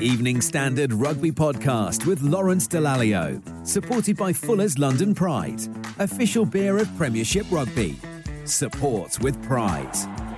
Evening 0.00 0.40
Standard 0.40 0.94
Rugby 0.94 1.30
Podcast 1.30 2.06
with 2.06 2.22
Lawrence 2.22 2.66
Dallaglio, 2.66 3.42
supported 3.66 4.16
by 4.16 4.32
Fuller's 4.32 4.78
London 4.78 5.14
Pride, 5.14 5.60
official 5.98 6.46
beer 6.46 6.78
of 6.78 6.88
Premiership 6.96 7.44
Rugby. 7.50 7.96
Support 8.46 9.20
with 9.20 9.40
pride. 9.42 10.29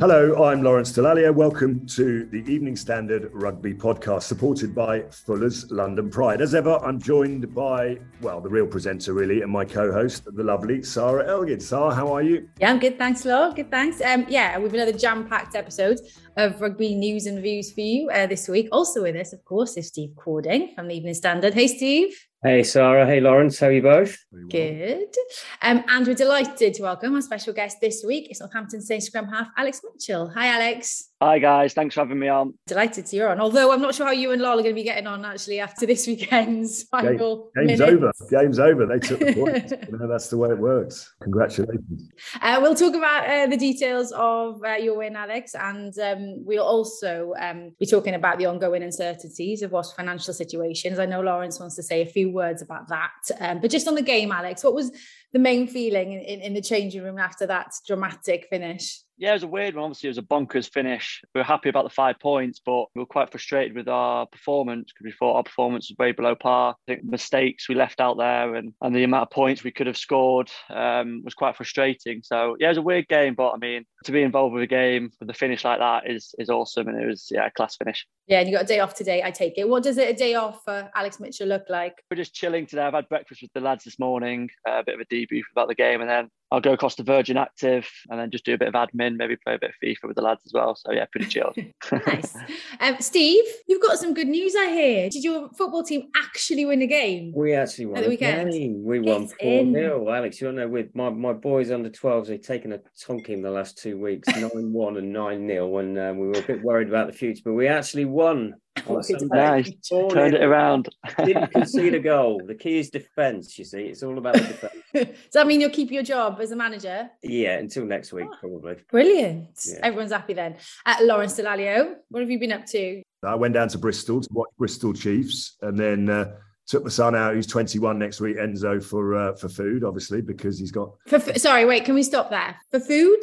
Hello, 0.00 0.44
I'm 0.44 0.62
Lawrence 0.62 0.92
Dallaglio. 0.92 1.30
Welcome 1.34 1.86
to 1.88 2.24
the 2.24 2.38
Evening 2.50 2.74
Standard 2.74 3.28
Rugby 3.34 3.74
Podcast, 3.74 4.22
supported 4.22 4.74
by 4.74 5.02
Fuller's 5.10 5.70
London 5.70 6.08
Pride. 6.08 6.40
As 6.40 6.54
ever, 6.54 6.78
I'm 6.82 6.98
joined 6.98 7.54
by, 7.54 7.98
well, 8.22 8.40
the 8.40 8.48
real 8.48 8.66
presenter, 8.66 9.12
really, 9.12 9.42
and 9.42 9.52
my 9.52 9.66
co 9.66 9.92
host, 9.92 10.24
the 10.24 10.42
lovely 10.42 10.82
Sarah 10.82 11.26
Elgid. 11.26 11.60
Sarah, 11.60 11.94
how 11.94 12.10
are 12.14 12.22
you? 12.22 12.48
Yeah, 12.58 12.70
I'm 12.70 12.78
good. 12.78 12.96
Thanks, 12.96 13.26
Law. 13.26 13.50
Good, 13.50 13.70
thanks. 13.70 14.00
Um, 14.00 14.24
yeah, 14.26 14.58
we've 14.58 14.72
another 14.72 14.96
jam 14.96 15.28
packed 15.28 15.54
episode 15.54 16.00
of 16.38 16.58
rugby 16.62 16.94
news 16.94 17.26
and 17.26 17.42
views 17.42 17.70
for 17.70 17.82
you 17.82 18.08
uh, 18.08 18.26
this 18.26 18.48
week. 18.48 18.70
Also 18.72 19.02
with 19.02 19.16
us, 19.16 19.34
of 19.34 19.44
course, 19.44 19.76
is 19.76 19.88
Steve 19.88 20.14
Cording 20.16 20.72
from 20.74 20.88
the 20.88 20.94
Evening 20.94 21.12
Standard. 21.12 21.52
Hey, 21.52 21.66
Steve. 21.66 22.16
Hey, 22.42 22.62
Sarah. 22.62 23.06
Hey, 23.06 23.20
Lawrence. 23.20 23.60
How 23.60 23.66
are 23.66 23.72
you 23.72 23.82
both? 23.82 24.16
Good. 24.48 25.14
Um, 25.60 25.84
and 25.86 26.06
we're 26.06 26.14
delighted 26.14 26.72
to 26.72 26.82
welcome 26.82 27.14
our 27.14 27.20
special 27.20 27.52
guest 27.52 27.82
this 27.82 28.02
week. 28.02 28.30
It's 28.30 28.40
Northampton 28.40 28.80
Saints 28.80 29.08
scrum 29.08 29.28
half 29.28 29.48
Alex 29.58 29.82
Mitchell. 29.84 30.30
Hi, 30.30 30.46
Alex. 30.46 31.09
Hi 31.22 31.38
guys, 31.38 31.74
thanks 31.74 31.94
for 31.94 32.00
having 32.00 32.18
me 32.18 32.28
on. 32.28 32.54
Delighted 32.66 33.04
to 33.04 33.16
you're 33.16 33.28
on. 33.28 33.40
Although 33.40 33.72
I'm 33.72 33.82
not 33.82 33.94
sure 33.94 34.06
how 34.06 34.12
you 34.12 34.30
and 34.32 34.40
Lol 34.40 34.58
are 34.58 34.62
going 34.62 34.74
to 34.74 34.80
be 34.80 34.82
getting 34.82 35.06
on 35.06 35.22
actually 35.22 35.60
after 35.60 35.84
this 35.84 36.06
weekend's 36.06 36.82
final. 36.90 37.50
Game, 37.54 37.66
game's 37.66 37.80
minutes. 37.80 38.22
over. 38.22 38.42
Game's 38.42 38.58
over. 38.58 38.86
They 38.86 38.98
took 39.00 39.18
the 39.20 39.34
points. 39.34 39.72
you 39.90 39.98
know, 39.98 40.08
that's 40.08 40.28
the 40.28 40.38
way 40.38 40.48
it 40.48 40.58
works. 40.58 41.12
Congratulations. 41.20 42.08
Uh, 42.40 42.58
we'll 42.62 42.74
talk 42.74 42.94
about 42.94 43.28
uh, 43.28 43.46
the 43.48 43.58
details 43.58 44.12
of 44.12 44.62
uh, 44.64 44.76
your 44.76 44.96
win, 44.96 45.14
Alex, 45.14 45.54
and 45.54 45.92
um, 45.98 46.42
we'll 46.42 46.64
also 46.64 47.34
um, 47.38 47.72
be 47.78 47.84
talking 47.84 48.14
about 48.14 48.38
the 48.38 48.46
ongoing 48.46 48.82
uncertainties 48.82 49.60
of 49.60 49.72
what's 49.72 49.92
financial 49.92 50.32
situations. 50.32 50.98
I 50.98 51.04
know 51.04 51.20
Lawrence 51.20 51.60
wants 51.60 51.76
to 51.76 51.82
say 51.82 52.00
a 52.00 52.06
few 52.06 52.32
words 52.32 52.62
about 52.62 52.88
that, 52.88 53.10
um, 53.40 53.60
but 53.60 53.70
just 53.70 53.86
on 53.86 53.94
the 53.94 54.00
game, 54.00 54.32
Alex, 54.32 54.64
what 54.64 54.72
was 54.72 54.90
the 55.34 55.38
main 55.38 55.66
feeling 55.66 56.12
in, 56.12 56.20
in, 56.20 56.40
in 56.40 56.54
the 56.54 56.62
changing 56.62 57.02
room 57.02 57.18
after 57.18 57.46
that 57.46 57.74
dramatic 57.86 58.46
finish? 58.48 59.02
Yeah, 59.20 59.32
it 59.32 59.34
was 59.34 59.42
a 59.42 59.48
weird 59.48 59.74
one. 59.74 59.84
Obviously, 59.84 60.06
it 60.06 60.12
was 60.12 60.18
a 60.18 60.22
bonkers 60.22 60.72
finish. 60.72 61.20
We 61.34 61.40
were 61.40 61.44
happy 61.44 61.68
about 61.68 61.84
the 61.84 61.90
five 61.90 62.18
points, 62.18 62.58
but 62.64 62.86
we 62.94 63.00
were 63.00 63.06
quite 63.06 63.30
frustrated 63.30 63.76
with 63.76 63.86
our 63.86 64.24
performance 64.24 64.90
because 64.90 65.04
we 65.04 65.12
thought 65.12 65.36
our 65.36 65.42
performance 65.42 65.90
was 65.90 65.98
way 65.98 66.12
below 66.12 66.34
par. 66.34 66.70
I 66.70 66.90
think 66.90 67.04
the 67.04 67.10
mistakes 67.10 67.68
we 67.68 67.74
left 67.74 68.00
out 68.00 68.16
there 68.16 68.54
and, 68.54 68.72
and 68.80 68.96
the 68.96 69.04
amount 69.04 69.24
of 69.24 69.30
points 69.30 69.62
we 69.62 69.72
could 69.72 69.86
have 69.88 69.98
scored 69.98 70.50
um, 70.70 71.20
was 71.22 71.34
quite 71.34 71.54
frustrating. 71.54 72.22
So, 72.24 72.56
yeah, 72.58 72.68
it 72.68 72.70
was 72.70 72.78
a 72.78 72.82
weird 72.82 73.08
game, 73.08 73.34
but 73.34 73.50
I 73.50 73.58
mean, 73.58 73.84
to 74.06 74.12
be 74.12 74.22
involved 74.22 74.54
with 74.54 74.62
a 74.62 74.66
game 74.66 75.10
with 75.20 75.28
a 75.28 75.34
finish 75.34 75.64
like 75.64 75.80
that 75.80 76.10
is 76.10 76.34
is 76.38 76.48
awesome. 76.48 76.88
And 76.88 76.98
it 76.98 77.06
was, 77.06 77.28
yeah, 77.30 77.44
a 77.44 77.50
class 77.50 77.76
finish. 77.76 78.06
Yeah, 78.26 78.40
and 78.40 78.48
you 78.48 78.54
got 78.56 78.64
a 78.64 78.68
day 78.68 78.80
off 78.80 78.94
today, 78.94 79.22
I 79.22 79.32
take 79.32 79.58
it. 79.58 79.68
What 79.68 79.82
does 79.82 79.98
it 79.98 80.08
a 80.08 80.14
day 80.14 80.34
off 80.34 80.62
for 80.64 80.90
Alex 80.94 81.20
Mitchell 81.20 81.46
look 81.46 81.64
like? 81.68 82.02
We're 82.10 82.16
just 82.16 82.32
chilling 82.32 82.64
today. 82.64 82.84
I've 82.84 82.94
had 82.94 83.08
breakfast 83.10 83.42
with 83.42 83.52
the 83.52 83.60
lads 83.60 83.84
this 83.84 83.98
morning, 83.98 84.48
uh, 84.66 84.78
a 84.78 84.82
bit 84.82 84.94
of 84.94 85.00
a 85.02 85.14
debrief 85.14 85.42
about 85.52 85.68
the 85.68 85.74
game, 85.74 86.00
and 86.00 86.08
then 86.08 86.30
I'll 86.52 86.60
go 86.60 86.72
across 86.72 86.96
to 86.96 87.02
Virgin 87.04 87.36
Active 87.36 87.88
and 88.08 88.18
then 88.18 88.30
just 88.30 88.44
do 88.44 88.54
a 88.54 88.58
bit 88.58 88.68
of 88.68 88.74
admin, 88.74 89.16
maybe 89.16 89.36
play 89.36 89.54
a 89.54 89.58
bit 89.58 89.70
of 89.70 89.76
FIFA 89.82 90.08
with 90.08 90.16
the 90.16 90.22
lads 90.22 90.42
as 90.44 90.52
well. 90.52 90.74
So 90.74 90.90
yeah, 90.92 91.04
pretty 91.12 91.28
chilled. 91.28 91.56
nice. 92.06 92.34
Um, 92.80 92.96
Steve, 92.98 93.44
you've 93.68 93.82
got 93.82 93.98
some 93.98 94.14
good 94.14 94.26
news, 94.26 94.54
I 94.56 94.70
hear. 94.70 95.08
Did 95.10 95.22
your 95.22 95.48
football 95.56 95.84
team 95.84 96.08
actually 96.16 96.64
win 96.64 96.82
a 96.82 96.86
game? 96.88 97.32
We 97.36 97.54
actually 97.54 97.86
won 97.86 97.98
At 97.98 98.04
the 98.04 98.10
weekend? 98.10 98.50
game. 98.52 98.82
We 98.84 98.98
won 98.98 99.22
It's 99.24 99.34
4 99.34 99.60
in. 99.60 99.72
0. 99.72 100.10
Alex, 100.10 100.40
you 100.40 100.48
don't 100.48 100.56
know, 100.56 100.68
with 100.68 100.94
my, 100.94 101.08
my 101.10 101.32
boys 101.32 101.70
under 101.70 101.88
12s, 101.88 102.26
they've 102.26 102.40
taken 102.42 102.72
a 102.72 102.80
tonking 103.00 103.42
the 103.42 103.50
last 103.50 103.78
two 103.78 103.98
weeks 104.00 104.26
9 104.34 104.50
1 104.72 104.96
and 104.96 105.12
9 105.12 105.46
0. 105.48 105.78
And 105.78 105.98
um, 105.98 106.18
we 106.18 106.26
were 106.28 106.38
a 106.38 106.42
bit 106.42 106.62
worried 106.62 106.88
about 106.88 107.06
the 107.06 107.12
future, 107.12 107.42
but 107.44 107.52
we 107.52 107.68
actually 107.68 108.06
won. 108.06 108.54
on 108.88 109.02
Good 109.02 109.28
nice. 109.30 109.70
4-0. 109.90 110.12
Turned 110.12 110.34
it 110.34 110.42
around. 110.42 110.88
Didn't 111.24 111.48
concede 111.52 111.94
a 111.94 112.00
goal. 112.00 112.40
The 112.44 112.54
key 112.54 112.78
is 112.78 112.90
defence, 112.90 113.58
you 113.58 113.64
see. 113.64 113.82
It's 113.84 114.02
all 114.02 114.18
about 114.18 114.34
the 114.34 114.40
defence. 114.40 114.74
Does 114.94 115.06
that 115.34 115.46
mean 115.46 115.60
you'll 115.60 115.70
keep 115.70 115.90
your 115.90 116.02
job 116.02 116.38
as 116.40 116.50
a 116.50 116.56
manager? 116.56 117.10
Yeah, 117.22 117.58
until 117.58 117.84
next 117.84 118.12
Oh. 118.12 118.16
week, 118.16 118.28
probably. 118.40 118.76
Brilliant. 118.90 119.48
Yeah. 119.66 119.78
Everyone's 119.82 120.12
happy 120.12 120.34
then. 120.34 120.56
Uh, 120.86 120.96
Lawrence 121.02 121.38
Dallaglio, 121.38 121.94
what 122.08 122.20
have 122.20 122.30
you 122.30 122.38
been 122.38 122.52
up 122.52 122.66
to? 122.66 123.02
I 123.22 123.34
went 123.34 123.54
down 123.54 123.68
to 123.68 123.78
Bristol 123.78 124.20
to 124.20 124.28
watch 124.32 124.48
Bristol 124.58 124.92
Chiefs 124.94 125.56
and 125.62 125.78
then 125.78 126.08
uh, 126.08 126.32
took 126.70 126.84
my 126.84 126.90
son 126.90 127.14
out, 127.16 127.34
He's 127.34 127.46
21 127.48 127.98
next 127.98 128.20
week, 128.20 128.36
Enzo, 128.36 128.82
for 128.82 129.14
uh, 129.16 129.34
for 129.34 129.48
food, 129.48 129.82
obviously, 129.84 130.20
because 130.22 130.58
he's 130.58 130.70
got. 130.70 130.90
For 131.08 131.16
f- 131.16 131.36
sorry, 131.38 131.64
wait, 131.64 131.84
can 131.84 131.94
we 131.94 132.02
stop 132.02 132.30
there? 132.30 132.56
For 132.70 132.78
food? 132.80 133.18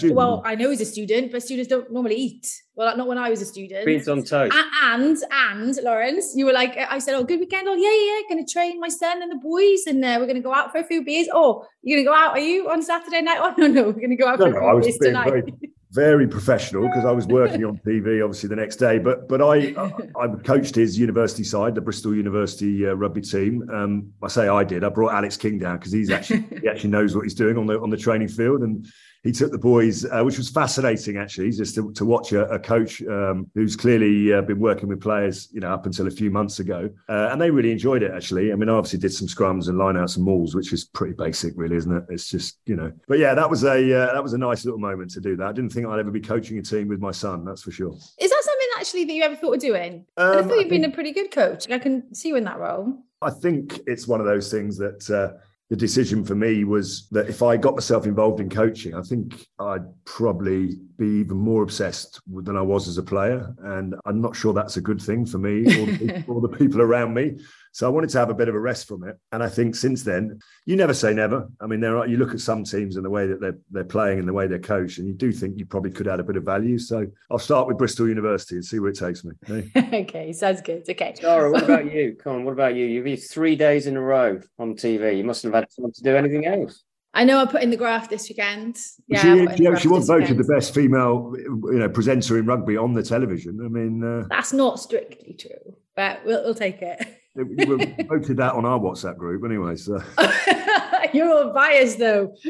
For- 0.00 0.12
well, 0.12 0.42
I 0.44 0.54
know 0.56 0.70
he's 0.70 0.80
a 0.80 0.84
student, 0.84 1.30
but 1.32 1.42
students 1.42 1.68
don't 1.68 1.90
normally 1.92 2.16
eat. 2.16 2.52
Well, 2.74 2.96
not 2.96 3.08
when 3.08 3.18
I 3.18 3.28
was 3.30 3.40
a 3.42 3.44
student. 3.44 3.86
Beans 3.86 4.08
on 4.08 4.22
toast. 4.24 4.54
A- 4.56 4.86
And 4.94 5.16
and 5.32 5.78
Lawrence, 5.82 6.32
you 6.36 6.44
were 6.46 6.52
like, 6.52 6.76
I 6.76 6.98
said, 6.98 7.14
oh, 7.14 7.24
good 7.24 7.40
weekend. 7.40 7.66
Oh, 7.68 7.74
yeah, 7.74 7.90
yeah, 7.92 8.20
yeah. 8.20 8.34
Going 8.34 8.44
to 8.46 8.52
train 8.52 8.78
my 8.80 8.88
son 8.88 9.22
and 9.22 9.30
the 9.32 9.36
boys, 9.36 9.84
and 9.86 10.04
uh, 10.04 10.16
we're 10.18 10.26
going 10.26 10.36
to 10.36 10.42
go 10.42 10.54
out 10.54 10.72
for 10.72 10.78
a 10.78 10.84
few 10.84 11.04
beers. 11.04 11.28
Oh, 11.32 11.64
you're 11.82 11.96
going 11.96 12.04
to 12.06 12.10
go 12.10 12.14
out? 12.16 12.32
Are 12.32 12.38
you 12.40 12.70
on 12.70 12.82
Saturday 12.82 13.22
night? 13.22 13.38
Oh, 13.42 13.54
no, 13.58 13.66
no, 13.68 13.82
we're 13.84 13.92
going 13.92 14.10
to 14.10 14.16
go 14.16 14.26
out 14.28 14.38
No, 14.40 14.46
for 14.46 14.52
no, 14.52 14.58
a 14.58 14.66
I 14.66 14.70
few 14.70 14.76
was 14.76 14.86
beers 14.86 14.98
being 14.98 15.12
tonight. 15.14 15.30
very, 15.30 15.52
very 15.98 16.28
professional 16.28 16.86
because 16.86 17.04
I 17.04 17.10
was 17.10 17.26
working 17.26 17.64
on 17.64 17.76
TV, 17.86 18.24
obviously, 18.24 18.48
the 18.48 18.56
next 18.56 18.76
day. 18.76 18.98
But 18.98 19.28
but 19.28 19.42
I 19.42 19.56
I, 19.76 19.90
I 20.22 20.28
coached 20.44 20.76
his 20.76 20.96
university 20.96 21.42
side, 21.42 21.74
the 21.74 21.80
Bristol 21.80 22.14
University 22.14 22.86
uh, 22.86 22.92
rugby 22.92 23.20
team. 23.20 23.68
Um, 23.68 24.12
I 24.22 24.28
say 24.28 24.46
I 24.46 24.62
did. 24.62 24.84
I 24.84 24.90
brought 24.90 25.12
Alex 25.12 25.36
King 25.36 25.58
down 25.58 25.78
because 25.78 25.92
he's 25.92 26.10
actually 26.10 26.44
he 26.62 26.68
actually 26.72 26.90
knows 26.90 27.16
what 27.16 27.24
he's 27.24 27.34
doing 27.34 27.58
on 27.58 27.66
the 27.66 27.80
on 27.80 27.90
the 27.90 27.96
training 27.96 28.28
field, 28.28 28.60
and 28.62 28.86
he 29.24 29.32
took 29.32 29.50
the 29.50 29.58
boys, 29.58 30.04
uh, 30.04 30.22
which 30.22 30.38
was 30.38 30.48
fascinating 30.48 31.16
actually, 31.16 31.50
just 31.50 31.74
to, 31.74 31.92
to 31.92 32.04
watch 32.04 32.32
a, 32.32 32.48
a 32.50 32.58
coach 32.58 33.02
um, 33.02 33.50
who's 33.54 33.74
clearly 33.76 34.32
uh, 34.32 34.42
been 34.42 34.60
working 34.60 34.88
with 34.88 35.00
players, 35.00 35.48
you 35.52 35.60
know, 35.60 35.72
up 35.72 35.86
until 35.86 36.06
a 36.06 36.10
few 36.10 36.30
months 36.30 36.60
ago, 36.60 36.88
uh, 37.08 37.28
and 37.32 37.40
they 37.40 37.50
really 37.50 37.72
enjoyed 37.72 38.02
it 38.02 38.12
actually. 38.12 38.52
I 38.52 38.54
mean, 38.54 38.68
I 38.68 38.72
obviously 38.72 39.00
did 39.00 39.12
some 39.12 39.26
scrums 39.26 39.68
and 39.68 39.76
lineouts 39.78 40.16
and 40.16 40.24
mauls, 40.24 40.54
which 40.54 40.72
is 40.72 40.84
pretty 40.84 41.14
basic, 41.14 41.52
really, 41.56 41.76
isn't 41.76 41.94
it? 41.94 42.04
It's 42.08 42.28
just 42.30 42.58
you 42.66 42.76
know, 42.76 42.92
but 43.08 43.18
yeah, 43.18 43.34
that 43.34 43.50
was 43.50 43.64
a 43.64 43.92
uh, 43.92 44.12
that 44.14 44.22
was 44.22 44.34
a 44.34 44.38
nice 44.38 44.64
little 44.64 44.80
moment 44.80 45.10
to 45.12 45.20
do 45.20 45.36
that. 45.36 45.46
I 45.48 45.52
didn't 45.52 45.70
think 45.70 45.86
I'd 45.86 45.98
ever 45.98 46.10
be 46.10 46.20
coaching 46.20 46.58
a 46.58 46.62
team 46.62 46.88
with 46.88 47.00
my 47.00 47.10
son, 47.10 47.44
that's 47.44 47.62
for 47.62 47.70
sure. 47.72 47.92
Is 47.94 48.30
that 48.30 48.42
something 48.44 48.68
actually 48.78 49.04
that 49.06 49.12
you 49.12 49.22
ever 49.24 49.36
thought 49.36 49.54
of 49.56 49.60
doing? 49.60 50.06
I 50.16 50.22
Um, 50.36 50.48
thought 50.48 50.58
you've 50.60 50.68
been 50.68 50.82
think- 50.82 50.92
a 50.92 50.94
pretty 50.94 51.12
good 51.12 51.30
coach. 51.32 51.68
I 51.70 51.78
can 51.78 52.14
see 52.14 52.28
you 52.28 52.36
in 52.36 52.44
that 52.44 52.58
role. 52.58 52.96
I 53.20 53.30
think 53.30 53.80
it's 53.88 54.06
one 54.06 54.20
of 54.20 54.26
those 54.26 54.48
things 54.48 54.78
that 54.78 55.10
uh, 55.10 55.36
the 55.70 55.76
decision 55.76 56.24
for 56.24 56.34
me 56.34 56.64
was 56.64 57.08
that 57.10 57.28
if 57.28 57.42
I 57.42 57.58
got 57.58 57.74
myself 57.74 58.06
involved 58.06 58.40
in 58.40 58.48
coaching, 58.48 58.94
I 58.94 59.02
think 59.02 59.46
I'd 59.58 59.84
probably 60.06 60.76
be 60.96 61.06
even 61.06 61.36
more 61.36 61.62
obsessed 61.62 62.20
than 62.26 62.56
I 62.56 62.62
was 62.62 62.88
as 62.88 62.96
a 62.96 63.02
player. 63.02 63.54
And 63.58 63.94
I'm 64.06 64.22
not 64.22 64.34
sure 64.34 64.54
that's 64.54 64.78
a 64.78 64.80
good 64.80 65.00
thing 65.00 65.26
for 65.26 65.36
me 65.36 65.60
or 65.60 65.86
the, 65.86 66.24
or 66.28 66.40
the 66.40 66.56
people 66.56 66.80
around 66.80 67.12
me. 67.12 67.38
So 67.78 67.86
I 67.86 67.90
wanted 67.90 68.10
to 68.10 68.18
have 68.18 68.28
a 68.28 68.34
bit 68.34 68.48
of 68.48 68.56
a 68.56 68.58
rest 68.58 68.88
from 68.88 69.04
it. 69.04 69.16
And 69.30 69.40
I 69.40 69.48
think 69.48 69.76
since 69.76 70.02
then, 70.02 70.40
you 70.66 70.74
never 70.74 70.92
say 70.92 71.14
never. 71.14 71.48
I 71.60 71.68
mean, 71.68 71.78
there 71.78 71.96
are 71.96 72.08
you 72.08 72.16
look 72.16 72.34
at 72.34 72.40
some 72.40 72.64
teams 72.64 72.96
and 72.96 73.04
the 73.04 73.10
way 73.10 73.28
that 73.28 73.40
they're 73.40 73.56
they're 73.70 73.84
playing 73.84 74.18
and 74.18 74.26
the 74.26 74.32
way 74.32 74.48
they're 74.48 74.58
coached, 74.58 74.98
and 74.98 75.06
you 75.06 75.14
do 75.14 75.30
think 75.30 75.56
you 75.56 75.64
probably 75.64 75.92
could 75.92 76.08
add 76.08 76.18
a 76.18 76.24
bit 76.24 76.34
of 76.34 76.42
value. 76.42 76.76
So 76.76 77.06
I'll 77.30 77.38
start 77.38 77.68
with 77.68 77.78
Bristol 77.78 78.08
University 78.08 78.56
and 78.56 78.64
see 78.64 78.80
where 78.80 78.90
it 78.90 78.98
takes 78.98 79.24
me. 79.24 79.30
Hey? 79.46 79.70
okay, 80.02 80.32
sounds 80.32 80.60
good. 80.60 80.90
Okay. 80.90 81.14
Sarah, 81.20 81.52
what 81.52 81.62
about 81.62 81.92
you? 81.92 82.16
Come 82.20 82.34
on, 82.34 82.44
what 82.44 82.50
about 82.50 82.74
you? 82.74 82.84
You've 82.84 83.04
been 83.04 83.16
three 83.16 83.54
days 83.54 83.86
in 83.86 83.96
a 83.96 84.00
row 84.00 84.40
on 84.58 84.74
TV. 84.74 85.16
You 85.16 85.22
mustn't 85.22 85.54
have 85.54 85.62
had 85.62 85.68
time 85.80 85.92
to 85.92 86.02
do 86.02 86.16
anything 86.16 86.46
else. 86.46 86.82
I 87.14 87.22
know 87.22 87.38
I 87.38 87.46
put 87.46 87.62
in 87.62 87.70
the 87.70 87.76
graph 87.76 88.10
this 88.10 88.28
weekend. 88.28 88.76
Yeah, 89.06 89.22
she, 89.22 89.46
put 89.46 89.56
she, 89.56 89.82
she 89.82 89.88
was 89.88 90.08
this 90.08 90.08
voted 90.08 90.36
the 90.36 90.52
best 90.52 90.74
female, 90.74 91.32
you 91.36 91.78
know, 91.78 91.88
presenter 91.88 92.38
in 92.38 92.46
rugby 92.46 92.76
on 92.76 92.92
the 92.92 93.04
television. 93.04 93.60
I 93.64 93.68
mean, 93.68 94.02
uh, 94.02 94.26
That's 94.28 94.52
not 94.52 94.80
strictly 94.80 95.34
true. 95.34 95.76
but 95.94 96.24
we'll, 96.24 96.42
we'll 96.42 96.54
take 96.56 96.82
it. 96.82 97.14
We 97.44 97.64
were 97.64 97.78
voted 98.08 98.36
that 98.38 98.54
on 98.54 98.64
our 98.64 98.78
WhatsApp 98.78 99.16
group 99.16 99.44
anyway. 99.44 99.76
So 99.76 100.02
you're 101.12 101.32
all 101.32 101.52
biased 101.52 101.98
though. 101.98 102.34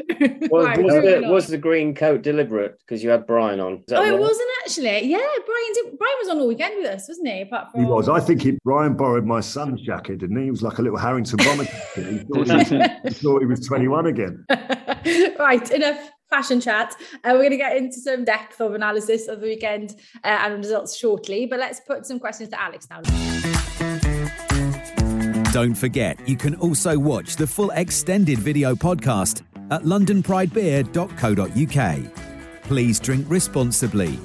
Well, 0.49 0.65
right, 0.65 0.81
was, 0.81 0.93
the, 0.93 1.21
was, 1.27 1.47
the, 1.47 1.57
green 1.57 1.93
coat 1.93 2.23
deliberate 2.23 2.79
because 2.79 3.03
you 3.03 3.09
had 3.09 3.27
Brian 3.27 3.59
on? 3.59 3.83
Oh, 3.91 4.03
it 4.03 4.17
wasn't 4.17 4.49
actually. 4.63 5.05
Yeah, 5.05 5.17
Brian 5.17 5.73
did, 5.73 5.97
Brian 5.97 6.15
was 6.19 6.29
on 6.29 6.39
all 6.39 6.47
weekend 6.47 6.77
with 6.77 6.87
us, 6.87 7.07
wasn't 7.07 7.27
he? 7.27 7.41
Apart 7.41 7.71
from 7.71 7.81
he 7.81 7.85
was. 7.85 8.09
I 8.09 8.19
think 8.19 8.41
he, 8.41 8.57
Brian 8.63 8.95
borrowed 8.95 9.25
my 9.25 9.41
son's 9.41 9.81
jacket, 9.81 10.19
didn't 10.19 10.37
he? 10.37 10.45
He 10.45 10.51
was 10.51 10.63
like 10.63 10.79
a 10.79 10.81
little 10.81 10.97
Harrington 10.97 11.37
Bomber. 11.37 11.63
he, 11.95 12.19
thought 12.19 12.47
he, 12.47 12.53
was, 12.53 12.69
he 13.03 13.09
thought 13.11 13.39
he 13.41 13.45
was 13.45 13.59
21 13.67 14.07
again. 14.07 14.45
right, 15.39 15.71
enough 15.71 16.09
fashion 16.29 16.59
chat. 16.59 16.95
Uh, 17.23 17.31
we're 17.31 17.37
going 17.37 17.51
to 17.51 17.57
get 17.57 17.77
into 17.77 17.99
some 17.99 18.23
depth 18.23 18.59
of 18.61 18.73
analysis 18.73 19.27
of 19.27 19.41
the 19.41 19.47
weekend 19.47 19.95
uh, 20.23 20.39
and 20.41 20.57
results 20.57 20.97
shortly, 20.97 21.45
but 21.45 21.59
let's 21.59 21.79
put 21.81 22.05
some 22.05 22.19
questions 22.19 22.49
to 22.49 22.61
Alex 22.61 22.87
now. 22.89 23.01
Don't 25.51 25.73
forget, 25.73 26.29
you 26.29 26.37
can 26.37 26.53
also 26.57 26.99
watch 26.99 27.35
the 27.35 27.47
full 27.47 27.71
extended 27.71 28.37
video 28.37 28.75
podcast 28.75 29.41
at 29.71 29.81
londonpridebeer.co.uk. 29.81 32.61
Please 32.61 32.99
drink 32.99 33.25
responsibly. 33.27 34.19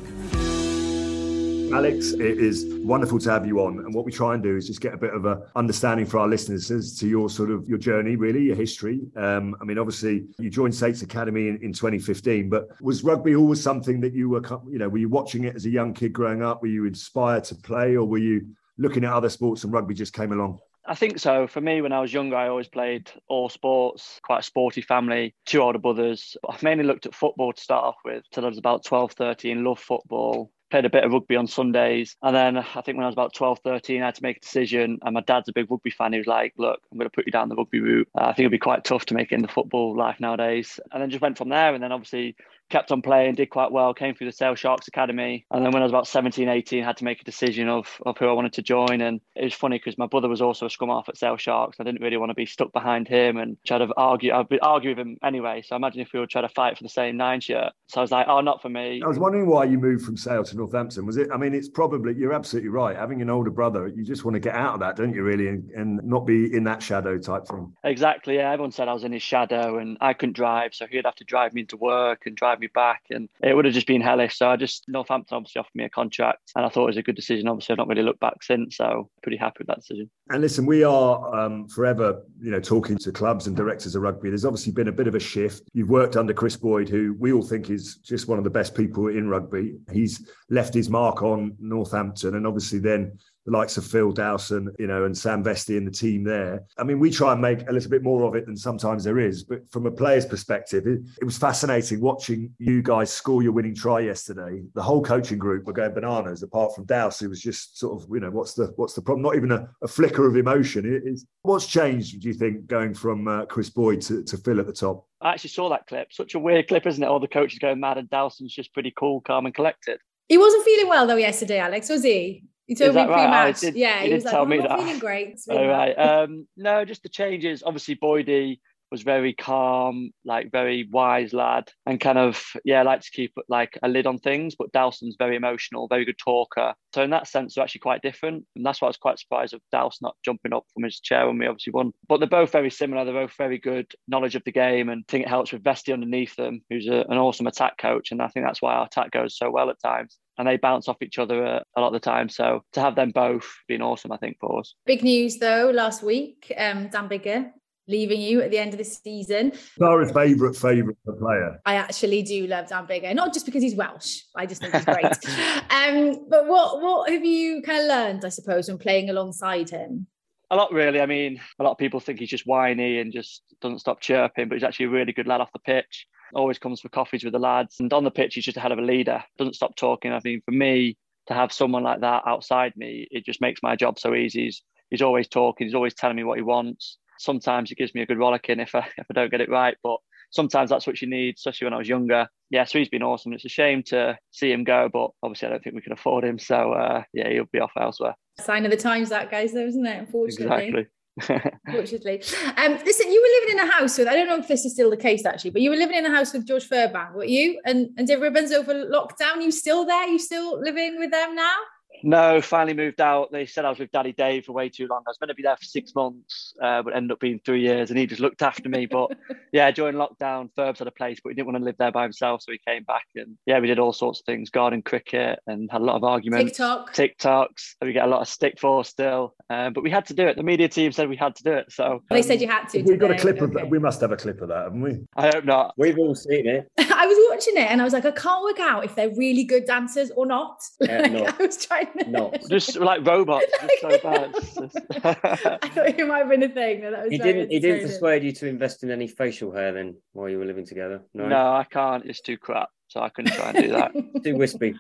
Alex, 1.73 2.13
it 2.13 2.39
is 2.39 2.67
wonderful 2.85 3.19
to 3.21 3.31
have 3.31 3.47
you 3.47 3.61
on. 3.61 3.79
And 3.79 3.95
what 3.95 4.05
we 4.05 4.13
try 4.13 4.35
and 4.35 4.43
do 4.43 4.55
is 4.55 4.67
just 4.67 4.83
get 4.83 4.93
a 4.93 4.99
bit 4.99 5.15
of 5.15 5.25
a 5.25 5.51
understanding 5.57 6.05
for 6.05 6.19
our 6.19 6.29
listeners 6.29 6.71
as 6.71 6.95
to 6.99 7.09
your 7.09 7.31
sort 7.31 7.51
of 7.51 7.67
your 7.67 7.79
journey, 7.79 8.17
really, 8.17 8.43
your 8.43 8.57
history. 8.57 9.01
Um, 9.17 9.57
I 9.63 9.65
mean, 9.65 9.79
obviously, 9.79 10.27
you 10.39 10.51
joined 10.51 10.75
Saints 10.75 11.01
Academy 11.01 11.49
in, 11.49 11.57
in 11.63 11.73
2015, 11.73 12.51
but 12.51 12.69
was 12.83 13.03
rugby 13.03 13.35
always 13.35 13.63
something 13.63 13.99
that 14.01 14.13
you 14.13 14.29
were, 14.29 14.43
you 14.71 14.79
know, 14.79 14.91
were 14.91 14.99
you 14.99 15.09
watching 15.09 15.45
it 15.45 15.57
as 15.57 15.65
a 15.65 15.71
young 15.71 15.95
kid 15.95 16.13
growing 16.13 16.43
up? 16.43 16.61
Were 16.61 16.69
you 16.69 16.85
inspired 16.85 17.45
to 17.45 17.55
play, 17.55 17.97
or 17.97 18.05
were 18.05 18.19
you 18.19 18.47
looking 18.77 19.05
at 19.05 19.13
other 19.15 19.31
sports 19.31 19.65
and 19.65 19.73
rugby 19.73 19.95
just 19.95 20.13
came 20.13 20.33
along? 20.33 20.59
I 20.87 20.95
think 20.95 21.19
so. 21.19 21.47
For 21.47 21.61
me, 21.61 21.81
when 21.81 21.93
I 21.93 22.01
was 22.01 22.13
younger, 22.13 22.37
I 22.37 22.49
always 22.49 22.69
played 22.69 23.11
all 23.29 23.49
sports, 23.49 24.21
quite 24.23 24.41
a 24.41 24.43
sporty 24.43 24.83
family, 24.83 25.35
two 25.47 25.63
older 25.63 25.79
brothers. 25.79 26.37
I 26.49 26.57
mainly 26.63 26.85
looked 26.85 27.07
at 27.07 27.15
football 27.15 27.53
to 27.55 27.61
start 27.61 27.85
off 27.85 27.97
with 28.05 28.25
till 28.31 28.45
I 28.45 28.49
was 28.49 28.59
about 28.59 28.85
12, 28.85 29.13
13, 29.13 29.65
loved 29.65 29.81
football 29.81 30.51
played 30.75 30.85
a 30.85 30.91
bit 30.91 31.05
of 31.05 31.13
rugby 31.13 31.37
on 31.37 31.47
Sundays. 31.47 32.17
And 32.21 32.35
then 32.35 32.57
I 32.57 32.81
think 32.81 32.97
when 32.97 33.05
I 33.05 33.07
was 33.07 33.15
about 33.15 33.33
12, 33.33 33.61
13, 33.63 34.03
I 34.03 34.07
had 34.07 34.17
to 34.17 34.23
make 34.25 34.39
a 34.39 34.41
decision. 34.41 34.99
And 35.03 35.15
my 35.15 35.21
dad's 35.21 35.49
a 35.49 35.53
big 35.53 35.71
rugby 35.71 35.91
fan. 35.91 36.13
He 36.13 36.19
was 36.19 36.27
like, 36.27 36.53
look, 36.59 36.81
I'm 36.91 36.99
going 36.99 37.09
to 37.09 37.15
put 37.15 37.27
you 37.27 37.33
down 37.33 37.49
the 37.49 37.55
rugby 37.55 37.79
route. 37.79 38.09
Uh, 38.19 38.25
I 38.25 38.27
think 38.33 38.41
it'd 38.41 38.51
be 38.51 38.59
quite 38.59 38.83
tough 38.83 39.05
to 39.07 39.15
make 39.15 39.31
it 39.31 39.37
in 39.37 39.43
the 39.43 39.47
football 39.47 39.97
life 39.97 40.19
nowadays. 40.19 40.81
And 40.91 41.01
then 41.01 41.11
just 41.11 41.23
went 41.23 41.39
from 41.39 41.49
there. 41.49 41.75
And 41.75 41.83
then 41.83 41.93
obviously 41.93 42.35
kept 42.71 42.91
on 42.91 43.03
playing, 43.03 43.35
did 43.35 43.51
quite 43.51 43.73
well, 43.73 43.95
came 43.95 44.15
through 44.15 44.27
the 44.27 44.33
Sale 44.33 44.55
Sharks 44.55 44.89
Academy. 44.89 45.47
And 45.51 45.65
then 45.65 45.73
when 45.73 45.83
I 45.83 45.85
was 45.85 45.93
about 45.93 46.07
17, 46.07 46.49
18, 46.49 46.83
I 46.83 46.87
had 46.87 46.97
to 46.99 47.05
make 47.05 47.21
a 47.21 47.25
decision 47.25 47.69
of, 47.69 47.89
of 48.07 48.19
who 48.19 48.27
I 48.29 48.33
wanted 48.33 48.53
to 48.55 48.63
join. 48.63 49.01
And 49.01 49.21
it 49.35 49.45
was 49.45 49.55
funny 49.55 49.79
because 49.79 49.99
my 49.99 50.07
brother 50.07 50.29
was 50.29 50.43
also 50.43 50.67
a 50.67 50.71
scrum 50.71 50.91
half 50.91 51.09
at 51.09 51.17
Sale 51.17 51.37
Sharks. 51.37 51.79
I 51.81 51.85
didn't 51.85 52.01
really 52.01 52.17
want 52.17 52.31
to 52.31 52.35
be 52.35 52.47
stuck 52.47 52.73
behind 52.73 53.09
him 53.09 53.37
and 53.37 53.57
try 53.67 53.79
to 53.79 53.89
argue. 53.97 54.33
I'd 54.33 54.49
be, 54.49 54.59
argue 54.61 54.91
with 54.91 54.99
him 54.99 55.19
anyway. 55.23 55.63
So 55.65 55.77
imagine 55.77 56.01
if 56.01 56.13
we 56.13 56.21
were 56.21 56.27
trying 56.27 56.49
to 56.49 56.55
fight 56.55 56.77
for 56.77 56.83
the 56.83 56.89
same 56.89 57.17
nine 57.17 57.41
shirt. 57.41 57.73
So 57.87 58.01
I 58.01 58.03
was 58.03 58.11
like, 58.11 58.27
oh, 58.29 58.41
not 58.41 58.63
for 58.63 58.69
me. 58.69 59.03
I 59.05 59.09
was 59.09 59.19
wondering 59.19 59.47
why 59.47 59.65
you 59.65 59.79
moved 59.79 60.05
from 60.05 60.17
Sale 60.17 60.45
to 60.45 60.57
Northampton. 60.57 61.07
Was 61.07 61.17
it, 61.17 61.29
I 61.33 61.37
mean, 61.37 61.55
it's 61.55 61.69
probably, 61.69 62.15
you're 62.15 62.33
absolutely 62.33 62.71
right. 62.71 62.97
Having 62.97 63.23
an 63.23 63.31
older 63.31 63.51
brother, 63.51 63.89
you 63.89 64.05
just 64.05 64.25
want 64.25 64.35
to 64.35 64.41
get 64.41 64.55
out 64.55 64.75
of 64.75 64.81
that, 64.81 64.97
don't 64.97 65.15
you, 65.15 65.23
really? 65.23 65.49
And, 65.49 65.71
and 65.71 66.05
not 66.05 66.27
be 66.27 66.55
in 66.55 66.65
that 66.65 66.83
shadow 66.83 67.19
type 67.19 67.47
thing. 67.47 67.73
Exactly. 67.85 68.37
Yeah. 68.37 68.51
Everyone 68.51 68.73
said 68.73 68.89
I 68.89 68.95
was 68.95 69.05
in 69.05 69.13
his 69.13 69.23
shadow 69.23 69.79
and 69.79 69.97
I 70.01 70.13
couldn't 70.13 70.35
drive. 70.35 70.75
So 70.75 70.87
he'd 70.91 71.05
have 71.05 71.15
to 71.17 71.25
drive 71.25 71.53
me 71.53 71.63
into 71.63 71.77
work 71.77 72.27
and 72.27 72.37
drive 72.37 72.54
me 72.61 72.69
back. 72.75 73.03
And 73.11 73.29
it 73.43 73.55
would 73.55 73.65
have 73.65 73.75
just 73.75 73.87
been 73.87 74.01
hellish. 74.01 74.39
So 74.39 74.49
I 74.49 74.57
just 74.57 74.85
Northampton 74.89 75.37
obviously 75.37 75.61
offered 75.61 75.75
me 75.75 75.85
a 75.85 75.91
contract, 75.91 76.53
and 76.57 76.65
I 76.65 76.69
thought 76.69 76.85
it 76.85 76.87
was 76.87 76.97
a 76.97 77.03
good 77.03 77.17
decision. 77.17 77.49
Obviously, 77.49 77.73
I've 77.73 77.79
not 77.79 77.89
really 77.89 78.03
looked 78.03 78.21
back 78.21 78.43
since, 78.43 78.77
so 78.77 79.11
pretty 79.23 79.39
happy 79.39 79.57
with 79.61 79.69
that 79.69 79.81
decision. 79.81 80.11
And 80.31 80.41
listen, 80.41 80.67
we 80.67 80.85
are 80.85 81.35
um, 81.35 81.69
forever, 81.69 82.23
you 82.41 82.51
know, 82.51 82.61
talking 82.61 82.99
to 82.99 83.13
clubs 83.13 83.47
and 83.47 83.57
directors 83.57 83.95
of 83.95 84.03
rugby. 84.03 84.31
There's 84.31 84.45
obviously 84.45 84.73
been 84.73 84.89
a 84.89 84.93
bit 84.93 85.07
of 85.07 85.15
a 85.15 85.21
shift. 85.21 85.69
You've 85.73 85.91
worked 85.91 86.17
under 86.17 86.33
Chris 86.33 86.57
Boyd, 86.57 86.89
who 86.89 87.15
we 87.19 87.33
all 87.33 87.43
think 87.43 87.71
is 87.71 87.97
just 87.97 88.29
one 88.29 88.39
of 88.39 88.45
the 88.45 88.51
best 88.51 88.75
people 88.75 89.09
in 89.09 89.29
rugby. 89.29 89.77
He's 89.93 90.29
left 90.51 90.75
his 90.75 90.89
mark 90.89 91.23
on 91.23 91.57
Northampton, 91.59 92.37
and 92.37 92.47
obviously 92.47 92.79
then 92.79 93.19
the 93.45 93.53
likes 93.53 93.77
of 93.77 93.87
Phil 93.87 94.13
Dowson, 94.13 94.75
you 94.79 94.87
know, 94.87 95.05
and 95.05 95.17
Sam 95.17 95.43
Vesty 95.43 95.77
and 95.77 95.87
the 95.87 95.91
team 95.91 96.25
there. 96.25 96.65
I 96.79 96.85
mean, 96.85 96.99
we 96.99 97.11
try 97.11 97.33
and 97.33 97.41
make 97.41 97.69
a 97.69 97.73
little 97.73 97.91
bit 97.91 98.03
more 98.03 98.25
of 98.25 98.35
it 98.35 98.47
than 98.47 98.57
sometimes 98.57 99.05
there 99.05 99.19
is. 99.19 99.45
But 99.45 99.71
from 99.71 99.87
a 99.87 99.91
player's 99.91 100.25
perspective, 100.25 100.87
it, 100.87 101.01
it 101.21 101.25
was 101.25 101.37
fascinating 101.37 102.01
watching 102.01 102.55
you 102.59 102.83
guys 102.83 103.13
score 103.13 103.43
your 103.43 103.53
winning 103.53 103.75
try 103.75 104.01
yesterday. 104.01 104.63
The 104.75 104.83
whole 104.83 105.03
coaching 105.03 105.39
group 105.39 105.67
were 105.67 105.73
going 105.73 105.95
bananas, 105.95 106.43
apart 106.43 106.75
from 106.75 106.87
Dowse, 106.87 107.21
who 107.21 107.29
was 107.29 107.41
just 107.41 107.79
sort 107.79 108.03
of, 108.03 108.09
you 108.11 108.21
know, 108.21 108.31
what's 108.31 108.55
the 108.55 108.73
what's 108.77 108.95
the 108.95 109.03
problem? 109.03 109.23
Not 109.23 109.37
even 109.37 109.53
a, 109.53 109.69
a 109.83 109.89
flicker 109.89 110.27
of 110.27 110.37
emotion. 110.37 110.87
It 110.87 111.03
is 111.07 111.27
what's 111.43 111.67
changed, 111.67 112.21
do 112.21 112.29
you 112.29 112.35
think, 112.35 112.67
going 112.67 112.95
from 112.95 113.29
uh, 113.29 113.45
Chris 113.47 113.69
Boyd 113.69 114.01
to, 114.03 114.23
to 114.25 114.37
Phil 114.39 114.61
at 114.61 114.67
the 114.67 114.73
top? 114.73 115.07
I 115.21 115.33
actually 115.33 115.51
saw 115.51 115.69
that 115.71 115.87
clip. 115.87 116.13
Such 116.13 116.35
a 116.35 116.39
weird 116.39 116.69
clip, 116.69 116.87
isn't 116.87 117.03
it? 117.03 117.07
All 117.07 117.21
the 117.21 117.29
coaches 117.29 117.59
going 117.59 117.81
mad, 117.81 117.99
and 117.99 118.09
Dowson's 118.09 118.55
just 118.55 118.73
pretty 118.73 118.93
cool, 118.97 119.21
calm, 119.21 119.47
and 119.47 119.55
collected. 119.55 120.01
He 120.29 120.39
wasn't 120.39 120.65
feeling 120.65 120.89
well 120.89 121.07
though 121.07 121.17
yesterday, 121.17 121.59
Alex, 121.59 121.91
was 121.91 122.03
he? 122.03 122.45
He 122.67 122.75
told 122.75 122.95
me 122.95 123.05
pre-match. 123.05 123.63
Right? 123.63 123.75
yeah, 123.75 124.01
he, 124.01 124.09
he 124.09 124.15
was 124.15 124.25
like, 124.25 124.33
tell 124.33 124.47
me 124.47 124.59
that. 124.59 124.79
feeling 124.79 124.99
great. 124.99 125.39
All 125.51 125.67
right. 125.67 125.93
Um, 125.93 126.47
no, 126.57 126.85
just 126.85 127.03
the 127.03 127.09
changes. 127.09 127.63
Obviously, 127.65 127.97
Boydie 127.97 128.61
was 128.95 129.03
very 129.03 129.33
calm, 129.33 130.13
like 130.25 130.53
very 130.53 130.89
wise 130.89 131.33
lad, 131.33 131.69
and 131.85 131.99
kind 131.99 132.17
of 132.17 132.41
yeah, 132.65 132.83
like 132.85 133.01
to 133.01 133.11
keep 133.11 133.35
like 133.49 133.77
a 133.83 133.89
lid 133.89 134.07
on 134.07 134.19
things. 134.19 134.55
But 134.57 134.71
Dowson's 134.71 135.17
very 135.19 135.35
emotional, 135.35 135.89
very 135.89 136.05
good 136.05 136.17
talker. 136.17 136.75
So 136.95 137.03
in 137.03 137.11
that 137.11 137.27
sense, 137.27 137.55
they're 137.55 137.65
actually 137.65 137.81
quite 137.81 138.03
different, 138.03 138.45
and 138.55 138.65
that's 138.65 138.81
why 138.81 138.87
I 138.87 138.91
was 138.91 138.97
quite 138.97 139.19
surprised 139.19 139.53
of 139.53 139.61
Dowson 139.73 140.05
not 140.05 140.17
jumping 140.25 140.53
up 140.53 140.65
from 140.73 140.85
his 140.85 141.01
chair 141.01 141.27
when 141.27 141.39
we 141.39 141.49
obviously 141.49 141.73
won. 141.73 141.93
But 142.09 142.19
they're 142.19 142.29
both 142.29 142.53
very 142.53 142.71
similar. 142.71 143.05
They're 143.05 143.27
both 143.27 143.37
very 143.37 143.59
good 143.59 143.93
knowledge 144.07 144.37
of 144.37 144.45
the 144.45 144.53
game, 144.53 144.89
and 144.89 145.05
I 145.09 145.11
think 145.11 145.25
it 145.25 145.29
helps 145.29 145.53
with 145.53 145.65
Vesty 145.65 145.93
underneath 145.93 146.37
them, 146.37 146.61
who's 146.71 146.87
a, 146.87 147.05
an 147.09 147.19
awesome 147.19 147.49
attack 147.49 147.77
coach, 147.79 148.13
and 148.13 148.23
I 148.23 148.29
think 148.29 148.47
that's 148.47 148.63
why 148.63 148.75
our 148.75 148.87
attack 148.87 149.11
goes 149.11 149.37
so 149.37 149.51
well 149.51 149.71
at 149.71 149.83
times 149.83 150.19
and 150.39 150.49
they 150.49 150.57
bounce 150.57 150.89
off 150.89 150.97
each 151.01 151.19
other 151.21 151.45
a, 151.45 151.65
a, 151.77 151.81
lot 151.81 151.89
of 151.89 151.93
the 151.93 152.01
time. 152.01 152.29
So 152.29 152.65
to 152.73 152.81
have 152.81 152.97
them 152.97 153.13
both 153.13 153.49
been 153.69 153.83
awesome, 153.83 154.11
I 154.11 154.17
think 154.17 154.37
for 154.41 154.59
us. 154.59 154.75
Big 154.85 155.05
news 155.05 155.39
though 155.39 155.71
last 155.73 156.03
week, 156.03 156.53
um, 156.59 156.89
Dan 156.89 157.09
Biggar 157.09 157.53
leaving 157.89 158.21
you 158.21 158.41
at 158.41 158.51
the 158.51 158.59
end 158.59 158.73
of 158.73 158.79
the 158.79 158.85
season. 158.85 159.53
Sarah's 159.79 160.13
favourite 160.13 160.57
favourite 160.57 160.97
player. 161.05 161.61
I 161.67 161.75
actually 161.75 162.23
do 162.23 162.47
love 162.47 162.69
Dan 162.69 162.87
Biggar, 162.87 163.15
not 163.15 163.33
just 163.33 163.47
because 163.47 163.63
he's 163.63 163.75
Welsh. 163.75 164.21
I 164.37 164.47
just 164.47 164.61
think 164.61 164.75
he's 164.75 164.85
great. 164.85 165.05
um, 165.71 166.27
but 166.29 166.47
what 166.47 166.81
what 166.81 167.11
have 167.11 167.25
you 167.25 167.63
kind 167.63 167.83
of 167.83 167.89
learned, 167.89 168.25
I 168.25 168.31
suppose, 168.31 168.69
when 168.69 168.79
playing 168.79 169.11
alongside 169.11 169.71
him? 169.71 170.07
A 170.51 170.57
lot, 170.57 170.73
really. 170.73 171.01
I 171.01 171.07
mean, 171.07 171.41
a 171.59 171.63
lot 171.63 171.73
of 171.73 171.79
people 171.79 172.01
think 172.01 172.19
he's 172.19 172.29
just 172.29 172.47
whiny 172.47 173.01
and 173.01 173.13
just 173.13 173.43
doesn't 173.61 173.81
stop 173.81 174.01
chirping, 174.01 174.49
but 174.49 174.55
he's 174.55 174.65
actually 174.65 174.87
a 174.87 174.91
really 174.91 175.13
good 175.13 175.27
lad 175.27 175.41
off 175.41 175.53
the 175.53 175.59
pitch 175.59 176.07
always 176.35 176.59
comes 176.59 176.81
for 176.81 176.89
coffees 176.89 177.25
with 177.25 177.33
the 177.33 177.39
lads. 177.39 177.81
And 177.81 177.93
on 177.93 178.05
the 178.05 178.11
pitch, 178.11 178.35
he's 178.35 178.45
just 178.45 178.57
a 178.57 178.61
hell 178.61 178.73
of 178.73 178.79
a 178.79 178.83
leader. 178.83 179.23
Doesn't 179.39 179.55
stop 179.55 179.77
talking. 179.77 180.13
I 180.13 180.21
mean, 180.25 180.43
for 180.45 180.53
me 180.53 180.97
to 181.27 181.35
have 181.35 181.53
someone 181.53 181.83
like 181.83 182.01
that 182.01 182.23
outside 182.27 182.75
me, 182.77 183.07
it 183.11 183.25
just 183.25 183.41
makes 183.41 183.63
my 183.63 183.77
job 183.77 183.99
so 183.99 184.15
easy. 184.15 184.45
He's, 184.45 184.63
he's 184.91 185.03
always 185.03 185.29
talking. 185.29 185.67
He's 185.67 185.75
always 185.75 185.95
telling 185.95 186.17
me 186.17 186.25
what 186.25 186.39
he 186.39 186.43
wants. 186.43 186.99
Sometimes 187.25 187.71
it 187.71 187.79
gives 187.79 187.95
me 187.95 188.03
a 188.03 188.07
good 188.07 188.19
rollicking 188.19 188.61
if 188.61 188.75
I 188.75 188.87
if 188.99 189.07
I 189.11 189.15
don't 189.15 189.31
get 189.31 189.41
it 189.41 189.51
right, 189.51 189.77
but 189.83 189.99
sometimes 190.31 190.71
that's 190.71 190.87
what 190.87 191.01
you 191.01 191.09
need, 191.09 191.37
especially 191.37 191.67
when 191.67 191.75
I 191.75 191.79
was 191.79 191.89
younger. 191.89 192.29
Yeah, 192.51 192.65
so 192.65 192.79
he's 192.79 192.89
been 192.89 193.03
awesome. 193.03 193.33
It's 193.33 193.45
a 193.45 193.49
shame 193.49 193.83
to 193.85 194.19
see 194.31 194.53
him 194.53 194.65
go, 194.65 194.89
but 194.93 195.11
obviously 195.23 195.49
I 195.49 195.51
don't 195.53 195.63
think 195.63 195.77
we 195.77 195.83
can 195.83 195.93
afford 195.93 196.25
him. 196.25 196.39
So 196.39 196.73
uh, 196.73 197.03
yeah, 197.13 197.31
he'll 197.31 197.49
be 197.53 197.61
off 197.61 197.73
elsewhere. 197.81 198.15
Sign 198.41 198.65
of 198.65 198.71
the 198.71 198.77
times, 198.77 199.09
that 199.11 199.31
guys, 199.31 199.53
though, 199.53 199.67
isn't 199.67 199.87
it? 199.87 199.99
Unfortunately. 200.01 200.69
Exactly. 200.69 200.87
Unfortunately. 201.67 202.23
Um, 202.57 202.73
listen, 202.85 203.13
you 203.13 203.23
were 203.23 203.41
living 203.41 203.59
in 203.59 203.69
a 203.69 203.73
house 203.73 203.97
with, 203.97 204.09
I 204.09 204.15
don't 204.15 204.27
know 204.27 204.39
if 204.39 204.49
this 204.49 204.65
is 204.65 204.73
still 204.73 204.91
the 204.91 204.97
case 204.97 205.25
actually, 205.25 205.51
but 205.51 205.63
you 205.63 205.71
were 205.71 205.77
living 205.77 205.97
in 205.97 206.07
a 206.07 206.11
house 206.11 206.33
with 206.33 206.47
George 206.47 206.69
Furbank, 206.69 207.15
were 207.15 207.25
you? 207.25 207.61
And, 207.65 207.91
and 207.97 208.09
Dave 208.09 208.19
Ribbans 208.19 208.53
over 208.53 208.75
lockdown, 208.75 209.41
you 209.41 209.53
still 209.53 209.87
there? 209.87 210.09
You 210.09 210.19
still 210.19 210.61
living 210.61 210.99
with 210.99 211.13
them 211.13 211.37
now? 211.37 211.55
No, 212.03 212.41
finally 212.41 212.75
moved 212.75 213.01
out. 213.01 213.33
They 213.33 213.47
said 213.47 213.65
I 213.65 213.71
was 213.71 213.79
with 213.79 213.91
Daddy 213.91 214.13
Dave 214.13 214.45
for 214.45 214.53
way 214.53 214.69
too 214.69 214.87
long. 214.87 215.03
I 215.07 215.11
was 215.11 215.19
meant 215.21 215.31
to 215.31 215.35
be 215.35 215.43
there 215.43 215.57
for 215.57 215.65
six 215.65 215.95
months, 215.95 216.55
uh, 216.63 216.83
but 216.83 216.95
ended 216.95 217.13
up 217.13 217.21
being 217.21 217.41
three 217.45 217.63
years, 217.63 217.91
and 217.91 217.99
he 217.99 218.07
just 218.07 218.21
looked 218.21 218.43
after 218.43 218.69
me. 218.69 218.87
But 218.87 219.13
yeah, 219.53 219.71
during 219.71 219.97
lockdown, 219.97 220.51
Ferbs 220.57 220.79
had 220.79 220.89
a 220.89 220.93
place, 220.93 221.21
but 221.23 221.31
he 221.31 221.35
didn't 221.35 221.47
want 221.47 221.59
to 221.59 221.65
live 221.65 221.77
there 221.79 221.93
by 221.93 222.03
himself, 222.03 222.43
so 222.43 222.53
he 222.53 222.61
came 222.67 222.85
back, 222.85 223.07
and 223.15 223.37
yeah, 223.47 223.59
we 223.59 223.67
did 223.67 223.79
all 223.79 223.93
sorts 223.93 224.21
of 224.21 224.27
things, 224.27 224.51
garden 224.51 224.83
cricket, 224.83 225.39
and 225.47 225.71
had 225.71 225.81
a 225.81 225.85
lot 225.85 225.97
of 225.97 226.05
arguments. 226.05 226.45
TikTok, 226.45 226.95
TikToks. 226.95 227.75
we 227.83 227.93
get 227.93 228.05
a 228.05 228.11
lot 228.11 228.21
of 228.21 228.29
stick 228.29 228.59
for 228.61 228.85
still, 228.85 229.35
um, 229.51 229.73
but 229.73 229.83
we 229.83 229.91
had 229.91 230.07
to 230.07 230.15
do 230.15 230.27
it. 230.27 230.37
The 230.37 230.43
media 230.43 230.69
team 230.69 230.93
said 230.93 231.09
we 231.09 231.17
had 231.17 231.37
to 231.37 231.43
do 231.43 231.53
it, 231.53 231.73
so 231.73 231.85
um, 231.85 232.01
they 232.11 232.23
said 232.23 232.41
you 232.41 232.49
had 232.49 232.69
to. 232.71 232.83
We've 232.83 232.99
got 232.99 233.11
a 233.11 233.19
clip 233.19 233.37
okay. 233.37 233.45
of 233.45 233.53
that. 233.55 233.71
We 233.71 233.79
must 233.79 234.01
have 234.01 234.13
a 234.13 234.17
clip 234.17 234.41
of 234.41 234.49
that, 234.49 234.65
haven't 234.65 234.83
we? 234.83 235.01
I 235.17 235.31
hope 235.35 235.45
not. 235.45 235.75
We've 235.77 235.99
all 235.99 236.15
seen 236.15 236.47
it. 236.47 236.71
I 236.79 237.07
was 237.07 237.19
watching 237.31 237.57
it, 237.57 237.71
and 237.71 237.81
I 237.81 237.85
was 237.85 237.93
like, 237.93 238.05
I 238.05 238.11
can't 238.11 238.43
work 238.43 238.61
out 238.61 238.85
if 238.85 238.95
they're 238.95 239.15
really 239.17 239.45
good 239.45 239.65
dancers 239.65 240.11
or 240.17 240.27
not. 240.27 240.61
Uh, 240.81 240.87
no. 241.09 241.27
I 241.27 241.35
was 241.39 241.65
trying 241.65 241.84
to. 241.87 242.05
No. 242.11 242.33
Just 242.51 242.77
like 242.79 243.07
robots. 243.07 243.47
just 243.61 243.81
so 243.81 243.89
bad. 244.03 244.35
I 245.65 245.69
thought 245.69 245.89
it 245.89 246.07
might 246.07 246.19
have 246.19 246.29
been 246.29 246.43
a 246.43 246.49
thing. 246.49 246.83
That 246.83 247.05
was 247.05 247.11
he 247.11 247.19
didn't. 247.19 247.51
He 247.51 247.59
didn't 247.61 247.89
persuade 247.89 248.23
you 248.23 248.33
to 248.33 248.47
invest 248.47 248.83
in 248.83 248.91
any 248.91 249.09
facial 249.09 249.53
hair 249.53 249.73
then 249.73 249.97
while 250.13 250.29
you 250.29 250.39
were 250.39 250.45
living 250.45 250.67
together. 250.67 251.03
No, 251.15 251.29
no, 251.29 251.37
I 251.37 251.65
can't. 251.65 252.05
It's 252.05 252.21
too 252.21 252.37
crap. 252.37 252.69
So 252.89 253.01
I 253.01 253.09
couldn't 253.09 253.33
try 253.33 253.51
and 253.51 253.59
do 253.59 253.69
that. 253.73 254.23
too 254.23 254.37
wispy. 254.37 254.75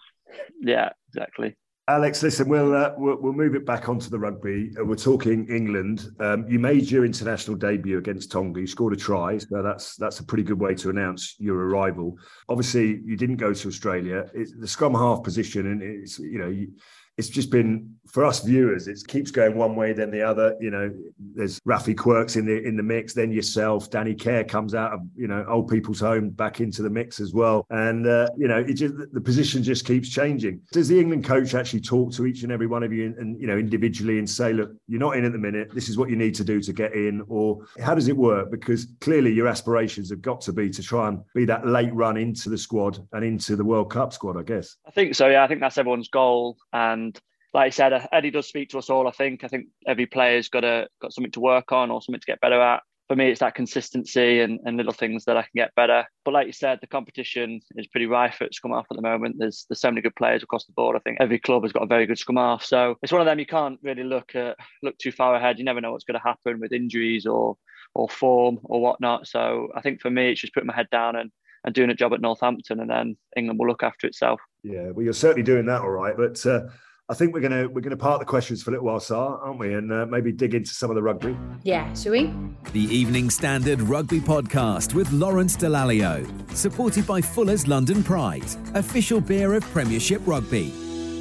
Yeah, 0.61 0.91
exactly. 1.09 1.57
Alex, 1.87 2.23
listen, 2.23 2.49
we'll, 2.49 2.75
uh, 2.75 2.93
we'll, 2.97 3.21
we'll 3.21 3.35
move 3.35 3.55
it 3.55 3.67
back 3.67 3.91
onto 3.91 4.09
the 4.09 4.19
rugby. 4.19 4.71
Uh, 4.81 4.85
we're 4.87 4.95
talking 4.95 5.47
England. 5.49 6.09
Um, 6.19 6.49
you 6.49 6.59
made 6.59 6.91
your 6.91 7.05
international 7.05 7.59
debut 7.59 7.99
against 7.99 8.33
Tonga. 8.33 8.59
You 8.59 8.67
scored 8.67 8.95
a 8.95 8.97
try, 8.97 9.37
so 9.37 9.63
that's 9.63 9.95
that's 9.97 10.19
a 10.21 10.25
pretty 10.25 10.45
good 10.45 10.59
way 10.59 10.75
to 10.77 10.89
announce 10.89 11.37
your 11.39 11.57
arrival. 11.57 12.17
Obviously, 12.49 13.03
you 13.05 13.19
didn't 13.19 13.37
go 13.37 13.53
to 13.53 13.69
Australia. 13.69 14.25
It's 14.33 14.55
the 14.59 14.67
scrum 14.67 14.95
half 14.95 15.23
position, 15.23 15.67
and 15.67 15.83
it's 15.83 16.19
you 16.19 16.39
know 16.39 16.49
you, 16.49 16.73
it's 17.17 17.29
just 17.29 17.51
been 17.51 17.95
for 18.09 18.25
us 18.25 18.45
viewers, 18.45 18.87
it 18.87 19.01
keeps 19.09 19.31
going 19.31 19.57
one 19.57 19.77
way 19.77 19.93
then 19.93 20.11
the 20.11 20.23
other. 20.23 20.57
You 20.61 20.71
know, 20.71 20.95
there's 21.19 21.59
Raffi 21.61 21.97
Quirks 21.97 22.37
in 22.37 22.45
the 22.47 22.63
in 22.63 22.77
the 22.77 22.83
mix, 22.83 23.15
then 23.15 23.33
yourself, 23.33 23.91
Danny 23.91 24.15
Care 24.15 24.45
comes 24.45 24.75
out 24.75 24.93
of 24.93 25.01
you 25.17 25.27
know 25.27 25.45
old 25.49 25.69
people's 25.69 26.01
home 26.01 26.31
back 26.31 26.61
into 26.61 26.83
the 26.83 26.91
mix 26.91 27.21
as 27.21 27.33
well, 27.33 27.67
and 27.71 28.07
uh, 28.07 28.29
you 28.37 28.49
know 28.49 28.59
it 28.59 28.75
just 28.75 28.95
the 29.13 29.21
position 29.21 29.63
just 29.63 29.85
keeps 29.85 30.09
changing. 30.09 30.61
Does 30.73 30.89
the 30.89 30.99
England 30.99 31.25
coach 31.25 31.55
actually 31.55 31.81
talk 31.81 32.13
to 32.13 32.27
each 32.27 32.43
and 32.43 32.53
every 32.53 32.67
one 32.67 32.83
of 32.83 32.93
you 32.93 33.07
and, 33.07 33.17
and 33.19 33.41
you 33.41 33.47
know 33.47 33.57
individually 33.57 34.19
and 34.19 34.29
say, 34.29 34.53
look, 34.53 34.73
you're 34.87 35.01
not 35.01 35.17
in 35.17 35.25
at 35.25 35.33
the 35.33 35.39
minute. 35.39 35.73
This 35.75 35.89
is 35.89 35.97
what 35.97 36.11
you 36.11 36.17
need 36.17 36.35
to 36.37 36.45
do 36.45 36.61
to 36.61 36.73
get 36.73 36.95
in, 36.95 37.23
or 37.29 37.65
how 37.81 37.95
does 37.95 38.09
it 38.09 38.17
work? 38.17 38.51
Because 38.51 38.87
clearly 39.01 39.33
your 39.33 39.49
aspirations 39.49 40.11
have 40.11 40.23
got 40.23 40.41
to 40.43 40.53
be 40.53 40.71
to 40.71 40.83
try 40.83 41.09
and 41.09 41.21
be 41.35 41.45
that 41.47 41.67
late 41.67 41.93
run 41.95 42.17
into 42.17 42.49
the 42.49 42.59
squad 42.59 43.05
and 43.13 43.25
into 43.25 43.57
the 43.57 43.65
World 43.65 43.91
Cup 43.91 44.13
squad, 44.13 44.37
I 44.37 44.43
guess. 44.43 44.77
I 44.87 44.91
think 44.91 45.15
so. 45.15 45.29
Yeah, 45.29 45.43
I 45.43 45.49
think 45.49 45.61
that's 45.61 45.79
everyone's 45.79 46.09
goal 46.09 46.57
and 46.73 47.04
like 47.55 47.67
I 47.67 47.71
said, 47.71 47.93
uh, 47.93 48.07
Eddie 48.13 48.33
does 48.33 48.49
speak 48.49 48.71
to 48.71 48.79
us 48.79 48.91
all. 48.91 49.07
I 49.07 49.13
think. 49.13 49.45
I 49.45 49.49
think 49.49 49.69
every 49.87 50.07
player's 50.07 50.49
got 50.49 50.65
a 50.65 50.89
got 51.01 51.13
something 51.13 51.33
to 51.33 51.41
work 51.41 51.73
on 51.73 51.91
or 51.91 52.03
something 52.03 52.21
to 52.21 52.27
get 52.27 52.41
better 52.41 52.61
at. 52.61 52.83
For 53.09 53.17
me, 53.17 53.29
it's 53.29 53.41
that 53.41 53.55
consistency 53.55 54.41
and, 54.41 54.59
and 54.65 54.79
little 54.79 54.93
things 54.93 55.27
that 55.27 55.37
I 55.37 55.43
can 55.43 55.51
get 55.55 55.75
better. 55.77 56.07
But 56.25 56.33
like 56.33 56.47
you 56.47 56.55
said, 56.55 56.79
the 56.81 56.87
competition 56.87 57.61
is 57.77 57.87
pretty 57.87 58.07
rife 58.07 58.41
at 58.41 58.55
scrum 58.55 58.73
half 58.73 58.87
at 58.91 58.97
the 58.97 59.03
moment. 59.03 59.37
There's 59.39 59.67
there's 59.69 59.81
so 59.81 59.91
many 59.91 60.01
good 60.01 60.17
players 60.17 60.43
across 60.43 60.65
the 60.65 60.73
board. 60.73 60.97
I 60.97 61.01
think 61.01 61.19
every 61.21 61.39
club 61.39 61.63
has 61.63 61.73
got 61.73 61.85
a 61.85 61.87
very 61.87 62.07
good 62.07 62.19
scrum 62.19 62.37
half. 62.37 62.65
So 62.65 62.97
it's 63.03 63.13
one 63.13 63.21
of 63.21 63.27
them 63.27 63.39
you 63.39 63.47
can't 63.47 63.79
really 63.83 64.05
look 64.05 64.35
at 64.35 64.57
look 64.83 64.99
too 64.99 65.13
far 65.13 65.37
ahead. 65.37 65.59
You 65.59 65.65
never 65.65 65.81
know 65.81 65.93
what's 65.93 66.05
going 66.05 66.19
to 66.19 66.27
happen 66.27 66.61
with 66.61 66.73
injuries 66.73 67.25
or 67.25 67.57
or 67.95 68.09
form 68.09 68.59
or 68.65 68.81
whatnot. 68.81 69.29
So 69.29 69.69
I 69.77 69.81
think 69.81 70.01
for 70.01 70.11
me, 70.11 70.33
it's 70.33 70.41
just 70.41 70.55
putting 70.55 70.67
my 70.67 70.75
head 70.75 70.91
down 70.91 71.15
and 71.15 71.31
and 71.65 71.75
doing 71.75 71.91
a 71.91 71.95
job 71.95 72.13
at 72.13 72.21
Northampton, 72.21 72.81
and 72.81 72.91
then 72.91 73.17
England 73.37 73.59
will 73.59 73.69
look 73.69 73.83
after 73.83 74.07
itself. 74.07 74.41
Yeah, 74.63 74.91
well, 74.91 75.05
you're 75.05 75.13
certainly 75.13 75.43
doing 75.43 75.67
that 75.67 75.81
all 75.81 75.91
right. 75.91 76.17
But 76.17 76.45
uh, 76.45 76.67
I 77.11 77.13
think 77.13 77.35
we're 77.35 77.41
gonna 77.41 77.69
we're 77.69 77.83
gonna 77.83 77.99
park 77.99 78.21
the 78.21 78.25
questions 78.25 78.63
for 78.63 78.71
a 78.71 78.73
little 78.73 78.87
while, 78.87 78.99
Sar, 78.99 79.39
aren't 79.39 79.59
we? 79.59 79.75
And 79.75 79.93
uh, 79.93 80.07
maybe 80.07 80.33
dig 80.33 80.55
into 80.55 80.71
some 80.71 80.91
of 80.91 80.97
the 80.97 81.03
rugby. 81.03 81.37
Yeah, 81.63 81.93
shall 81.93 82.13
we? 82.13 82.33
The 82.73 82.81
Evening 82.81 83.29
Standard 83.29 83.83
Rugby 83.83 84.21
Podcast 84.21 84.95
with 84.95 85.13
Lawrence 85.13 85.55
Dallaglio, 85.55 86.57
supported 86.57 87.07
by 87.07 87.21
Fuller's 87.21 87.69
London 87.69 88.03
Pride, 88.03 88.47
official 88.75 89.21
beer 89.21 89.53
of 89.53 89.63
Premiership 89.65 90.23
Rugby. 90.25 90.73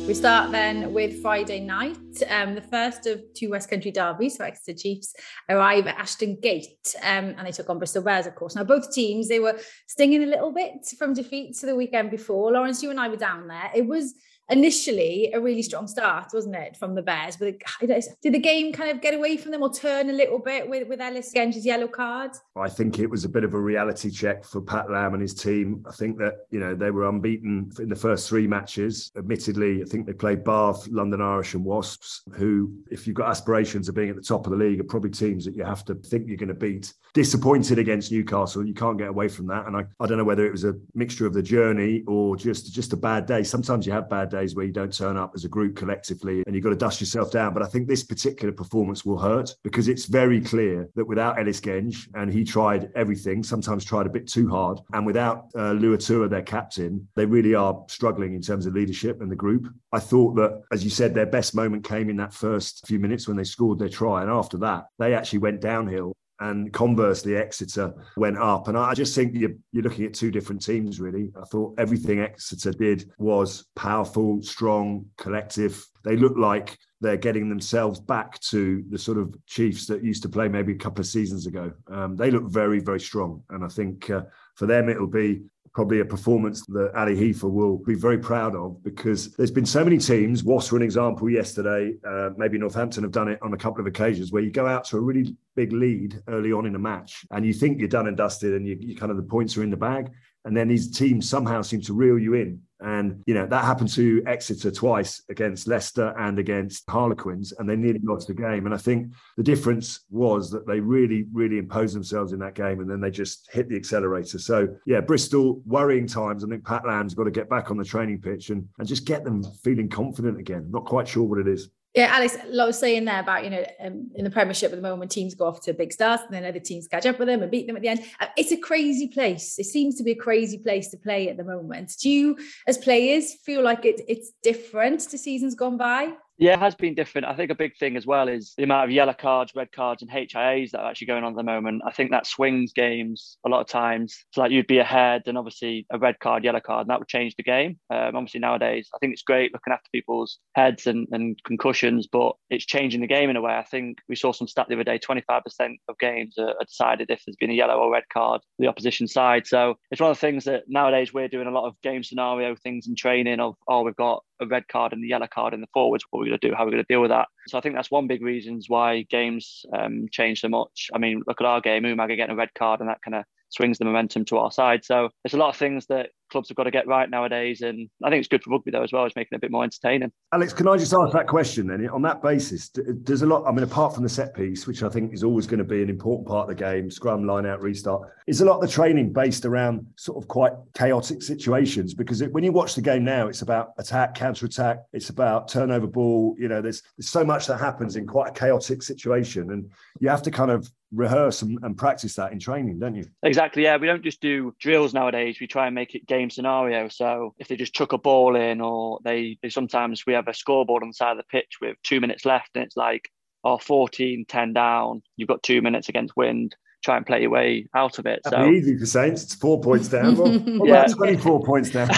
We 0.08 0.14
start 0.14 0.54
then 0.54 0.94
with 0.94 1.22
Friday 1.22 1.60
night. 1.60 1.98
Um, 2.30 2.56
the 2.56 2.62
first 2.62 3.06
of 3.06 3.22
two 3.34 3.50
West 3.50 3.70
Country 3.70 3.92
derbies 3.92 4.38
for 4.38 4.44
Exeter 4.44 4.78
Chiefs 4.78 5.14
arrive 5.50 5.88
at 5.88 5.98
Ashton 5.98 6.40
Gate, 6.42 6.96
um, 7.02 7.36
and 7.38 7.46
they 7.46 7.52
took 7.52 7.70
on 7.70 7.78
Bristol 7.78 8.04
Bears, 8.04 8.26
of 8.26 8.36
course. 8.36 8.56
Now, 8.56 8.64
both 8.64 8.94
teams 8.94 9.28
they 9.28 9.40
were 9.40 9.60
stinging 9.88 10.24
a 10.24 10.28
little 10.28 10.54
bit 10.54 10.86
from 10.98 11.14
defeat 11.14 11.58
to 11.58 11.66
the 11.66 11.76
weekend 11.76 12.10
before. 12.10 12.54
Lawrence, 12.54 12.82
you 12.82 12.90
and 12.90 13.02
I 13.02 13.10
were 13.10 13.18
down 13.18 13.50
there. 13.50 13.70
It 13.76 13.86
was 13.86 14.14
initially 14.50 15.32
a 15.34 15.40
really 15.40 15.62
strong 15.62 15.88
start, 15.88 16.28
wasn't 16.34 16.56
it, 16.56 16.78
from 16.78 16.96
the 16.96 17.02
Bears? 17.02 17.38
But 17.38 17.56
did 17.80 18.34
the 18.34 18.40
game 18.40 18.74
kind 18.74 18.92
of 18.92 19.02
get 19.02 19.14
away 19.14 19.38
from 19.38 19.52
them 19.52 19.64
or 19.64 19.74
turn 19.74 20.10
a 20.10 20.14
little 20.14 20.40
bit 20.40 20.70
with, 20.70 20.88
with 20.88 21.02
Ellis 21.02 21.32
Genge's 21.34 21.66
yellow 21.66 21.88
card? 21.88 22.32
I 22.56 22.70
think 22.70 23.00
it 23.00 23.08
was 23.08 23.26
a 23.26 23.30
bit 23.30 23.44
of 23.44 23.54
a 23.54 23.60
reality 23.60 24.10
check 24.12 24.44
for 24.44 24.62
Pat 24.62 24.90
Lam 24.92 25.14
and 25.14 25.22
his 25.22 25.34
team. 25.34 25.84
I 25.88 25.92
think 25.92 26.18
that, 26.18 26.46
you 26.52 26.60
know, 26.60 26.76
they 26.76 26.92
were 26.92 27.08
unbeaten 27.08 27.72
in 27.80 27.90
the 27.90 27.96
first 27.96 28.28
three 28.28 28.48
matches. 28.48 29.12
Admittedly, 29.18 29.82
I 29.82 29.86
think 29.86 30.06
they 30.06 30.14
played 30.14 30.44
Bath, 30.44 30.88
London 30.90 31.22
Irish 31.22 31.54
and 31.54 31.64
Wasps, 31.64 32.24
who, 32.34 32.74
if 32.92 33.08
you've 33.08 33.16
got 33.16 33.30
aspirations 33.30 33.90
of 33.90 33.96
being 33.96 34.10
at 34.10 34.16
the 34.16 34.22
top 34.22 34.46
of 34.46 34.52
the 34.52 34.58
league, 34.58 34.80
are 34.80 34.86
probably 34.86 35.10
teams 35.12 35.46
that 35.46 35.56
you 35.56 35.64
have 35.64 35.86
to 35.86 35.96
think 35.96 36.28
you're 36.28 36.38
going 36.38 36.50
to 36.50 36.54
beat. 36.54 36.94
Disappointed 37.14 37.80
against 37.80 38.12
Newcastle. 38.12 38.66
You 38.66 38.74
can't 38.74 38.98
get 38.98 39.08
away 39.08 39.28
from 39.28 39.48
that. 39.48 39.68
And 39.68 39.78
I, 39.78 39.86
I 40.00 40.08
don't 40.08 40.18
know 40.18 40.24
whether 40.24 40.46
it 40.46 40.52
was 40.52 40.66
a 40.66 40.76
mixture 40.94 41.26
of 41.26 41.34
the 41.34 41.44
journey 41.44 42.04
or 42.08 42.36
just, 42.36 42.74
just 42.74 42.94
a 42.94 42.98
bad 42.98 43.26
day. 43.26 43.44
Sometimes 43.44 43.86
you 43.86 43.94
have 43.94 44.10
bad 44.10 44.30
days 44.34 44.56
where 44.56 44.66
you 44.66 44.74
don't 44.74 44.96
turn 44.96 45.16
up 45.16 45.32
as 45.36 45.46
a 45.46 45.50
group 45.50 45.76
collectively 45.76 46.44
and 46.46 46.56
you've 46.56 46.64
got 46.64 46.72
to 46.72 46.76
dust 46.76 47.00
yourself 47.00 47.32
down. 47.32 47.54
But 47.54 47.64
I 47.64 47.68
think 47.68 47.88
this 47.88 48.04
particular 48.04 48.54
performance 48.54 49.06
will 49.06 49.18
hurt 49.18 49.56
because 49.64 49.88
it's 49.88 50.06
very 50.06 50.42
clear 50.42 50.90
that 50.96 51.06
without 51.06 51.40
Ellis 51.40 51.62
Genge, 51.62 52.08
and 52.16 52.32
he 52.32 52.44
tried 52.44 52.92
everything, 52.96 53.44
sometimes 53.44 53.86
tried 53.86 54.06
a 54.06 54.10
bit 54.10 54.28
too 54.28 54.50
hard, 54.50 54.80
and 54.94 55.06
without 55.06 55.50
uh, 55.56 55.74
Luatua, 55.74 56.30
their 56.30 56.42
captain, 56.42 57.08
they 57.16 57.26
really 57.26 57.56
are 57.56 57.84
struggling 57.88 58.34
in 58.34 58.42
terms 58.42 58.66
of 58.66 58.74
leadership 58.74 59.22
and 59.22 59.32
the 59.32 59.36
group. 59.36 59.68
I 59.92 60.00
thought 60.00 60.36
that, 60.36 60.64
as 60.72 60.84
you 60.84 60.90
said, 60.90 61.14
their 61.14 61.26
best 61.26 61.56
moment 61.56 61.84
came 61.84 62.10
in 62.10 62.18
that 62.18 62.34
first 62.34 62.86
few 62.88 63.00
minutes 63.00 63.28
when 63.28 63.38
they 63.38 63.44
scored 63.44 63.80
their 63.80 63.90
try. 63.90 64.22
And 64.22 64.32
after 64.32 64.58
that, 64.58 64.88
they 65.00 65.14
actually 65.14 65.40
went 65.40 65.62
downhill 65.62 66.14
and 66.40 66.74
conversely, 66.74 67.38
Exeter 67.38 67.94
went 68.18 68.38
up. 68.38 68.68
And 68.68 68.78
I 68.78 68.94
just 68.94 69.16
think 69.16 69.36
you're, 69.36 69.54
you're 69.72 69.84
looking 69.84 70.06
at 70.06 70.14
two 70.14 70.32
different 70.32 70.64
teams, 70.64 71.00
really. 71.00 71.32
I 71.40 71.46
thought 71.46 71.76
everything 71.78 72.20
Exeter 72.20 72.72
did 72.72 73.12
was 73.18 73.66
powerful, 73.76 74.42
strong, 74.42 75.06
collective. 75.18 75.86
They 76.04 76.18
look 76.18 76.38
like 76.38 76.78
they're 77.02 77.18
getting 77.18 77.50
themselves 77.50 78.00
back 78.00 78.40
to 78.42 78.84
the 78.90 78.98
sort 78.98 79.18
of 79.18 79.36
Chiefs 79.46 79.86
that 79.88 80.04
used 80.04 80.24
to 80.24 80.30
play 80.30 80.48
maybe 80.48 80.74
a 80.74 80.78
couple 80.78 81.02
of 81.02 81.08
seasons 81.08 81.46
ago. 81.48 81.72
Um, 81.90 82.16
they 82.16 82.32
look 82.32 82.50
very, 82.50 82.80
very 82.80 83.00
strong. 83.00 83.44
And 83.50 83.64
I 83.64 83.68
think 83.68 84.10
uh, 84.10 84.24
for 84.56 84.66
them, 84.66 84.90
it'll 84.90 85.08
be 85.08 85.44
probably 85.74 86.02
a 86.02 86.06
performance 86.06 86.64
that 86.68 86.92
Ali 86.96 87.16
Hepher 87.16 87.52
will 87.52 87.78
be 87.78 87.96
very 87.96 88.20
proud 88.20 88.56
of 88.56 88.84
because 88.84 89.36
there's 89.36 89.52
been 89.52 89.66
so 89.66 89.84
many 89.84 89.98
teams. 89.98 90.44
Wasps 90.44 90.72
were 90.72 90.78
an 90.78 90.84
example 90.84 91.30
yesterday. 91.30 91.96
Uh, 92.08 92.30
maybe 92.38 92.60
Northampton 92.60 93.04
have 93.04 93.12
done 93.12 93.28
it 93.28 93.40
on 93.42 93.54
a 93.54 93.58
couple 93.58 93.82
of 93.82 93.88
occasions 93.88 94.32
where 94.32 94.44
you 94.44 94.52
go 94.52 94.68
out 94.68 94.84
to 94.86 94.98
a 94.98 95.00
really 95.00 95.36
big 95.56 95.74
lead 95.74 96.22
early 96.28 96.52
on 96.52 96.68
in 96.68 96.76
a 96.76 96.80
match 96.80 97.26
and 97.32 97.46
you 97.46 97.54
think 97.54 97.80
you're 97.80 97.88
done 97.88 98.08
and 98.08 98.16
dusted 98.16 98.54
and 98.54 98.68
you, 98.68 98.78
you 98.80 98.96
kind 98.96 99.12
of 99.12 99.18
the 99.18 99.24
points 99.24 99.58
are 99.58 99.64
in 99.64 99.72
the 99.72 99.78
bag. 99.78 100.12
And 100.46 100.56
then 100.56 100.68
these 100.68 100.92
teams 100.92 101.30
somehow 101.30 101.62
seem 101.62 101.82
to 101.82 101.94
reel 101.94 102.20
you 102.20 102.34
in 102.34 102.62
and, 102.84 103.24
you 103.26 103.34
know, 103.34 103.46
that 103.48 103.64
happened 103.64 103.90
to 103.94 104.22
Exeter 104.28 104.70
twice 104.70 105.24
against 105.30 105.68
Leicester 105.68 106.14
and 106.20 106.38
against 106.38 106.84
Harlequins, 106.90 107.54
and 107.58 107.70
they 107.70 107.78
nearly 107.78 108.02
lost 108.04 108.28
the 108.28 108.34
game. 108.34 108.66
And 108.66 108.76
I 108.76 108.78
think 108.78 109.14
the 109.38 109.44
difference 109.44 110.02
was 110.10 110.52
that 110.52 110.68
they 110.68 110.82
really, 110.82 111.26
really 111.32 111.60
imposed 111.60 111.96
themselves 111.96 112.34
in 112.34 112.40
that 112.40 112.56
game 112.56 112.82
and 112.82 112.90
then 112.90 113.00
they 113.00 113.10
just 113.10 113.50
hit 113.54 113.70
the 113.70 113.78
accelerator. 113.78 114.38
So, 114.38 114.68
yeah, 114.86 115.00
Bristol, 115.00 115.62
worrying 115.66 116.08
times. 116.08 116.44
I 116.44 116.50
think 116.50 116.66
Pat 116.66 116.86
Lam's 116.86 117.14
got 117.14 117.24
to 117.24 117.32
get 117.32 117.50
back 117.50 117.72
on 117.72 117.78
the 117.78 117.86
training 117.86 118.20
pitch 118.20 118.50
and, 118.50 118.68
and 118.78 118.88
just 118.88 119.06
get 119.06 119.24
them 119.24 119.44
feeling 119.64 119.88
confident 119.88 120.38
again. 120.38 120.68
Not 120.70 120.84
quite 120.84 121.08
sure 121.08 121.24
what 121.24 121.40
it 121.40 121.48
is. 121.48 121.70
Yeah, 121.94 122.10
Alex, 122.12 122.36
I 122.36 122.66
was 122.66 122.80
saying 122.80 123.06
there 123.06 123.20
about, 123.20 123.44
you 123.44 123.52
know, 123.52 123.64
um, 123.80 124.10
in 124.16 124.24
the 124.24 124.32
Premiership 124.32 124.72
at 124.72 124.76
the 124.76 124.82
moment, 124.82 125.00
when 125.00 125.10
teams 125.10 125.36
go 125.36 125.46
off 125.46 125.62
to 125.62 125.74
big 125.74 125.94
starts 125.94 126.24
and 126.24 126.34
then 126.34 126.44
other 126.44 126.60
teams 126.60 126.88
catch 126.88 127.06
up 127.06 127.20
with 127.20 127.28
them 127.28 127.44
and 127.44 127.52
beat 127.52 127.68
them 127.68 127.76
at 127.76 127.84
the 127.84 127.88
end. 127.88 128.04
Uh, 128.20 128.26
it's 128.36 128.52
a 128.52 128.58
crazy 128.58 129.08
place. 129.08 129.60
It 129.60 129.66
seems 129.66 129.96
to 129.98 130.04
be 130.04 130.12
a 130.12 130.16
crazy 130.16 130.58
place 130.58 130.90
to 130.90 130.98
play 130.98 131.30
at 131.30 131.38
the 131.38 131.44
moment. 131.44 131.94
Do 132.02 132.10
you, 132.10 132.38
as 132.66 132.80
players, 132.80 133.36
feel 133.36 133.62
like 133.64 133.86
it, 133.86 134.02
it's 134.08 134.32
different 134.42 135.02
to 135.02 135.20
seasons 135.20 135.54
gone 135.54 135.78
by? 135.78 136.14
Yeah, 136.44 136.56
it 136.56 136.60
has 136.60 136.76
been 136.76 136.94
different. 136.94 137.26
I 137.26 137.36
think 137.36 137.52
a 137.52 137.56
big 137.56 137.78
thing 137.78 137.96
as 137.96 138.06
well 138.06 138.28
is 138.28 138.54
the 138.58 138.64
amount 138.64 138.84
of 138.84 138.92
yellow 138.92 139.14
cards, 139.14 139.54
red 139.56 139.72
cards, 139.72 140.02
and 140.02 140.12
HIAs 140.12 140.72
that 140.72 140.82
are 140.82 140.90
actually 140.90 141.08
going 141.08 141.24
on 141.24 141.32
at 141.32 141.38
the 141.38 141.44
moment. 141.44 141.84
I 141.88 141.92
think 141.94 142.12
that 142.12 142.28
swings 142.28 142.74
games 142.74 143.38
a 143.46 143.50
lot 143.50 143.62
of 143.62 143.68
times. 143.68 144.26
It's 144.28 144.38
like 144.38 144.52
you'd 144.52 144.68
be 144.68 144.80
ahead, 144.80 145.22
and 145.28 145.38
obviously 145.38 145.86
a 145.90 145.98
red 145.98 146.20
card, 146.20 146.44
yellow 146.44 146.60
card, 146.60 146.82
and 146.82 146.90
that 146.90 147.00
would 147.00 147.08
change 147.08 147.38
the 147.38 147.44
game. 147.44 147.80
Um, 147.90 148.18
obviously 148.18 148.42
nowadays, 148.42 148.90
I 148.94 148.98
think 148.98 149.14
it's 149.14 149.22
great 149.22 149.54
looking 149.54 149.72
after 149.72 149.88
people's 149.94 150.38
heads 150.54 150.86
and, 150.86 151.08
and 151.14 151.42
concussions, 151.46 152.08
but 152.12 152.34
it's 152.50 152.66
changing 152.66 153.00
the 153.00 153.08
game 153.08 153.30
in 153.30 153.38
a 153.38 153.42
way. 153.42 153.54
I 153.54 153.64
think 153.64 154.00
we 154.10 154.18
saw 154.18 154.34
some 154.34 154.50
stat 154.50 154.66
the 154.68 154.76
other 154.76 154.84
day: 154.84 155.00
25% 155.00 155.44
of 155.88 155.98
games 155.98 156.38
are, 156.38 156.50
are 156.50 156.66
decided 156.66 157.10
if 157.10 157.24
there's 157.26 157.38
been 157.38 157.52
a 157.52 157.54
yellow 157.54 157.78
or 157.78 157.90
red 157.90 158.10
card 158.12 158.42
the 158.60 158.68
opposition 158.68 159.08
side. 159.08 159.48
So 159.48 159.76
it's 159.92 160.02
one 160.02 160.12
of 160.12 160.18
the 160.18 160.22
things 160.28 160.44
that 160.44 160.64
nowadays 160.68 161.14
we're 161.14 161.30
doing 161.30 161.48
a 161.48 161.52
lot 161.52 161.68
of 161.70 161.82
game 161.84 162.04
scenario 162.04 162.54
things 162.58 162.86
in 162.86 162.98
training 162.98 163.40
of, 163.40 163.56
oh, 163.70 163.84
we've 163.84 163.96
got 163.96 164.26
a 164.44 164.48
red 164.48 164.68
card 164.68 164.94
and 164.94 165.04
the 165.04 165.08
yellow 165.08 165.28
card 165.28 165.54
in 165.54 165.62
the 165.62 165.68
forwards. 165.74 166.06
What 166.10 166.20
are 166.20 166.24
we 166.24 166.30
going 166.30 166.40
to 166.40 166.48
do? 166.48 166.54
How 166.56 166.64
are 166.64 166.66
we 166.66 166.72
going 166.72 166.84
to 166.84 166.94
deal 166.94 167.02
with 167.02 167.12
that? 167.12 167.28
So 167.48 167.58
I 167.58 167.62
think 167.62 167.76
that's 167.76 167.92
one 167.92 168.08
big 168.08 168.22
reasons 168.22 168.66
why 168.70 169.04
games 169.10 169.66
um, 169.78 170.08
change 170.12 170.42
so 170.42 170.50
much. 170.50 170.90
I 170.94 170.98
mean, 170.98 171.24
look 171.28 171.42
at 171.42 171.48
our 171.48 171.62
game, 171.62 171.84
Umaga 171.84 172.16
getting 172.16 172.34
a 172.34 172.38
red 172.38 172.54
card, 172.54 172.80
and 172.80 172.90
that 172.90 173.02
kind 173.02 173.16
of 173.16 173.24
swings 173.50 173.78
the 173.78 173.86
momentum 173.86 174.26
to 174.26 174.38
our 174.38 174.52
side. 174.52 174.84
So 174.84 175.10
there's 175.24 175.34
a 175.34 175.38
lot 175.38 175.50
of 175.50 175.58
things 175.58 175.86
that 175.88 176.10
clubs 176.34 176.50
have 176.50 176.58
got 176.58 176.64
to 176.64 176.72
get 176.72 176.86
right 176.88 177.10
nowadays. 177.10 177.62
And 177.62 177.90
I 178.04 178.10
think 178.10 178.20
it's 178.20 178.28
good 178.28 178.44
for 178.44 178.50
rugby 178.50 178.72
though 178.72 178.84
as 178.84 178.92
well, 178.92 179.06
it's 179.06 179.16
making 179.16 179.30
it 179.32 179.38
a 179.38 179.40
bit 179.40 179.52
more 179.52 179.64
entertaining. 179.64 180.12
Alex, 180.34 180.52
can 180.52 180.68
I 180.68 180.76
just 180.76 180.94
ask 180.94 181.14
that 181.14 181.28
question 181.28 181.68
then? 181.68 181.88
On 181.90 182.02
that 182.02 182.22
basis, 182.22 182.70
there's 182.76 183.22
a 183.22 183.26
lot, 183.26 183.46
I 183.48 183.52
mean, 183.52 183.64
apart 183.64 183.94
from 183.94 184.04
the 184.04 184.10
set 184.10 184.36
piece, 184.36 184.68
which 184.68 184.84
I 184.84 184.90
think 184.90 185.14
is 185.14 185.24
always 185.24 185.48
going 185.48 185.60
to 185.60 185.64
be 185.64 185.82
an 185.82 185.90
important 185.90 186.28
part 186.28 186.50
of 186.50 186.58
the 186.58 186.62
game, 186.62 186.92
scrum, 186.92 187.26
line 187.26 187.46
out, 187.46 187.62
restart, 187.62 188.10
is 188.28 188.42
a 188.42 188.46
lot 188.46 188.56
of 188.56 188.62
the 188.62 188.68
training 188.68 189.14
based 189.14 189.46
around 189.46 189.86
sort 189.96 190.22
of 190.22 190.28
quite 190.28 190.54
chaotic 190.74 191.22
situations? 191.22 191.94
Because 191.94 192.22
it, 192.22 192.34
when 192.34 192.44
you 192.44 192.52
watch 192.52 192.76
the 192.76 192.82
game 192.82 193.06
now, 193.06 193.28
it's 193.28 193.44
about 193.44 193.74
attack, 193.78 194.16
counter 194.16 194.46
attack, 194.46 194.80
it's 194.92 195.10
about 195.10 195.48
turnover 195.48 195.88
ball. 195.88 196.36
You 196.40 196.48
know, 196.48 196.62
there's, 196.62 196.82
there's 196.98 197.10
so 197.10 197.24
much 197.24 197.48
that 197.48 197.60
happens 197.60 197.96
in 197.96 198.08
quite 198.08 198.30
a 198.30 198.34
chaotic 198.34 198.82
situation. 198.82 199.52
And 199.52 199.70
you 200.00 200.10
have 200.10 200.24
to 200.24 200.32
kind 200.32 200.52
of 200.52 200.70
rehearse 200.92 201.42
and, 201.42 201.58
and 201.64 201.78
practice 201.78 202.16
that 202.16 202.32
in 202.32 202.40
training, 202.40 202.80
don't 202.80 202.96
you? 202.96 203.06
Exactly. 203.24 203.64
Yeah. 203.64 203.78
We 203.78 203.88
don't 203.88 204.04
just 204.04 204.22
do 204.22 204.56
drills 204.60 204.94
nowadays. 204.94 205.40
We 205.40 205.48
try 205.48 205.66
and 205.66 205.76
make 205.76 205.96
it 205.96 206.06
game 206.06 206.23
same 206.24 206.30
scenario. 206.30 206.88
So 206.88 207.34
if 207.38 207.48
they 207.48 207.56
just 207.56 207.74
chuck 207.74 207.94
a 207.94 207.98
ball 207.98 208.36
in, 208.36 208.62
or 208.62 209.00
they, 209.04 209.38
they 209.42 209.50
sometimes 209.50 210.06
we 210.06 210.14
have 210.14 210.28
a 210.28 210.34
scoreboard 210.34 210.84
on 210.84 210.90
the 210.90 210.94
side 210.94 211.12
of 211.12 211.18
the 211.18 211.24
pitch 211.24 211.58
with 211.62 211.78
two 211.84 212.00
minutes 212.00 212.26
left, 212.26 212.52
and 212.56 212.64
it's 212.64 212.78
like, 212.78 213.10
oh, 213.44 213.58
14, 213.58 214.26
10 214.28 214.54
down. 214.54 215.02
You've 215.18 215.28
got 215.28 215.44
two 215.44 215.62
minutes 215.62 215.90
against 215.90 216.16
wind. 216.16 216.56
Try 216.84 216.98
and 216.98 217.06
play 217.06 217.22
your 217.22 217.30
way 217.30 217.68
out 217.74 217.98
of 217.98 218.06
it. 218.06 218.22
That'd 218.24 218.40
so 218.40 218.52
easy 218.52 218.78
for 218.78 218.86
Saints. 218.86 219.24
It's 219.24 219.36
four 219.36 219.62
points 219.62 219.88
down. 219.88 220.18
Well, 220.18 220.32
Yeah. 220.68 220.86
24 220.86 221.44
points 221.44 221.70
down? 221.70 221.90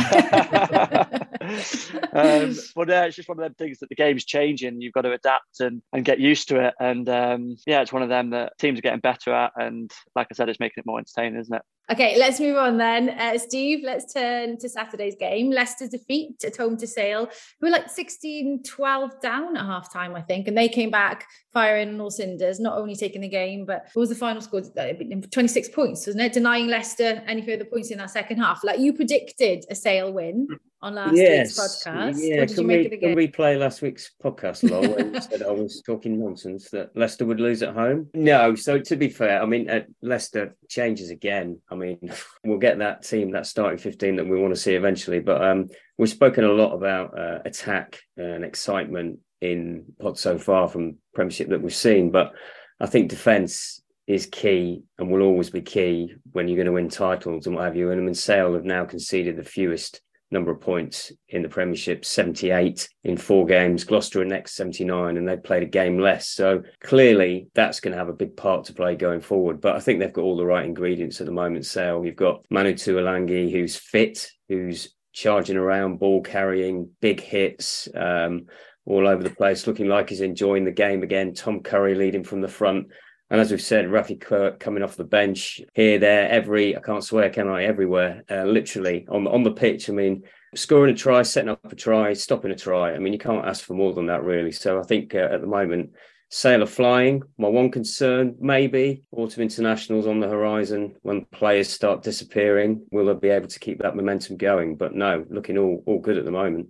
um, 2.13 2.55
but 2.75 2.89
yeah, 2.89 3.05
it's 3.05 3.15
just 3.15 3.27
one 3.27 3.39
of 3.39 3.43
them 3.43 3.55
things 3.55 3.79
that 3.79 3.89
the 3.89 3.95
game's 3.95 4.25
changing. 4.25 4.81
You've 4.81 4.93
got 4.93 5.01
to 5.01 5.11
adapt 5.11 5.59
and, 5.59 5.81
and 5.91 6.05
get 6.05 6.19
used 6.19 6.49
to 6.49 6.67
it. 6.67 6.75
And 6.79 7.09
um, 7.09 7.55
yeah, 7.65 7.81
it's 7.81 7.93
one 7.93 8.03
of 8.03 8.09
them 8.09 8.29
that 8.31 8.53
teams 8.59 8.77
are 8.77 8.83
getting 8.83 8.99
better 8.99 9.33
at. 9.33 9.53
And 9.55 9.91
like 10.15 10.27
I 10.31 10.35
said, 10.35 10.49
it's 10.49 10.59
making 10.59 10.81
it 10.81 10.85
more 10.85 10.99
entertaining, 10.99 11.39
isn't 11.39 11.55
it? 11.55 11.63
Okay, 11.91 12.17
let's 12.17 12.39
move 12.39 12.57
on 12.57 12.77
then. 12.77 13.09
Uh, 13.09 13.37
Steve, 13.37 13.81
let's 13.83 14.11
turn 14.11 14.57
to 14.57 14.67
Saturday's 14.67 15.15
game. 15.19 15.51
Leicester's 15.51 15.89
defeat 15.89 16.43
at 16.43 16.57
home 16.57 16.77
to 16.77 16.87
Sale, 16.87 17.29
who 17.59 17.67
were 17.67 17.71
like 17.71 17.89
16 17.89 18.63
12 18.63 19.21
down 19.21 19.55
at 19.55 19.65
half 19.65 19.93
time, 19.93 20.15
I 20.15 20.21
think. 20.21 20.47
And 20.47 20.57
they 20.57 20.67
came 20.67 20.89
back 20.89 21.27
firing 21.53 21.89
on 21.89 22.01
all 22.01 22.09
cinders, 22.09 22.59
not 22.59 22.77
only 22.77 22.95
taking 22.95 23.21
the 23.21 23.29
game, 23.29 23.65
but 23.65 23.85
what 23.93 24.01
was 24.01 24.09
the 24.09 24.15
final 24.15 24.41
score? 24.41 24.63
Uh, 24.77 24.93
26 25.31 25.69
points, 25.69 26.07
wasn't 26.07 26.23
it? 26.23 26.33
Denying 26.33 26.67
Leicester 26.67 27.21
any 27.27 27.45
further 27.45 27.65
points 27.65 27.91
in 27.91 27.99
that 27.99 28.09
second 28.09 28.37
half. 28.37 28.63
Like 28.63 28.79
you 28.79 28.91
predicted 28.91 29.63
a 29.69 29.75
Sale 29.75 30.11
win 30.11 30.47
on 30.85 30.93
last 30.93 31.15
yes. 31.15 31.57
week's 31.57 31.83
podcast. 31.83 32.15
Yeah, 32.19 32.39
what 32.39 32.47
did 32.47 32.49
you 32.49 32.55
can 32.55 32.67
make 32.67 32.79
we, 32.79 32.85
of 32.85 32.91
the 32.91 32.97
can 32.97 33.15
we 33.15 33.27
play 33.27 33.57
last 33.57 33.81
week's 33.81 34.11
podcast, 34.23 34.69
Lol, 34.69 34.95
when 34.95 35.13
you 35.13 35.21
said 35.21 35.41
I 35.41 35.51
was 35.51 35.81
talking 35.85 36.19
nonsense 36.19 36.69
that 36.69 36.95
Leicester 36.95 37.25
would 37.25 37.39
lose 37.39 37.63
at 37.63 37.73
home? 37.73 38.07
No, 38.13 38.53
so 38.55 38.79
to 38.79 38.95
be 38.95 39.09
fair, 39.09 39.41
I 39.41 39.45
mean, 39.45 39.69
uh, 39.69 39.81
Leicester 40.01 40.55
changes 40.69 41.09
again. 41.09 41.59
I 41.71 41.74
mean, 41.75 41.99
we'll 42.43 42.57
get 42.57 42.79
that 42.79 43.03
team, 43.03 43.31
that 43.31 43.45
starting 43.45 43.77
15 43.77 44.17
that 44.17 44.27
we 44.27 44.39
want 44.39 44.53
to 44.53 44.59
see 44.59 44.75
eventually. 44.75 45.19
But 45.19 45.43
um, 45.43 45.67
we've 45.97 46.09
spoken 46.09 46.43
a 46.43 46.51
lot 46.51 46.73
about 46.73 47.17
uh, 47.17 47.39
attack 47.45 47.99
and 48.17 48.43
excitement 48.43 49.19
in 49.41 49.85
pod 49.99 50.17
so 50.17 50.37
far 50.37 50.67
from 50.67 50.97
Premiership 51.13 51.49
that 51.49 51.61
we've 51.61 51.73
seen. 51.73 52.11
But 52.11 52.33
I 52.79 52.87
think 52.87 53.09
defence 53.09 53.81
is 54.07 54.27
key 54.27 54.83
and 54.97 55.09
will 55.09 55.21
always 55.21 55.49
be 55.49 55.61
key 55.61 56.13
when 56.31 56.47
you're 56.47 56.57
going 56.57 56.67
to 56.67 56.73
win 56.73 56.89
titles 56.89 57.47
and 57.47 57.55
what 57.55 57.65
have 57.65 57.75
you. 57.75 57.91
And 57.91 57.99
I 57.99 58.03
mean, 58.03 58.13
Sale 58.13 58.53
have 58.53 58.65
now 58.65 58.85
conceded 58.85 59.35
the 59.35 59.43
fewest 59.43 60.01
number 60.31 60.51
of 60.51 60.59
points 60.59 61.11
in 61.29 61.41
the 61.41 61.49
Premiership 61.49 62.03
78 62.03 62.89
in 63.03 63.17
four 63.17 63.45
games, 63.45 63.83
Gloucester 63.83 64.21
are 64.21 64.25
next 64.25 64.55
79, 64.55 65.17
and 65.17 65.27
they've 65.27 65.43
played 65.43 65.63
a 65.63 65.67
game 65.67 65.99
less. 65.99 66.27
So 66.29 66.63
clearly 66.81 67.47
that's 67.53 67.79
going 67.79 67.91
to 67.91 67.97
have 67.97 68.09
a 68.09 68.13
big 68.13 68.35
part 68.35 68.65
to 68.65 68.73
play 68.73 68.95
going 68.95 69.21
forward. 69.21 69.61
But 69.61 69.75
I 69.75 69.79
think 69.79 69.99
they've 69.99 70.11
got 70.11 70.23
all 70.23 70.37
the 70.37 70.45
right 70.45 70.65
ingredients 70.65 71.19
at 71.19 71.27
the 71.27 71.33
moment. 71.33 71.65
Sale, 71.65 72.05
you've 72.05 72.15
got 72.15 72.45
Manu 72.49 72.73
Tuilagi, 72.73 73.51
who's 73.51 73.75
fit, 73.75 74.27
who's 74.49 74.93
charging 75.13 75.57
around, 75.57 75.99
ball 75.99 76.21
carrying, 76.21 76.89
big 77.01 77.21
hits. 77.21 77.87
Um, 77.95 78.47
all 78.87 79.07
over 79.07 79.23
the 79.23 79.31
place, 79.31 79.65
looking 79.65 79.87
like 79.87 80.09
he's 80.09 80.21
enjoying 80.21 80.63
the 80.63 80.71
game 80.71 81.01
again. 81.01 81.33
Tom 81.33 81.61
Curry 81.61 81.95
leading 81.95 82.23
from 82.23 82.41
the 82.41 82.47
front. 82.47 82.87
And 83.35 83.41
as 83.41 83.51
we've 83.51 83.61
said, 83.61 83.87
Raffi 83.87 84.25
Quirke 84.25 84.61
coming 84.61 84.81
off 84.81 84.95
the 84.95 85.03
bench 85.03 85.59
here, 85.73 85.99
there, 85.99 86.29
every, 86.29 86.77
I 86.77 86.79
can't 86.79 87.03
swear, 87.03 87.29
can 87.29 87.49
I, 87.49 87.65
everywhere, 87.65 88.23
uh, 88.31 88.45
literally 88.45 89.05
on, 89.09 89.27
on 89.27 89.43
the 89.43 89.51
pitch. 89.51 89.89
I 89.89 89.91
mean, 89.91 90.23
scoring 90.55 90.93
a 90.93 90.97
try, 90.97 91.21
setting 91.21 91.49
up 91.49 91.59
a 91.69 91.75
try, 91.75 92.13
stopping 92.13 92.51
a 92.51 92.55
try. 92.55 92.93
I 92.93 92.97
mean, 92.97 93.11
you 93.11 93.19
can't 93.19 93.45
ask 93.45 93.65
for 93.65 93.73
more 93.73 93.91
than 93.91 94.05
that, 94.05 94.23
really. 94.23 94.53
So 94.53 94.79
I 94.79 94.83
think 94.83 95.13
uh, 95.15 95.27
at 95.33 95.41
the 95.41 95.47
moment, 95.47 95.89
Sale 96.29 96.61
of 96.63 96.69
flying. 96.69 97.23
My 97.37 97.49
one 97.49 97.71
concern, 97.71 98.37
maybe 98.39 99.03
autumn 99.11 99.43
internationals 99.43 100.07
on 100.07 100.21
the 100.21 100.29
horizon. 100.29 100.95
When 101.01 101.25
players 101.25 101.69
start 101.69 102.03
disappearing, 102.03 102.85
will 102.91 103.07
they 103.07 103.19
be 103.19 103.29
able 103.31 103.49
to 103.49 103.59
keep 103.59 103.79
that 103.79 103.97
momentum 103.97 104.37
going? 104.37 104.77
But 104.77 104.95
no, 104.95 105.25
looking 105.29 105.57
all 105.57 105.83
all 105.85 105.99
good 105.99 106.17
at 106.17 106.23
the 106.23 106.31
moment. 106.31 106.69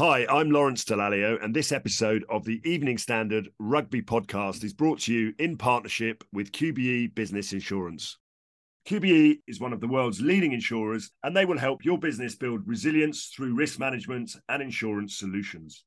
Hi, 0.00 0.24
I'm 0.30 0.52
Lawrence 0.52 0.84
Dallaglio, 0.84 1.42
and 1.42 1.52
this 1.52 1.72
episode 1.72 2.24
of 2.28 2.44
the 2.44 2.60
Evening 2.64 2.98
Standard 2.98 3.48
Rugby 3.58 4.00
Podcast 4.00 4.62
is 4.62 4.72
brought 4.72 5.00
to 5.00 5.12
you 5.12 5.34
in 5.40 5.58
partnership 5.58 6.22
with 6.32 6.52
QBE 6.52 7.16
Business 7.16 7.52
Insurance. 7.52 8.16
QBE 8.86 9.40
is 9.48 9.58
one 9.58 9.72
of 9.72 9.80
the 9.80 9.88
world's 9.88 10.20
leading 10.20 10.52
insurers, 10.52 11.10
and 11.24 11.36
they 11.36 11.44
will 11.44 11.58
help 11.58 11.84
your 11.84 11.98
business 11.98 12.36
build 12.36 12.60
resilience 12.64 13.32
through 13.34 13.56
risk 13.56 13.80
management 13.80 14.36
and 14.48 14.62
insurance 14.62 15.16
solutions. 15.16 15.82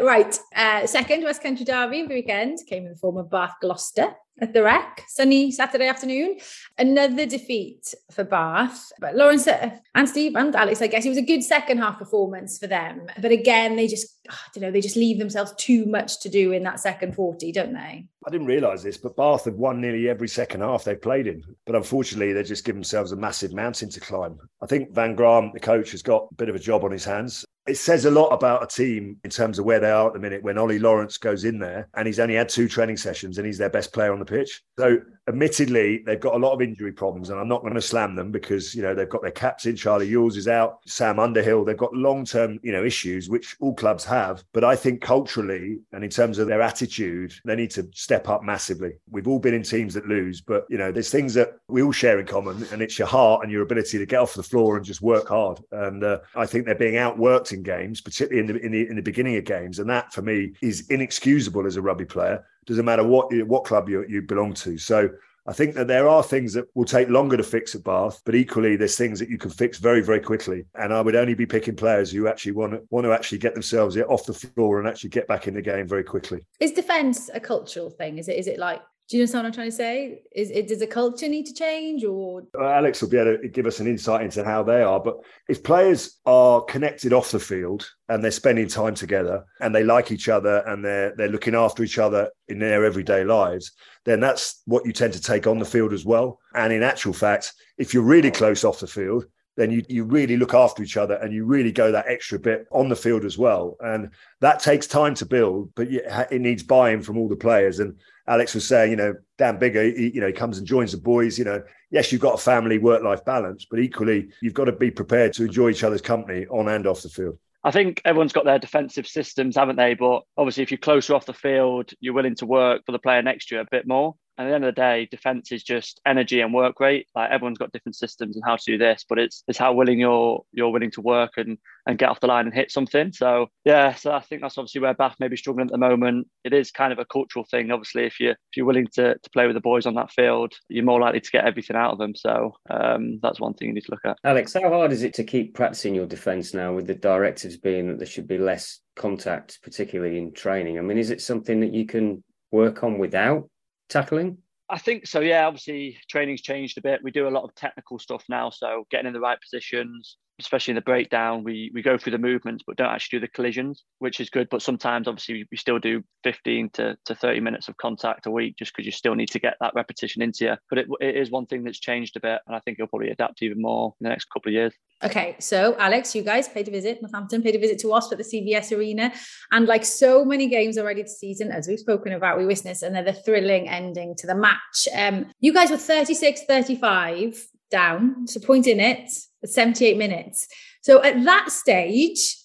Right. 0.00 0.36
Uh, 0.56 0.88
second 0.88 1.22
West 1.22 1.40
Country 1.40 1.64
Derby 1.64 2.02
weekend 2.02 2.58
came 2.68 2.82
in 2.84 2.90
the 2.90 2.98
form 2.98 3.16
of 3.16 3.30
Bath 3.30 3.54
Gloucester 3.60 4.12
at 4.40 4.52
the 4.52 4.62
Rec, 4.62 5.02
sunny 5.08 5.50
Saturday 5.50 5.88
afternoon. 5.88 6.38
Another 6.76 7.26
defeat 7.26 7.94
for 8.10 8.24
Bath. 8.24 8.92
But 9.00 9.16
Lawrence 9.16 9.46
uh, 9.46 9.70
and 9.94 10.08
Steve 10.08 10.36
and 10.36 10.54
Alex, 10.54 10.80
I 10.82 10.86
guess 10.86 11.04
it 11.04 11.10
was 11.10 11.18
a 11.18 11.22
good 11.22 11.42
second 11.42 11.78
half 11.78 11.98
performance 11.98 12.58
for 12.58 12.66
them. 12.66 13.06
But 13.20 13.32
again, 13.32 13.76
they 13.76 13.86
just, 13.86 14.06
I 14.28 14.34
don't 14.54 14.62
know, 14.62 14.70
they 14.70 14.80
just 14.80 14.96
leave 14.96 15.18
themselves 15.18 15.52
too 15.56 15.86
much 15.86 16.20
to 16.20 16.28
do 16.28 16.52
in 16.52 16.62
that 16.64 16.80
second 16.80 17.14
40, 17.14 17.52
don't 17.52 17.72
they? 17.72 18.06
I 18.26 18.30
didn't 18.30 18.46
realise 18.46 18.82
this, 18.82 18.98
but 18.98 19.16
Bath 19.16 19.44
have 19.46 19.54
won 19.54 19.80
nearly 19.80 20.08
every 20.08 20.28
second 20.28 20.60
half 20.60 20.84
they've 20.84 21.00
played 21.00 21.26
in. 21.26 21.42
But 21.64 21.76
unfortunately, 21.76 22.32
they 22.32 22.42
just 22.42 22.64
give 22.64 22.74
themselves 22.74 23.12
a 23.12 23.16
massive 23.16 23.54
mountain 23.54 23.88
to 23.90 24.00
climb. 24.00 24.38
I 24.60 24.66
think 24.66 24.92
Van 24.92 25.14
Graan, 25.14 25.50
the 25.54 25.60
coach, 25.60 25.92
has 25.92 26.02
got 26.02 26.28
a 26.30 26.34
bit 26.34 26.48
of 26.48 26.54
a 26.54 26.58
job 26.58 26.84
on 26.84 26.90
his 26.90 27.04
hands. 27.04 27.44
It 27.66 27.76
says 27.76 28.06
a 28.06 28.10
lot 28.10 28.28
about 28.28 28.62
a 28.62 28.66
team 28.66 29.18
in 29.24 29.30
terms 29.30 29.58
of 29.58 29.66
where 29.66 29.78
they 29.78 29.90
are 29.90 30.06
at 30.08 30.14
the 30.14 30.18
minute 30.18 30.42
when 30.42 30.58
Ollie 30.58 30.78
Lawrence 30.78 31.18
goes 31.18 31.44
in 31.44 31.58
there 31.58 31.88
and 31.94 32.06
he's 32.06 32.18
only 32.18 32.34
had 32.34 32.48
two 32.48 32.66
training 32.66 32.96
sessions 32.96 33.36
and 33.36 33.46
he's 33.46 33.58
their 33.58 33.68
best 33.68 33.92
player 33.92 34.12
on 34.12 34.18
the 34.18 34.24
pitch. 34.28 34.62
So, 34.78 34.98
admittedly, 35.28 36.02
they've 36.06 36.20
got 36.20 36.34
a 36.34 36.38
lot 36.38 36.52
of 36.52 36.62
injury 36.62 36.92
problems, 36.92 37.30
and 37.30 37.38
I'm 37.38 37.48
not 37.48 37.62
going 37.62 37.74
to 37.74 37.82
slam 37.82 38.14
them 38.14 38.30
because 38.30 38.74
you 38.74 38.82
know 38.82 38.94
they've 38.94 39.08
got 39.08 39.22
their 39.22 39.30
captain 39.30 39.76
Charlie 39.76 40.08
Ewels 40.08 40.36
is 40.36 40.48
out, 40.48 40.78
Sam 40.86 41.18
Underhill. 41.18 41.64
They've 41.64 41.76
got 41.76 41.94
long 41.94 42.24
term 42.24 42.58
you 42.62 42.72
know 42.72 42.84
issues 42.84 43.28
which 43.28 43.56
all 43.60 43.74
clubs 43.74 44.04
have. 44.04 44.44
But 44.52 44.64
I 44.64 44.76
think 44.76 45.00
culturally 45.00 45.78
and 45.92 46.04
in 46.04 46.10
terms 46.10 46.38
of 46.38 46.48
their 46.48 46.62
attitude, 46.62 47.34
they 47.44 47.56
need 47.56 47.70
to 47.72 47.88
step 47.94 48.28
up 48.28 48.42
massively. 48.42 48.92
We've 49.10 49.28
all 49.28 49.38
been 49.38 49.54
in 49.54 49.62
teams 49.62 49.94
that 49.94 50.06
lose, 50.06 50.40
but 50.40 50.66
you 50.68 50.78
know 50.78 50.92
there's 50.92 51.10
things 51.10 51.34
that 51.34 51.58
we 51.68 51.82
all 51.82 51.92
share 51.92 52.20
in 52.20 52.26
common, 52.26 52.64
and 52.72 52.82
it's 52.82 52.98
your 52.98 53.08
heart 53.08 53.42
and 53.42 53.52
your 53.52 53.62
ability 53.62 53.98
to 53.98 54.06
get 54.06 54.20
off 54.20 54.34
the 54.34 54.42
floor 54.42 54.76
and 54.76 54.84
just 54.84 55.02
work 55.02 55.28
hard. 55.28 55.60
And 55.72 56.04
uh, 56.04 56.18
I 56.34 56.46
think 56.46 56.64
they're 56.64 56.74
being 56.74 56.94
outworked 56.94 57.52
in 57.52 57.62
games, 57.62 58.00
particularly 58.00 58.40
in 58.40 58.54
the 58.54 58.64
in 58.64 58.72
the 58.72 58.88
in 58.88 58.96
the 58.96 59.02
beginning 59.02 59.36
of 59.36 59.44
games, 59.44 59.78
and 59.78 59.88
that 59.90 60.12
for 60.12 60.22
me 60.22 60.52
is 60.62 60.88
inexcusable 60.90 61.66
as 61.66 61.76
a 61.76 61.82
rugby 61.82 62.04
player. 62.04 62.44
Doesn't 62.68 62.84
matter 62.84 63.02
what 63.02 63.32
what 63.46 63.64
club 63.64 63.88
you, 63.88 64.04
you 64.06 64.22
belong 64.22 64.52
to. 64.54 64.76
So 64.76 65.08
I 65.46 65.54
think 65.54 65.74
that 65.76 65.88
there 65.88 66.06
are 66.06 66.22
things 66.22 66.52
that 66.52 66.66
will 66.74 66.84
take 66.84 67.08
longer 67.08 67.38
to 67.38 67.42
fix 67.42 67.74
at 67.74 67.82
Bath, 67.82 68.20
but 68.26 68.34
equally 68.34 68.76
there's 68.76 68.98
things 68.98 69.18
that 69.18 69.30
you 69.30 69.38
can 69.38 69.50
fix 69.50 69.78
very, 69.78 70.02
very 70.02 70.20
quickly. 70.20 70.66
And 70.74 70.92
I 70.92 71.00
would 71.00 71.16
only 71.16 71.32
be 71.32 71.46
picking 71.46 71.74
players 71.74 72.12
who 72.12 72.28
actually 72.28 72.52
want 72.52 72.74
to 72.74 72.82
want 72.90 73.06
to 73.06 73.12
actually 73.12 73.38
get 73.38 73.54
themselves 73.54 73.96
off 73.96 74.26
the 74.26 74.34
floor 74.34 74.78
and 74.78 74.86
actually 74.86 75.08
get 75.08 75.26
back 75.26 75.48
in 75.48 75.54
the 75.54 75.62
game 75.62 75.88
very 75.88 76.04
quickly. 76.04 76.40
Is 76.60 76.72
defence 76.72 77.30
a 77.32 77.40
cultural 77.40 77.88
thing? 77.88 78.18
Is 78.18 78.28
it 78.28 78.36
is 78.36 78.46
it 78.46 78.58
like 78.58 78.82
Do 79.08 79.16
you 79.16 79.22
understand 79.22 79.44
what 79.44 79.48
I'm 79.48 79.54
trying 79.54 79.70
to 79.70 79.76
say? 79.76 80.20
Is 80.32 80.50
it 80.50 80.68
does 80.68 80.80
the 80.80 80.86
culture 80.86 81.28
need 81.28 81.46
to 81.46 81.54
change 81.54 82.04
or 82.04 82.42
uh, 82.58 82.64
Alex 82.64 83.00
will 83.00 83.08
be 83.08 83.16
able 83.16 83.38
to 83.38 83.48
give 83.48 83.64
us 83.64 83.80
an 83.80 83.86
insight 83.86 84.22
into 84.22 84.44
how 84.44 84.62
they 84.62 84.82
are. 84.82 85.00
But 85.00 85.16
if 85.48 85.62
players 85.62 86.18
are 86.26 86.60
connected 86.60 87.14
off 87.14 87.30
the 87.30 87.40
field 87.40 87.88
and 88.10 88.22
they're 88.22 88.30
spending 88.30 88.68
time 88.68 88.94
together 88.94 89.46
and 89.60 89.74
they 89.74 89.82
like 89.82 90.12
each 90.12 90.28
other 90.28 90.62
and 90.66 90.84
they're 90.84 91.14
they're 91.16 91.30
looking 91.30 91.54
after 91.54 91.82
each 91.82 91.98
other 91.98 92.28
in 92.48 92.58
their 92.58 92.84
everyday 92.84 93.24
lives, 93.24 93.72
then 94.04 94.20
that's 94.20 94.60
what 94.66 94.84
you 94.84 94.92
tend 94.92 95.14
to 95.14 95.22
take 95.22 95.46
on 95.46 95.58
the 95.58 95.64
field 95.64 95.94
as 95.94 96.04
well. 96.04 96.38
And 96.54 96.70
in 96.70 96.82
actual 96.82 97.14
fact, 97.14 97.54
if 97.78 97.94
you're 97.94 98.02
really 98.02 98.30
close 98.30 98.62
off 98.62 98.80
the 98.80 98.86
field, 98.86 99.24
then 99.58 99.72
you, 99.72 99.82
you 99.88 100.04
really 100.04 100.36
look 100.36 100.54
after 100.54 100.84
each 100.84 100.96
other 100.96 101.14
and 101.14 101.32
you 101.32 101.44
really 101.44 101.72
go 101.72 101.90
that 101.90 102.06
extra 102.06 102.38
bit 102.38 102.66
on 102.70 102.88
the 102.88 102.94
field 102.94 103.24
as 103.24 103.36
well. 103.36 103.76
And 103.80 104.10
that 104.40 104.60
takes 104.60 104.86
time 104.86 105.14
to 105.16 105.26
build, 105.26 105.74
but 105.74 105.88
it 105.90 106.40
needs 106.40 106.62
buy-in 106.62 107.02
from 107.02 107.18
all 107.18 107.28
the 107.28 107.34
players. 107.34 107.80
And 107.80 107.96
Alex 108.28 108.54
was 108.54 108.68
saying, 108.68 108.90
you 108.90 108.96
know, 108.96 109.14
Dan 109.38 109.58
Biggar, 109.58 109.96
he, 109.96 110.10
you 110.14 110.20
know, 110.20 110.26
he 110.26 110.32
comes 110.32 110.58
and 110.58 110.66
joins 110.66 110.92
the 110.92 110.98
boys. 110.98 111.38
You 111.38 111.46
know, 111.46 111.62
yes, 111.90 112.12
you've 112.12 112.20
got 112.20 112.34
a 112.34 112.38
family 112.42 112.78
work-life 112.78 113.24
balance, 113.24 113.66
but 113.68 113.80
equally, 113.80 114.28
you've 114.42 114.54
got 114.54 114.66
to 114.66 114.72
be 114.72 114.90
prepared 114.90 115.32
to 115.34 115.44
enjoy 115.44 115.70
each 115.70 115.82
other's 115.82 116.02
company 116.02 116.46
on 116.46 116.68
and 116.68 116.86
off 116.86 117.02
the 117.02 117.08
field. 117.08 117.38
I 117.64 117.70
think 117.70 118.00
everyone's 118.04 118.32
got 118.32 118.44
their 118.44 118.58
defensive 118.58 119.06
systems, 119.06 119.56
haven't 119.56 119.76
they? 119.76 119.94
But 119.94 120.22
obviously, 120.36 120.62
if 120.62 120.70
you're 120.70 120.78
closer 120.78 121.14
off 121.14 121.26
the 121.26 121.32
field, 121.32 121.90
you're 122.00 122.14
willing 122.14 122.36
to 122.36 122.46
work 122.46 122.82
for 122.86 122.92
the 122.92 122.98
player 122.98 123.22
next 123.22 123.46
to 123.46 123.56
you 123.56 123.60
a 123.62 123.66
bit 123.70 123.86
more. 123.86 124.14
And 124.38 124.46
at 124.46 124.50
the 124.50 124.54
end 124.54 124.64
of 124.64 124.74
the 124.74 124.80
day, 124.80 125.08
defense 125.10 125.50
is 125.50 125.64
just 125.64 126.00
energy 126.06 126.40
and 126.40 126.54
work 126.54 126.78
rate. 126.78 127.08
Like 127.14 127.30
everyone's 127.30 127.58
got 127.58 127.72
different 127.72 127.96
systems 127.96 128.36
and 128.36 128.44
how 128.46 128.56
to 128.56 128.64
do 128.64 128.78
this, 128.78 129.04
but 129.08 129.18
it's 129.18 129.42
it's 129.48 129.58
how 129.58 129.72
willing 129.72 129.98
you're 129.98 130.44
you're 130.52 130.70
willing 130.70 130.92
to 130.92 131.00
work 131.00 131.32
and 131.36 131.58
and 131.86 131.98
get 131.98 132.08
off 132.08 132.20
the 132.20 132.28
line 132.28 132.46
and 132.46 132.54
hit 132.54 132.70
something. 132.70 133.12
So 133.12 133.48
yeah, 133.64 133.94
so 133.94 134.12
I 134.12 134.20
think 134.20 134.42
that's 134.42 134.56
obviously 134.56 134.80
where 134.80 134.94
Bath 134.94 135.16
may 135.18 135.26
be 135.26 135.36
struggling 135.36 135.66
at 135.66 135.72
the 135.72 135.78
moment. 135.78 136.28
It 136.44 136.52
is 136.52 136.70
kind 136.70 136.92
of 136.92 137.00
a 137.00 137.04
cultural 137.04 137.44
thing. 137.50 137.72
Obviously, 137.72 138.04
if 138.04 138.20
you 138.20 138.30
if 138.30 138.56
you're 138.56 138.66
willing 138.66 138.86
to 138.94 139.14
to 139.14 139.30
play 139.30 139.46
with 139.46 139.54
the 139.54 139.60
boys 139.60 139.86
on 139.86 139.94
that 139.94 140.12
field, 140.12 140.54
you're 140.68 140.84
more 140.84 141.00
likely 141.00 141.20
to 141.20 141.30
get 141.30 141.44
everything 141.44 141.76
out 141.76 141.92
of 141.92 141.98
them. 141.98 142.14
So 142.14 142.54
um, 142.70 143.18
that's 143.20 143.40
one 143.40 143.54
thing 143.54 143.68
you 143.68 143.74
need 143.74 143.84
to 143.86 143.90
look 143.90 144.04
at. 144.04 144.18
Alex, 144.22 144.54
how 144.54 144.68
hard 144.70 144.92
is 144.92 145.02
it 145.02 145.14
to 145.14 145.24
keep 145.24 145.54
practicing 145.54 145.96
your 145.96 146.06
defence 146.06 146.54
now 146.54 146.72
with 146.72 146.86
the 146.86 146.94
directives 146.94 147.56
being 147.56 147.88
that 147.88 147.98
there 147.98 148.06
should 148.06 148.28
be 148.28 148.38
less 148.38 148.80
contact, 148.94 149.58
particularly 149.62 150.18
in 150.18 150.32
training? 150.32 150.78
I 150.78 150.82
mean, 150.82 150.98
is 150.98 151.10
it 151.10 151.20
something 151.20 151.58
that 151.60 151.74
you 151.74 151.86
can 151.86 152.22
work 152.52 152.84
on 152.84 152.98
without 152.98 153.48
tackling? 153.88 154.38
I 154.70 154.78
think 154.78 155.06
so. 155.06 155.20
Yeah, 155.20 155.46
obviously 155.46 155.98
training's 156.10 156.42
changed 156.42 156.76
a 156.76 156.82
bit. 156.82 157.00
We 157.02 157.10
do 157.10 157.26
a 157.26 157.30
lot 157.30 157.44
of 157.44 157.54
technical 157.54 157.98
stuff 157.98 158.24
now, 158.28 158.50
so 158.50 158.86
getting 158.90 159.06
in 159.06 159.14
the 159.14 159.20
right 159.20 159.40
positions, 159.40 160.18
especially 160.40 160.72
in 160.72 160.76
the 160.76 160.82
breakdown, 160.82 161.42
we 161.42 161.70
we 161.72 161.80
go 161.80 161.96
through 161.96 162.12
the 162.12 162.18
movements 162.18 162.64
but 162.66 162.76
don't 162.76 162.90
actually 162.90 163.18
do 163.18 163.26
the 163.26 163.32
collisions, 163.32 163.84
which 163.98 164.20
is 164.20 164.28
good. 164.28 164.48
But 164.50 164.60
sometimes, 164.60 165.08
obviously, 165.08 165.46
we 165.50 165.56
still 165.56 165.78
do 165.78 166.04
15 166.24 166.70
to, 166.74 166.98
to 167.06 167.14
30 167.14 167.40
minutes 167.40 167.68
of 167.68 167.78
contact 167.78 168.26
a 168.26 168.30
week 168.30 168.56
just 168.58 168.74
because 168.74 168.84
you 168.84 168.92
still 168.92 169.14
need 169.14 169.30
to 169.30 169.38
get 169.38 169.56
that 169.60 169.74
repetition 169.74 170.20
into 170.20 170.44
you. 170.44 170.56
But 170.68 170.80
it, 170.80 170.88
it 171.00 171.16
is 171.16 171.30
one 171.30 171.46
thing 171.46 171.64
that's 171.64 171.80
changed 171.80 172.16
a 172.16 172.20
bit, 172.20 172.40
and 172.46 172.54
I 172.54 172.60
think 172.60 172.76
you'll 172.76 172.88
probably 172.88 173.10
adapt 173.10 173.42
even 173.42 173.62
more 173.62 173.94
in 174.00 174.04
the 174.04 174.10
next 174.10 174.26
couple 174.26 174.50
of 174.50 174.54
years. 174.54 174.74
Okay, 175.04 175.36
so 175.38 175.76
Alex, 175.78 176.12
you 176.16 176.22
guys 176.22 176.48
paid 176.48 176.66
a 176.66 176.72
visit, 176.72 177.00
Northampton 177.00 177.40
paid 177.40 177.54
a 177.54 177.58
visit 177.58 177.78
to 177.80 177.88
Wasp 177.88 178.10
at 178.10 178.18
the 178.18 178.24
CBS 178.24 178.76
Arena, 178.76 179.12
and 179.52 179.66
like 179.66 179.84
so 179.84 180.24
many 180.24 180.48
games 180.48 180.76
already 180.76 181.02
this 181.02 181.20
season, 181.20 181.52
as 181.52 181.68
we've 181.68 181.78
spoken 181.78 182.14
about, 182.14 182.36
we 182.36 182.46
witnessed 182.46 182.82
another 182.82 183.12
thrilling 183.12 183.68
ending 183.68 184.16
to 184.16 184.26
the 184.26 184.34
match. 184.34 184.88
Um, 184.92 185.26
you 185.38 185.52
guys 185.52 185.70
were 185.70 185.76
36 185.76 186.42
35 186.48 187.46
down, 187.70 188.26
so 188.26 188.40
point 188.40 188.66
in 188.66 188.80
it 188.80 189.08
at 189.44 189.50
78 189.50 189.96
minutes. 189.96 190.48
So 190.82 191.00
at 191.04 191.22
that 191.24 191.52
stage, 191.52 192.36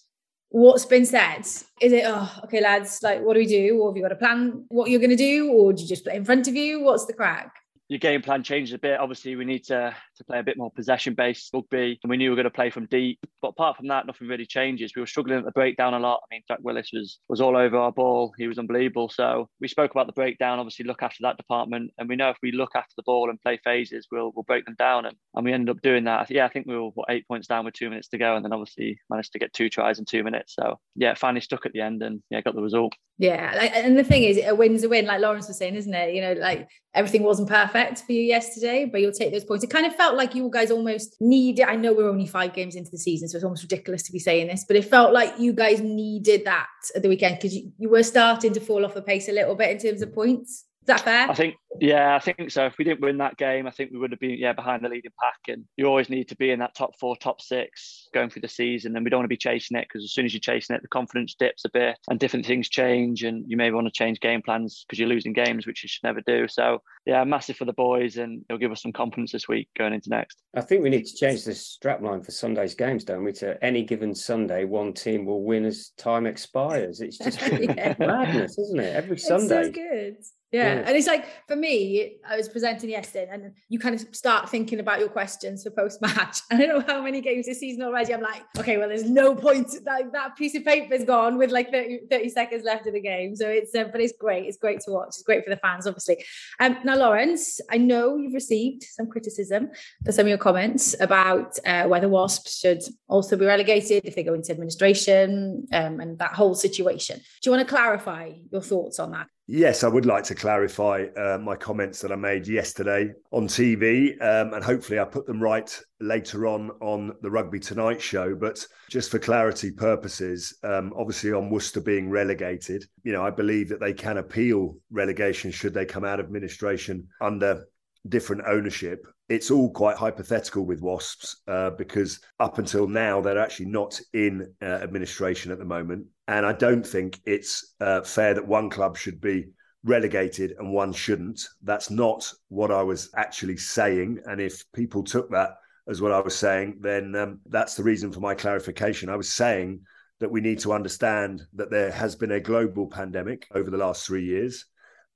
what's 0.50 0.86
been 0.86 1.08
said? 1.08 1.42
Is 1.82 1.92
it, 1.92 2.04
oh, 2.06 2.32
okay, 2.44 2.62
lads, 2.62 3.00
like, 3.02 3.22
what 3.22 3.34
do 3.34 3.40
we 3.40 3.48
do? 3.48 3.80
Or 3.80 3.90
have 3.90 3.98
you 3.98 4.04
got 4.04 4.12
a 4.12 4.16
plan 4.16 4.66
what 4.68 4.92
you're 4.92 5.00
going 5.00 5.10
to 5.10 5.16
do? 5.16 5.52
Or 5.52 5.74
do 5.74 5.82
you 5.82 5.90
just 5.90 6.04
play 6.04 6.16
in 6.16 6.26
front 6.26 6.48
of 6.48 6.56
you? 6.56 6.82
What's 6.82 7.06
the 7.06 7.14
crack? 7.14 7.52
Your 7.94 8.00
game 8.00 8.22
plan 8.22 8.44
changes 8.44 8.74
a 8.74 8.80
bit. 8.80 9.00
Obviously, 9.00 9.36
we 9.36 9.46
need 9.46 9.64
to 9.66 9.96
to 10.18 10.24
play 10.24 10.40
a 10.40 10.44
bit 10.44 10.58
more 10.58 10.72
possession 10.72 11.14
based 11.14 11.52
rugby, 11.54 12.00
and 12.04 12.10
we 12.10 12.18
knew 12.18 12.26
we 12.26 12.30
were 12.32 12.36
going 12.36 12.44
to 12.46 12.50
play 12.50 12.70
from 12.70 12.88
deep. 12.88 13.20
But 13.42 13.50
apart 13.50 13.78
from 13.78 13.88
that, 13.88 14.08
nothing 14.08 14.28
really 14.28 14.46
changes. 14.46 14.94
We 14.96 15.02
were 15.02 15.08
struggling 15.08 15.38
at 15.38 15.46
the 15.46 15.52
breakdown 15.52 15.94
a 15.94 16.00
lot. 16.00 16.22
I 16.24 16.34
mean, 16.34 16.42
Jack 16.48 16.60
Willis 16.62 16.90
was 16.92 17.20
was 17.30 17.40
all 17.40 17.56
over 17.56 17.78
our 17.78 17.92
ball. 17.92 18.34
He 18.38 18.48
was 18.48 18.58
unbelievable. 18.58 19.10
So 19.10 19.48
we 19.62 19.68
spoke 19.68 19.92
about 19.92 20.08
the 20.08 20.14
breakdown. 20.14 20.60
Obviously, 20.60 20.86
look 20.86 21.04
after 21.04 21.20
that 21.22 21.38
department, 21.38 21.92
and 21.98 22.10
we 22.10 22.16
know 22.16 22.30
if 22.30 22.38
we 22.42 22.52
look 22.52 22.72
after 22.76 22.94
the 22.98 23.04
ball 23.04 23.30
and 23.30 23.40
play 23.42 23.60
phases, 23.64 24.08
we'll 24.12 24.32
we'll 24.36 24.44
break 24.44 24.66
them 24.66 24.76
down. 24.80 25.06
And, 25.06 25.16
and 25.36 25.46
we 25.46 25.54
ended 25.54 25.70
up 25.70 25.82
doing 25.82 26.06
that. 26.06 26.32
Yeah, 26.32 26.46
I 26.46 26.50
think 26.50 26.66
we 26.66 26.76
were 26.76 26.90
what, 26.96 27.12
eight 27.12 27.28
points 27.28 27.48
down 27.48 27.66
with 27.66 27.76
two 27.76 27.90
minutes 27.90 28.08
to 28.10 28.18
go, 28.18 28.36
and 28.36 28.44
then 28.44 28.54
obviously 28.54 29.00
managed 29.10 29.34
to 29.34 29.40
get 29.40 29.54
two 29.54 29.70
tries 29.70 30.00
in 30.00 30.06
two 30.06 30.24
minutes. 30.24 30.56
So 30.56 30.80
yeah, 30.96 31.14
finally 31.14 31.42
stuck 31.42 31.66
at 31.66 31.74
the 31.74 31.82
end, 31.82 32.02
and 32.02 32.24
yeah, 32.32 32.42
got 32.42 32.56
the 32.56 32.62
result. 32.62 32.94
Yeah, 33.20 33.54
and 33.76 33.98
the 33.98 34.04
thing 34.04 34.24
is, 34.24 34.40
a 34.44 34.56
win's 34.56 34.84
a 34.84 34.90
win, 34.90 35.06
like 35.06 35.22
Lawrence 35.22 35.48
was 35.48 35.58
saying, 35.58 35.76
isn't 35.76 35.94
it? 35.94 36.16
You 36.16 36.22
know, 36.22 36.34
like 36.34 36.68
everything 36.96 37.24
wasn't 37.24 37.50
perfect 37.50 37.83
for 37.92 38.12
you 38.12 38.22
yesterday, 38.22 38.86
but 38.86 39.02
you'll 39.02 39.12
take 39.12 39.32
those 39.32 39.44
points. 39.44 39.64
It 39.64 39.70
kind 39.70 39.86
of 39.86 39.96
felt 39.96 40.16
like 40.16 40.36
you 40.36 40.50
guys 40.52 40.72
almost 40.72 41.16
needed. 41.20 41.66
I 41.66 41.76
know 41.76 41.94
we're 41.94 42.10
only 42.10 42.28
five 42.28 42.54
games 42.54 42.76
into 42.76 42.92
the 42.92 42.98
season, 42.98 43.28
so 43.28 43.38
it's 43.38 43.44
almost 43.44 43.64
ridiculous 43.64 44.04
to 44.04 44.12
be 44.12 44.20
saying 44.20 44.48
this, 44.48 44.66
but 44.68 44.76
it 44.76 44.86
felt 44.86 45.14
like 45.14 45.40
you 45.40 45.54
guys 45.54 45.82
needed 45.82 46.46
that 46.46 46.68
at 46.96 47.02
the 47.02 47.10
weekend 47.10 47.38
because 47.38 47.56
you, 47.56 47.72
you 47.78 47.90
were 47.90 48.04
starting 48.04 48.54
to 48.54 48.60
fall 48.60 48.86
off 48.86 48.94
the 48.94 49.02
pace 49.02 49.30
a 49.30 49.32
little 49.32 49.56
bit 49.56 49.72
in 49.72 49.78
terms 49.78 50.02
of 50.02 50.14
points. 50.14 50.66
Is 50.84 50.88
that 50.88 51.00
fair? 51.00 51.30
I 51.30 51.34
think, 51.34 51.56
yeah, 51.80 52.14
I 52.14 52.20
think 52.20 52.52
so. 52.52 52.66
If 52.66 52.78
we 52.78 52.84
didn't 52.84 53.00
win 53.00 53.18
that 53.20 53.38
game, 53.38 53.68
I 53.68 53.72
think 53.72 53.92
we 53.92 54.00
would 54.00 54.12
have 54.12 54.20
been, 54.20 54.38
yeah, 54.38 54.52
behind 54.52 54.84
the 54.84 54.90
leading 54.90 55.14
pack. 55.18 55.40
And 55.48 55.64
you 55.78 55.86
always 55.86 56.10
need 56.10 56.28
to 56.28 56.36
be 56.36 56.52
in 56.52 56.60
that 56.60 56.76
top 56.76 57.00
four, 57.00 57.16
top 57.16 57.40
six 57.40 58.10
going 58.14 58.30
through 58.30 58.42
the 58.42 58.50
season. 58.50 58.94
And 58.94 59.06
we 59.06 59.10
don't 59.10 59.20
want 59.20 59.26
to 59.26 59.30
be 59.30 59.38
chasing 59.38 59.78
it 59.78 59.88
because 59.88 60.04
as 60.04 60.12
soon 60.12 60.26
as 60.26 60.34
you're 60.34 60.42
chasing 60.42 60.76
it, 60.76 60.82
the 60.82 60.90
confidence 60.90 61.36
dips 61.36 61.64
a 61.64 61.70
bit 61.70 61.98
and 62.10 62.20
different 62.20 62.46
things 62.46 62.68
change. 62.68 63.24
And 63.24 63.50
you 63.50 63.56
may 63.56 63.72
want 63.72 63.88
to 63.88 63.94
change 63.94 64.20
game 64.20 64.42
plans 64.42 64.84
because 64.86 65.00
you're 65.00 65.08
losing 65.08 65.32
games, 65.32 65.66
which 65.66 65.84
you 65.84 65.88
should 65.88 66.04
never 66.04 66.20
do. 66.20 66.50
So, 66.50 66.82
yeah, 67.06 67.24
massive 67.24 67.56
for 67.56 67.64
the 67.64 67.72
boys. 67.72 68.18
And 68.18 68.44
it'll 68.50 68.60
give 68.60 68.74
us 68.74 68.82
some 68.82 68.92
confidence 68.92 69.32
this 69.32 69.48
week 69.48 69.70
going 69.78 69.94
into 69.94 70.10
next. 70.10 70.38
I 70.54 70.60
think 70.60 70.84
we 70.84 70.90
need 70.90 71.06
to 71.06 71.16
change 71.16 71.46
the 71.46 71.56
strap 71.56 72.02
line 72.02 72.24
for 72.24 72.32
Sunday's 72.32 72.76
games, 72.76 73.06
don't 73.06 73.24
we? 73.24 73.32
To 73.34 73.58
any 73.64 73.84
given 73.84 74.14
Sunday, 74.14 74.66
one 74.66 74.92
team 74.92 75.24
will 75.24 75.46
win 75.46 75.64
as 75.64 75.92
time 75.98 76.26
expires. 76.26 77.00
It's 77.00 77.20
just 77.20 77.40
yeah. 77.52 77.96
madness, 77.98 78.58
isn't 78.60 78.82
it? 78.82 78.94
Every 78.94 79.18
Sunday. 79.18 79.62
It's 79.62 79.68
so 79.68 79.72
good. 79.72 80.18
Yeah. 80.54 80.84
And 80.86 80.96
it's 80.96 81.08
like 81.08 81.26
for 81.48 81.56
me, 81.56 82.18
I 82.30 82.38
was 82.38 82.48
presenting 82.48 82.92
yesterday 82.92 83.28
and 83.32 83.54
you 83.70 83.80
kind 83.80 83.96
of 83.96 84.16
start 84.16 84.50
thinking 84.50 84.80
about 84.80 85.00
your 85.00 85.10
questions 85.10 85.64
for 85.64 85.72
post 85.72 86.00
match. 86.00 86.42
I 86.52 86.58
don't 86.58 86.70
know 86.70 86.94
how 86.94 87.02
many 87.02 87.22
games 87.22 87.48
this 87.48 87.60
season 87.60 87.82
already. 87.82 88.14
I'm 88.14 88.22
like, 88.22 88.44
okay, 88.60 88.78
well, 88.78 88.88
there's 88.88 89.10
no 89.10 89.34
point. 89.36 89.72
That, 89.84 90.12
that 90.14 90.36
piece 90.36 90.56
of 90.56 90.64
paper 90.64 90.94
is 90.94 91.06
gone 91.06 91.40
with 91.40 91.50
like 91.50 91.72
30, 91.72 92.02
30, 92.10 92.30
seconds 92.30 92.64
left 92.64 92.86
of 92.86 92.94
the 92.94 93.02
game. 93.02 93.36
So 93.36 93.50
it's, 93.50 93.74
uh, 93.74 93.86
but 93.86 94.00
it's 94.00 94.14
great. 94.20 94.46
It's 94.46 94.58
great 94.58 94.82
to 94.82 94.92
watch. 94.92 95.10
It's 95.10 95.24
great 95.24 95.44
for 95.44 95.50
the 95.50 95.58
fans, 95.58 95.88
obviously. 95.88 96.24
Um, 96.60 96.78
now, 96.84 96.98
Lawrence, 96.98 97.60
I 97.72 97.78
know 97.78 98.18
you've 98.18 98.36
received 98.36 98.84
some 98.84 99.08
criticism 99.08 99.72
for 100.06 100.12
some 100.12 100.26
of 100.26 100.30
your 100.30 100.38
comments 100.38 100.96
about 101.00 101.58
uh, 101.66 101.86
whether 101.86 102.08
Wasps 102.08 102.60
should 102.60 102.84
also 103.08 103.36
be 103.36 103.46
relegated 103.46 104.06
if 104.06 104.16
they 104.16 104.24
go 104.24 104.36
into 104.36 104.52
administration 104.52 105.68
um, 105.74 106.00
and 106.00 106.20
that 106.20 106.34
whole 106.34 106.54
situation. 106.54 107.18
Do 107.18 107.50
you 107.50 107.56
want 107.56 107.68
to 107.68 107.74
clarify 107.74 108.34
your 108.52 108.62
thoughts 108.62 109.00
on 109.00 109.12
that? 109.14 109.28
Yes, 109.46 109.84
I 109.84 109.90
would 109.90 110.06
like 110.06 110.24
to 110.26 110.36
clarify 110.36 111.08
uh, 111.18 111.38
my 111.38 111.58
comments 111.58 112.00
that 112.00 112.14
I 112.14 112.16
made 112.16 112.48
yesterday 112.48 113.14
on 113.32 113.50
TV, 113.50 114.14
um, 114.22 114.54
and 114.54 114.64
hopefully 114.64 115.00
I 115.00 115.04
put 115.04 115.26
them 115.26 115.44
right 115.44 115.70
later 116.00 116.48
on 116.48 116.72
on 116.80 117.12
the 117.22 117.30
Rugby 117.30 117.60
Tonight 117.60 118.02
show. 118.02 118.36
But 118.36 118.66
just 118.90 119.12
for 119.12 119.20
clarity 119.20 119.70
purposes, 119.70 120.58
um, 120.64 120.94
obviously 120.96 121.34
on 121.34 121.50
Worcester 121.50 121.82
being 121.82 122.10
relegated, 122.10 122.86
you 123.04 123.12
know, 123.12 123.22
I 123.22 123.32
believe 123.32 123.68
that 123.68 123.82
they 123.82 123.92
can 123.92 124.18
appeal 124.18 124.78
relegation 124.92 125.52
should 125.52 125.74
they 125.74 125.86
come 125.86 126.06
out 126.06 126.22
of 126.22 126.26
administration 126.26 127.06
under 127.20 127.66
different 128.08 128.44
ownership. 128.48 129.06
It's 129.28 129.52
all 129.52 129.72
quite 129.72 129.98
hypothetical 129.98 130.66
with 130.66 130.82
Wasps 130.82 131.42
uh, 131.50 131.72
because 131.72 132.22
up 132.40 132.60
until 132.60 132.88
now, 132.88 133.20
they're 133.20 133.38
actually 133.38 133.68
not 133.68 134.00
in 134.14 134.54
uh, 134.62 134.66
administration 134.66 135.52
at 135.52 135.60
the 135.60 135.66
moment. 135.66 136.06
And 136.28 136.46
I 136.46 136.54
don't 136.54 136.86
think 136.86 137.20
it's 137.26 137.76
uh, 137.82 138.02
fair 138.02 138.34
that 138.34 138.48
one 138.48 138.70
club 138.70 138.98
should 138.98 139.20
be 139.20 139.48
relegated 139.84 140.56
and 140.58 140.72
one 140.72 140.94
shouldn't. 140.94 141.42
That's 141.62 141.90
not 141.90 142.32
what 142.48 142.72
I 142.72 142.82
was 142.82 143.10
actually 143.16 143.58
saying. 143.58 144.20
And 144.26 144.40
if 144.40 144.64
people 144.72 145.04
took 145.04 145.30
that 145.32 145.56
as 145.88 146.02
what 146.02 146.14
I 146.14 146.22
was 146.22 146.36
saying, 146.36 146.78
then 146.80 147.14
um, 147.16 147.40
that's 147.46 147.76
the 147.76 147.84
reason 147.84 148.12
for 148.12 148.22
my 148.22 148.34
clarification. 148.34 149.10
I 149.10 149.18
was 149.18 149.34
saying 149.34 149.82
that 150.20 150.32
we 150.32 150.40
need 150.40 150.60
to 150.60 150.72
understand 150.72 151.42
that 151.54 151.70
there 151.70 151.92
has 151.92 152.16
been 152.16 152.32
a 152.32 152.40
global 152.40 152.88
pandemic 152.88 153.46
over 153.54 153.70
the 153.70 153.78
last 153.78 154.06
three 154.06 154.24
years 154.24 154.66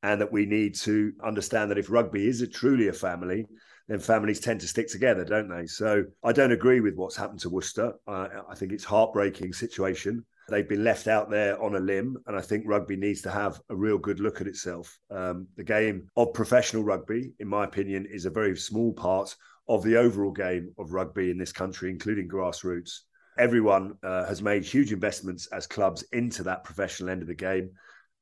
and 0.03 0.19
that 0.19 0.31
we 0.31 0.45
need 0.45 0.75
to 0.75 1.13
understand 1.23 1.71
that 1.71 1.77
if 1.77 1.89
rugby 1.89 2.27
is 2.27 2.41
a, 2.41 2.47
truly 2.47 2.89
a 2.89 2.93
family, 2.93 3.45
then 3.87 3.99
families 3.99 4.41
tend 4.41 4.59
to 4.59 4.67
stick 4.67 4.89
together, 4.89 5.23
don't 5.23 5.47
they? 5.47 5.65
So 5.65 6.03
I 6.23 6.33
don't 6.33 6.51
agree 6.51 6.81
with 6.81 6.95
what's 6.95 7.15
happened 7.15 7.39
to 7.41 7.49
Worcester. 7.49 7.93
Uh, 8.05 8.27
I 8.49 8.55
think 8.55 8.73
it's 8.73 8.83
heartbreaking 8.83 9.53
situation. 9.53 10.25
They've 10.49 10.67
been 10.67 10.83
left 10.83 11.07
out 11.07 11.29
there 11.29 11.61
on 11.61 11.75
a 11.75 11.79
limb, 11.79 12.17
and 12.25 12.37
I 12.37 12.41
think 12.41 12.63
rugby 12.65 12.95
needs 12.95 13.21
to 13.23 13.31
have 13.31 13.59
a 13.69 13.75
real 13.75 13.97
good 13.97 14.19
look 14.19 14.39
at 14.39 14.47
itself. 14.47 14.97
Um, 15.11 15.47
the 15.57 15.63
game 15.63 16.09
of 16.15 16.33
professional 16.33 16.83
rugby, 16.83 17.33
in 17.39 17.47
my 17.47 17.65
opinion, 17.65 18.05
is 18.09 18.25
a 18.25 18.29
very 18.29 18.55
small 18.55 18.93
part 18.93 19.35
of 19.67 19.83
the 19.83 19.97
overall 19.97 20.31
game 20.31 20.73
of 20.77 20.93
rugby 20.93 21.31
in 21.31 21.37
this 21.37 21.51
country, 21.51 21.89
including 21.89 22.29
grassroots. 22.29 22.99
Everyone 23.37 23.95
uh, 24.03 24.25
has 24.25 24.41
made 24.41 24.63
huge 24.63 24.93
investments 24.93 25.47
as 25.47 25.67
clubs 25.67 26.03
into 26.13 26.43
that 26.43 26.63
professional 26.63 27.09
end 27.09 27.21
of 27.21 27.27
the 27.27 27.35
game 27.35 27.71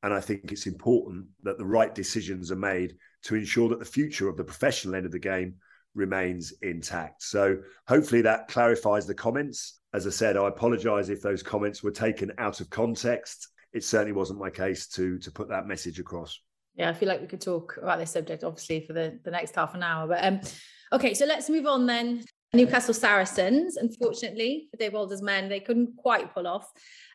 And 0.06 0.14
I 0.14 0.22
think 0.22 0.52
it's 0.52 0.68
important 0.68 1.26
that 1.42 1.58
the 1.58 1.66
right 1.66 1.94
decisions 1.96 2.52
are 2.52 2.56
made 2.56 2.96
to 3.24 3.34
ensure 3.34 3.70
that 3.70 3.80
the 3.80 3.86
future 3.86 4.30
of 4.30 4.38
the 4.38 4.44
professional 4.44 4.94
end 4.94 5.08
of 5.08 5.12
the 5.12 5.18
game 5.18 5.56
remains 5.96 6.54
intact. 6.62 7.24
So 7.24 7.58
hopefully 7.88 8.22
that 8.22 8.48
clarifies 8.48 9.08
the 9.08 9.16
comments. 9.16 9.80
As 9.96 10.06
I 10.06 10.10
said, 10.10 10.36
I 10.36 10.50
apologize 10.50 11.10
if 11.10 11.22
those 11.22 11.42
comments 11.42 11.82
were 11.82 11.90
taken 11.90 12.30
out 12.38 12.60
of 12.60 12.70
context. 12.70 13.48
It 13.72 13.82
certainly 13.82 14.12
wasn't 14.12 14.40
my 14.40 14.50
case 14.50 14.90
to 14.90 15.18
to 15.20 15.32
put 15.32 15.48
that 15.48 15.68
message 15.68 16.02
across. 16.02 16.38
Yeah, 16.76 16.90
I 16.90 16.94
feel 16.94 17.08
like 17.08 17.22
we 17.22 17.28
could 17.28 17.40
talk 17.40 17.78
about 17.82 18.00
this 18.00 18.12
subject 18.12 18.44
obviously 18.44 18.82
for 18.86 18.92
the, 18.92 19.18
the 19.24 19.32
next 19.32 19.56
half 19.56 19.74
an 19.74 19.84
hour. 19.84 20.06
But 20.06 20.26
um 20.26 20.42
okay, 20.92 21.14
so 21.14 21.26
let's 21.26 21.50
move 21.50 21.66
on 21.66 21.86
then. 21.86 22.26
Newcastle 22.54 22.94
Saracens, 22.94 23.78
unfortunately 23.78 24.68
for 24.70 24.76
Dave 24.76 24.92
Walder's 24.92 25.22
men, 25.22 25.48
they 25.48 25.62
couldn't 25.62 25.96
quite 25.96 26.34
pull 26.34 26.48
off 26.48 26.70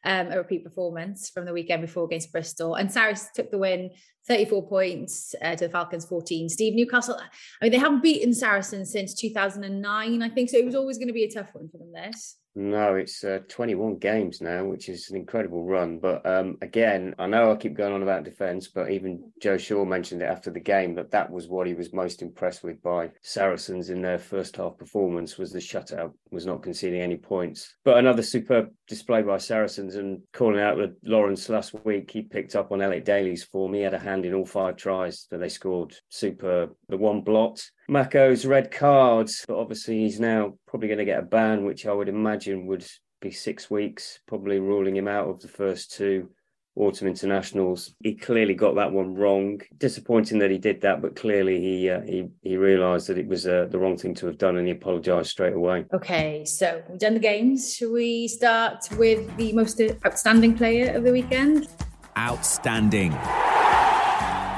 um, 0.04 0.32
a 0.32 0.38
repeat 0.38 0.64
performance 0.64 1.28
from 1.28 1.44
the 1.44 1.52
weekend 1.52 1.82
before 1.82 2.04
against 2.04 2.32
Bristol. 2.32 2.76
And 2.76 2.90
Saracens 2.90 3.30
took 3.34 3.50
the 3.50 3.58
win, 3.58 3.90
34 4.26 4.68
points 4.68 5.34
uh, 5.42 5.56
to 5.56 5.66
the 5.66 5.70
Falcons 5.70 6.06
14. 6.06 6.48
Steve 6.48 6.74
Newcastle, 6.74 7.18
I 7.18 7.64
mean, 7.64 7.72
they 7.72 7.78
haven't 7.78 8.02
beaten 8.02 8.34
Saracens 8.34 8.92
since 8.92 9.14
2009, 9.14 10.22
I 10.22 10.28
think. 10.28 10.50
So 10.50 10.58
it 10.58 10.64
was 10.66 10.74
always 10.74 10.98
going 10.98 11.08
to 11.08 11.14
be 11.14 11.24
a 11.24 11.30
tough 11.30 11.54
one 11.54 11.70
for 11.70 11.78
them, 11.78 11.92
this. 11.92 12.36
No, 12.56 12.96
it's 12.96 13.22
uh, 13.22 13.38
21 13.48 13.98
games 13.98 14.40
now, 14.40 14.64
which 14.64 14.88
is 14.88 15.08
an 15.10 15.16
incredible 15.16 15.64
run. 15.64 16.00
But 16.00 16.26
um, 16.26 16.56
again, 16.62 17.14
I 17.18 17.26
know 17.26 17.52
I 17.52 17.56
keep 17.56 17.74
going 17.74 17.92
on 17.92 18.02
about 18.02 18.24
defence, 18.24 18.66
but 18.68 18.90
even 18.90 19.30
Joe 19.40 19.56
Shaw 19.56 19.84
mentioned 19.84 20.22
it 20.22 20.26
after 20.26 20.50
the 20.50 20.60
game 20.60 20.96
that 20.96 21.12
that 21.12 21.30
was 21.30 21.46
what 21.48 21.68
he 21.68 21.74
was 21.74 21.92
most 21.92 22.22
impressed 22.22 22.64
with 22.64 22.82
by 22.82 23.10
Saracens 23.22 23.88
in 23.88 24.02
their 24.02 24.18
first 24.18 24.56
half 24.56 24.76
performance 24.76 25.38
was 25.38 25.52
the 25.52 25.60
shutout, 25.60 26.12
was 26.32 26.44
not 26.44 26.62
conceding 26.62 27.00
any 27.00 27.16
points. 27.16 27.72
But 27.84 27.98
another 27.98 28.22
superb 28.22 28.70
display 28.90 29.22
by 29.22 29.38
Saracens 29.38 29.94
and 29.94 30.20
calling 30.33 30.61
out 30.61 30.76
with 30.76 30.96
Lawrence 31.05 31.48
last 31.48 31.72
week, 31.85 32.11
he 32.11 32.22
picked 32.22 32.57
up 32.57 32.72
on 32.72 32.83
Elliot 32.83 33.05
Daly's 33.05 33.44
form. 33.44 33.72
He 33.72 33.83
had 33.83 33.94
a 33.94 33.98
hand 33.98 34.26
in 34.26 34.35
all 34.35 34.44
five 34.44 34.76
tries 34.76 35.29
that 35.31 35.38
they 35.38 35.48
scored. 35.48 35.94
Superb. 36.09 36.72
The 36.88 36.96
one 36.96 37.22
blot 37.22 37.62
Mako's 37.88 38.44
red 38.44 38.72
cards, 38.72 39.44
but 39.46 39.59
obviously 39.59 40.00
he's 40.00 40.18
now 40.18 40.55
probably 40.66 40.88
going 40.88 40.98
to 40.98 41.05
get 41.05 41.20
a 41.20 41.22
ban, 41.22 41.64
which 41.64 41.87
I 41.87 41.92
would 41.92 42.09
imagine 42.09 42.66
would 42.66 42.85
be 43.20 43.31
six 43.31 43.70
weeks, 43.70 44.18
probably 44.26 44.59
ruling 44.59 44.96
him 44.96 45.09
out 45.09 45.29
of 45.29 45.40
the 45.40 45.48
first 45.48 45.92
two 45.92 46.29
autumn 46.76 47.09
internationals. 47.09 47.94
He 48.02 48.14
clearly 48.14 48.54
got 48.54 48.74
that 48.76 48.92
one 48.92 49.14
wrong. 49.14 49.61
Disappointing 49.78 50.38
that 50.38 50.50
he 50.50 50.59
did 50.59 50.80
that, 50.83 51.02
but 51.02 51.16
clearly 51.16 51.61
he 51.61 51.90
uh, 51.90 52.00
he 52.02 52.28
he 52.42 52.56
realised 52.56 53.09
that 53.09 53.18
it 53.18 53.26
was 53.26 53.46
uh, 53.46 53.66
the 53.70 53.78
wrong 53.78 53.96
thing 53.96 54.14
to 54.16 54.26
have 54.26 54.38
done, 54.38 54.56
and 54.56 54.66
he 54.66 54.72
apologised 54.72 55.30
straight 55.30 55.54
away. 55.54 55.85
Okay, 55.94 56.44
so 56.44 56.83
we've 56.88 56.98
done 56.98 57.14
the 57.14 57.20
games. 57.20 57.74
Should 57.74 57.92
we 57.92 58.28
start 58.28 58.88
with 58.96 59.37
the 59.37 59.52
most 59.52 59.80
outstanding 60.06 60.56
player 60.56 60.94
of 60.94 61.04
the 61.04 61.12
weekend? 61.12 61.68
Outstanding. 62.16 63.12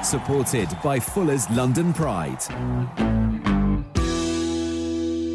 Supported 0.03 0.69
by 0.83 0.99
Fuller's 0.99 1.49
London 1.51 1.93
Pride. 1.93 3.42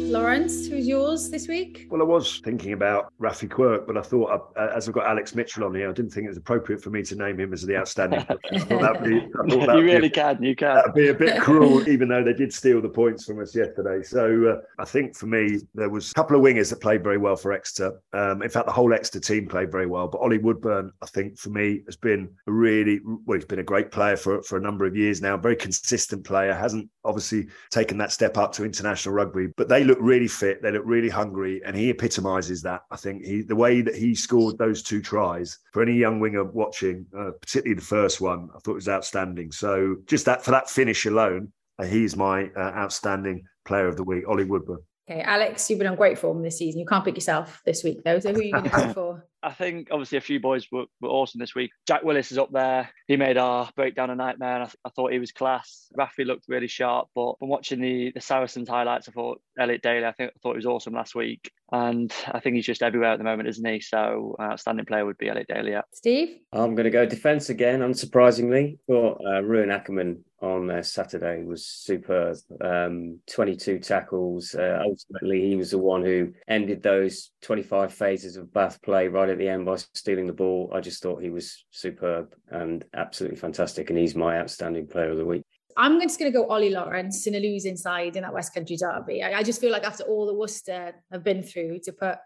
Lawrence, 0.08 0.66
who's 0.66 0.88
yours 0.88 1.28
this 1.28 1.48
week? 1.48 1.86
Well, 1.90 2.00
I 2.00 2.04
was 2.04 2.40
thinking 2.40 2.72
about 2.72 3.12
Raffi 3.20 3.48
Quirke, 3.48 3.86
but 3.86 3.98
I 3.98 4.00
thought, 4.00 4.52
uh, 4.56 4.68
as 4.74 4.88
I've 4.88 4.94
got 4.94 5.06
Alex 5.06 5.34
Mitchell 5.34 5.64
on 5.64 5.74
here, 5.74 5.90
I 5.90 5.92
didn't 5.92 6.12
think 6.12 6.24
it 6.24 6.28
was 6.28 6.38
appropriate 6.38 6.82
for 6.82 6.88
me 6.88 7.02
to 7.02 7.14
name 7.14 7.38
him 7.38 7.52
as 7.52 7.62
the 7.62 7.76
outstanding. 7.76 8.20
I 8.28 8.58
thought 8.58 9.04
be, 9.04 9.18
I 9.18 9.48
thought 9.48 9.76
you 9.76 9.84
really 9.84 10.08
be, 10.08 10.10
can, 10.10 10.42
you 10.42 10.56
can. 10.56 10.76
That'd 10.76 10.94
be 10.94 11.08
a 11.08 11.14
bit 11.14 11.40
cruel, 11.40 11.86
even 11.88 12.08
though 12.08 12.24
they 12.24 12.32
did 12.32 12.52
steal 12.52 12.80
the 12.80 12.88
points 12.88 13.26
from 13.26 13.40
us 13.40 13.54
yesterday. 13.54 14.02
So 14.02 14.46
uh, 14.46 14.82
I 14.82 14.86
think 14.86 15.14
for 15.14 15.26
me, 15.26 15.58
there 15.74 15.90
was 15.90 16.10
a 16.10 16.14
couple 16.14 16.36
of 16.36 16.42
wingers 16.42 16.70
that 16.70 16.80
played 16.80 17.04
very 17.04 17.18
well 17.18 17.36
for 17.36 17.52
Exeter. 17.52 18.00
Um, 18.14 18.42
in 18.42 18.48
fact, 18.48 18.66
the 18.66 18.72
whole 18.72 18.94
Exeter 18.94 19.20
team 19.20 19.46
played 19.46 19.70
very 19.70 19.86
well. 19.86 20.08
But 20.08 20.22
Ollie 20.22 20.38
Woodburn, 20.38 20.90
I 21.02 21.06
think 21.06 21.38
for 21.38 21.50
me, 21.50 21.82
has 21.86 21.96
been 21.96 22.30
a 22.46 22.52
really 22.52 23.00
well. 23.04 23.36
He's 23.36 23.44
been 23.44 23.58
a 23.58 23.64
great 23.64 23.90
player 23.90 24.16
for 24.16 24.42
for 24.42 24.56
a 24.56 24.60
number 24.60 24.86
of 24.86 24.96
years 24.96 25.20
now. 25.20 25.36
Very 25.36 25.56
consistent 25.56 26.24
player. 26.24 26.54
Hasn't 26.54 26.88
obviously 27.04 27.48
taken 27.70 27.98
that 27.98 28.12
step 28.12 28.36
up 28.38 28.52
to 28.52 28.64
international 28.64 29.14
rugby, 29.14 29.48
but 29.56 29.68
they 29.68 29.84
look 29.84 29.97
really 30.00 30.28
fit. 30.28 30.62
They 30.62 30.70
look 30.70 30.82
really 30.84 31.08
hungry, 31.08 31.62
and 31.64 31.76
he 31.76 31.90
epitomises 31.90 32.62
that. 32.62 32.82
I 32.90 32.96
think 32.96 33.24
he 33.24 33.42
the 33.42 33.56
way 33.56 33.80
that 33.80 33.94
he 33.94 34.14
scored 34.14 34.58
those 34.58 34.82
two 34.82 35.00
tries 35.00 35.58
for 35.72 35.82
any 35.82 35.94
young 35.94 36.20
winger 36.20 36.44
watching, 36.44 37.06
uh, 37.16 37.30
particularly 37.40 37.74
the 37.74 37.86
first 37.86 38.20
one, 38.20 38.48
I 38.54 38.58
thought 38.60 38.74
was 38.74 38.88
outstanding. 38.88 39.52
So 39.52 39.96
just 40.06 40.24
that 40.26 40.44
for 40.44 40.50
that 40.52 40.68
finish 40.70 41.06
alone, 41.06 41.52
uh, 41.78 41.84
he's 41.84 42.16
my 42.16 42.50
uh, 42.56 42.60
outstanding 42.60 43.44
player 43.64 43.88
of 43.88 43.96
the 43.96 44.04
week, 44.04 44.28
Ollie 44.28 44.44
Woodburn. 44.44 44.78
Okay, 45.10 45.22
Alex, 45.22 45.70
you've 45.70 45.78
been 45.78 45.88
on 45.88 45.96
great 45.96 46.18
form 46.18 46.42
this 46.42 46.58
season. 46.58 46.80
You 46.80 46.86
can't 46.86 47.04
pick 47.04 47.14
yourself 47.14 47.62
this 47.64 47.82
week 47.82 48.04
though. 48.04 48.18
So 48.18 48.32
who 48.32 48.40
are 48.40 48.42
you 48.42 48.52
going 48.52 48.64
to 48.64 48.70
go 48.70 48.92
for? 48.92 49.26
I 49.42 49.52
think 49.52 49.88
obviously 49.90 50.18
a 50.18 50.22
few 50.22 50.38
boys 50.38 50.66
were, 50.70 50.84
were, 51.00 51.08
awesome 51.08 51.38
this 51.38 51.54
week. 51.54 51.70
Jack 51.86 52.02
Willis 52.02 52.30
is 52.30 52.36
up 52.36 52.50
there. 52.52 52.90
He 53.08 53.16
made 53.16 53.38
our 53.38 53.70
breakdown 53.74 54.10
a 54.10 54.14
nightmare. 54.14 54.54
And 54.54 54.62
I, 54.64 54.66
th- 54.66 54.76
I 54.84 54.90
thought 54.90 55.12
he 55.12 55.18
was 55.18 55.32
class. 55.32 55.88
Rafi 55.98 56.26
looked 56.26 56.44
really 56.46 56.68
sharp, 56.68 57.08
but 57.14 57.38
from 57.38 57.48
watching 57.48 57.80
the 57.80 58.12
the 58.14 58.20
Saracens 58.20 58.68
highlights, 58.68 59.08
I 59.08 59.12
thought 59.12 59.40
Elliot 59.58 59.82
Daly. 59.82 60.04
I 60.04 60.12
think 60.12 60.32
I 60.36 60.38
thought 60.40 60.52
he 60.52 60.58
was 60.58 60.66
awesome 60.66 60.92
last 60.92 61.14
week, 61.14 61.50
and 61.72 62.12
I 62.26 62.40
think 62.40 62.56
he's 62.56 62.66
just 62.66 62.82
everywhere 62.82 63.12
at 63.12 63.18
the 63.18 63.24
moment, 63.24 63.48
isn't 63.48 63.64
he? 63.64 63.80
So 63.80 64.36
uh, 64.38 64.42
outstanding 64.42 64.84
player 64.84 65.06
would 65.06 65.16
be 65.16 65.30
Elliot 65.30 65.48
Daly. 65.48 65.70
Yeah. 65.70 65.82
Steve, 65.92 66.36
I'm 66.52 66.74
going 66.74 66.84
to 66.84 66.90
go 66.90 67.06
defence 67.06 67.48
again. 67.48 67.80
Unsurprisingly, 67.80 68.78
for 68.86 69.18
uh, 69.26 69.40
Ruan 69.40 69.70
Ackermann 69.70 70.18
on 70.40 70.70
uh, 70.70 70.82
Saturday 70.82 71.42
was 71.42 71.66
superb. 71.66 72.36
Um, 72.60 73.18
22 73.30 73.80
tackles. 73.80 74.54
Uh, 74.54 74.80
ultimately, 74.82 75.48
he 75.48 75.56
was 75.56 75.72
the 75.72 75.78
one 75.78 76.04
who 76.04 76.32
ended 76.46 76.82
those 76.82 77.30
25 77.42 77.92
phases 77.92 78.36
of 78.36 78.52
Bath 78.52 78.80
play 78.82 79.08
right 79.08 79.28
at 79.28 79.38
the 79.38 79.48
end 79.48 79.66
by 79.66 79.76
stealing 79.94 80.26
the 80.26 80.32
ball. 80.32 80.70
I 80.74 80.80
just 80.80 81.02
thought 81.02 81.22
he 81.22 81.30
was 81.30 81.64
superb 81.70 82.34
and 82.50 82.84
absolutely 82.98 83.38
fantastic, 83.38 83.90
and 83.90 83.98
he's 83.98 84.14
my 84.14 84.38
outstanding 84.38 84.86
player 84.86 85.10
of 85.10 85.16
the 85.16 85.24
week. 85.24 85.44
I'm 85.76 86.00
just 86.00 86.18
going 86.18 86.32
to 86.32 86.36
go 86.36 86.48
Ollie 86.48 86.70
Lawrence 86.70 87.26
in 87.26 87.36
a 87.36 87.40
losing 87.40 87.76
side 87.76 88.16
in 88.16 88.22
that 88.22 88.34
West 88.34 88.52
Country 88.52 88.76
derby. 88.76 89.22
I, 89.22 89.38
I 89.38 89.42
just 89.42 89.60
feel 89.60 89.70
like 89.70 89.84
after 89.84 90.02
all 90.04 90.26
the 90.26 90.34
Worcester 90.34 90.94
have 91.12 91.22
been 91.22 91.42
through 91.42 91.78
to 91.84 91.92
put 91.92 92.18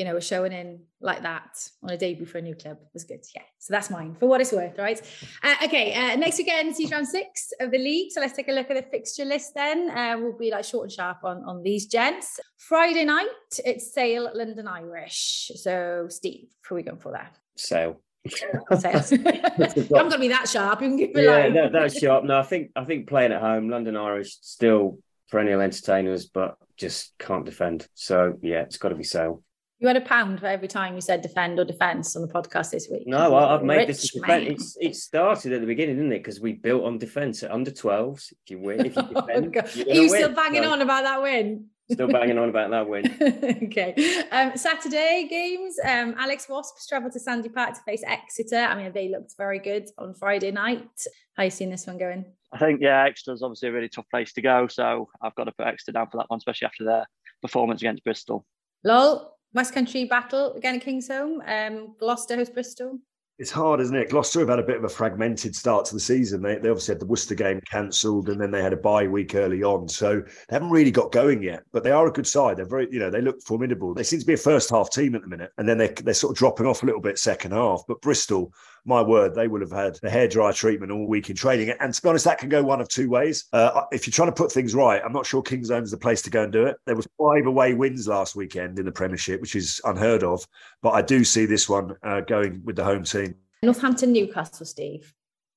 you 0.00 0.06
know, 0.06 0.16
a 0.16 0.20
showing 0.20 0.52
in 0.52 0.80
like 1.02 1.22
that 1.22 1.58
on 1.82 1.90
a 1.90 1.96
debut 1.96 2.24
for 2.24 2.38
a 2.38 2.42
new 2.42 2.54
club 2.54 2.78
was 2.94 3.04
good. 3.04 3.22
Yeah. 3.34 3.42
So 3.58 3.72
that's 3.74 3.90
mine 3.90 4.16
for 4.18 4.30
what 4.30 4.40
it's 4.40 4.50
worth, 4.50 4.78
right? 4.78 4.98
Uh, 5.42 5.54
okay. 5.64 5.92
Uh, 5.92 6.16
next 6.16 6.38
weekend, 6.38 6.74
season 6.74 6.92
round 6.92 7.08
six 7.08 7.52
of 7.60 7.70
the 7.70 7.76
league. 7.76 8.10
So 8.12 8.20
let's 8.20 8.34
take 8.34 8.48
a 8.48 8.52
look 8.52 8.70
at 8.70 8.76
the 8.76 8.90
fixture 8.90 9.26
list 9.26 9.52
then. 9.54 9.90
Uh, 9.90 10.16
we'll 10.18 10.38
be 10.38 10.50
like 10.50 10.64
short 10.64 10.84
and 10.84 10.92
sharp 10.92 11.18
on, 11.24 11.44
on 11.44 11.62
these 11.62 11.86
gents. 11.86 12.40
Friday 12.56 13.04
night, 13.04 13.26
it's 13.64 13.92
Sale 13.92 14.30
London 14.32 14.68
Irish. 14.68 15.50
So, 15.56 16.06
Steve, 16.08 16.48
who 16.66 16.76
are 16.76 16.76
we 16.76 16.82
going 16.82 16.98
for 16.98 17.12
there? 17.12 17.28
Sale. 17.56 18.00
I'm 18.70 19.88
going 19.88 20.10
to 20.10 20.18
be 20.18 20.28
that 20.28 20.48
sharp. 20.48 20.82
You 20.82 20.88
can 20.88 20.96
give 20.96 21.14
me 21.14 21.24
yeah, 21.24 21.48
no, 21.48 21.68
that's 21.70 21.98
sharp. 21.98 22.24
No, 22.24 22.38
I 22.38 22.42
think 22.42 22.70
I 22.76 22.84
think 22.84 23.08
playing 23.08 23.32
at 23.32 23.40
home, 23.40 23.68
London 23.68 23.96
Irish 23.96 24.36
still 24.40 24.98
perennial 25.30 25.60
entertainers, 25.60 26.26
but 26.26 26.56
just 26.76 27.12
can't 27.18 27.44
defend. 27.44 27.86
So 27.94 28.38
yeah, 28.42 28.62
it's 28.62 28.78
got 28.78 28.90
to 28.90 28.94
be 28.94 29.04
Sale. 29.04 29.42
You 29.78 29.88
had 29.88 29.96
a 29.96 30.02
pound 30.02 30.40
for 30.40 30.46
every 30.46 30.68
time 30.68 30.94
you 30.94 31.00
said 31.00 31.22
defend 31.22 31.58
or 31.58 31.64
defence 31.64 32.14
on 32.14 32.20
the 32.20 32.28
podcast 32.28 32.70
this 32.70 32.88
week. 32.90 33.04
No, 33.06 33.34
I, 33.34 33.52
have 33.52 33.62
made 33.62 33.88
this 33.88 34.12
defence. 34.12 34.46
It's, 34.46 34.76
it 34.78 34.94
started 34.94 35.54
at 35.54 35.62
the 35.62 35.66
beginning, 35.66 35.96
didn't 35.96 36.12
it? 36.12 36.18
Because 36.18 36.38
we 36.38 36.52
built 36.52 36.84
on 36.84 36.98
defence 36.98 37.42
at 37.42 37.50
under 37.50 37.70
12s. 37.70 38.30
If 38.30 38.50
you 38.50 38.58
win, 38.58 38.84
if 38.84 38.94
you 38.94 39.02
oh, 39.16 39.20
defend, 39.22 39.56
oh, 39.56 39.60
Are 39.60 39.94
you 39.94 40.08
still 40.10 40.34
banging 40.34 40.64
so, 40.64 40.72
on 40.72 40.82
about 40.82 41.04
that 41.04 41.22
win? 41.22 41.68
Still 41.90 42.08
banging 42.08 42.38
on 42.38 42.48
about 42.48 42.70
that 42.70 42.88
win. 42.88 43.04
okay. 43.64 43.94
Um, 44.30 44.56
Saturday 44.56 45.26
games. 45.28 45.76
Um, 45.84 46.14
Alex 46.18 46.48
Wasps 46.48 46.86
travelled 46.86 47.12
to 47.12 47.20
Sandy 47.20 47.48
Park 47.48 47.74
to 47.74 47.80
face 47.82 48.02
Exeter. 48.06 48.56
I 48.58 48.74
mean, 48.74 48.92
they 48.92 49.08
looked 49.08 49.34
very 49.36 49.58
good 49.58 49.88
on 49.98 50.14
Friday 50.14 50.50
night. 50.50 50.88
How 51.34 51.44
you 51.44 51.50
seen 51.50 51.70
this 51.70 51.86
one 51.86 51.98
going? 51.98 52.24
I 52.52 52.58
think, 52.58 52.80
yeah, 52.80 53.04
Exeter's 53.04 53.42
obviously 53.42 53.68
a 53.68 53.72
really 53.72 53.88
tough 53.88 54.08
place 54.10 54.32
to 54.34 54.42
go. 54.42 54.66
So 54.66 55.08
I've 55.22 55.34
got 55.34 55.44
to 55.44 55.52
put 55.52 55.66
Exeter 55.66 55.92
down 55.92 56.08
for 56.10 56.18
that 56.18 56.28
one, 56.28 56.38
especially 56.38 56.66
after 56.66 56.84
their 56.84 57.06
performance 57.42 57.80
against 57.80 58.04
Bristol. 58.04 58.44
Lol. 58.84 59.36
West 59.52 59.74
Country 59.74 60.04
battle 60.04 60.52
again 60.54 60.76
at 60.76 60.84
Kingsholm. 60.84 61.40
Um, 61.46 61.96
Gloucester 61.98 62.36
host 62.36 62.54
Bristol. 62.54 63.00
It's 63.40 63.50
hard, 63.50 63.80
isn't 63.80 63.96
it? 63.96 64.10
Gloucester 64.10 64.40
have 64.40 64.50
had 64.50 64.58
a 64.58 64.62
bit 64.62 64.76
of 64.76 64.84
a 64.84 64.88
fragmented 64.90 65.56
start 65.56 65.86
to 65.86 65.94
the 65.94 66.00
season. 66.00 66.42
They, 66.42 66.58
they 66.58 66.68
obviously 66.68 66.92
had 66.92 67.00
the 67.00 67.06
Worcester 67.06 67.34
game 67.34 67.58
cancelled, 67.62 68.28
and 68.28 68.38
then 68.38 68.50
they 68.50 68.62
had 68.62 68.74
a 68.74 68.76
bye 68.76 69.08
week 69.08 69.34
early 69.34 69.62
on, 69.62 69.88
so 69.88 70.20
they 70.20 70.54
haven't 70.54 70.68
really 70.68 70.90
got 70.90 71.10
going 71.10 71.42
yet. 71.42 71.62
But 71.72 71.82
they 71.82 71.90
are 71.90 72.06
a 72.06 72.12
good 72.12 72.26
side. 72.26 72.58
They're 72.58 72.66
very, 72.66 72.86
you 72.90 72.98
know, 72.98 73.08
they 73.08 73.22
look 73.22 73.40
formidable. 73.40 73.94
They 73.94 74.02
seem 74.02 74.20
to 74.20 74.26
be 74.26 74.34
a 74.34 74.36
first 74.36 74.68
half 74.68 74.90
team 74.90 75.14
at 75.14 75.22
the 75.22 75.26
minute, 75.26 75.52
and 75.56 75.66
then 75.66 75.78
they 75.78 75.88
they're 75.88 76.12
sort 76.12 76.32
of 76.32 76.36
dropping 76.36 76.66
off 76.66 76.82
a 76.82 76.86
little 76.86 77.00
bit 77.00 77.18
second 77.18 77.52
half. 77.52 77.82
But 77.88 78.02
Bristol 78.02 78.52
my 78.84 79.02
word, 79.02 79.34
they 79.34 79.48
would 79.48 79.60
have 79.60 79.72
had 79.72 79.96
the 80.02 80.08
hairdryer 80.08 80.54
treatment 80.54 80.92
all 80.92 81.06
week 81.06 81.30
in 81.30 81.36
training. 81.36 81.72
And 81.80 81.92
to 81.92 82.02
be 82.02 82.08
honest, 82.08 82.24
that 82.24 82.38
can 82.38 82.48
go 82.48 82.62
one 82.62 82.80
of 82.80 82.88
two 82.88 83.08
ways. 83.08 83.46
Uh, 83.52 83.82
if 83.92 84.06
you're 84.06 84.12
trying 84.12 84.28
to 84.28 84.34
put 84.34 84.52
things 84.52 84.74
right, 84.74 85.02
I'm 85.04 85.12
not 85.12 85.26
sure 85.26 85.42
Kingsholm 85.42 85.82
is 85.82 85.90
the 85.90 85.98
place 85.98 86.22
to 86.22 86.30
go 86.30 86.42
and 86.42 86.52
do 86.52 86.66
it. 86.66 86.76
There 86.86 86.96
was 86.96 87.08
five 87.18 87.46
away 87.46 87.74
wins 87.74 88.08
last 88.08 88.36
weekend 88.36 88.78
in 88.78 88.84
the 88.84 88.92
Premiership, 88.92 89.40
which 89.40 89.56
is 89.56 89.80
unheard 89.84 90.22
of. 90.24 90.46
But 90.82 90.90
I 90.90 91.02
do 91.02 91.24
see 91.24 91.46
this 91.46 91.68
one 91.68 91.96
uh, 92.02 92.20
going 92.20 92.62
with 92.64 92.76
the 92.76 92.84
home 92.84 93.04
team. 93.04 93.34
Northampton, 93.62 94.12
Newcastle, 94.12 94.64
Steve. 94.64 95.12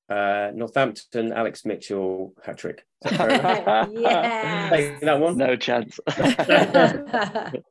Uh, 0.08 0.50
Northampton, 0.54 1.32
Alex 1.32 1.64
Mitchell 1.64 2.34
hat 2.44 2.58
trick. 2.58 2.84
yes. 3.04 4.70
Take 4.70 5.00
that 5.00 5.18
one. 5.18 5.38
No 5.38 5.56
chance. 5.56 5.98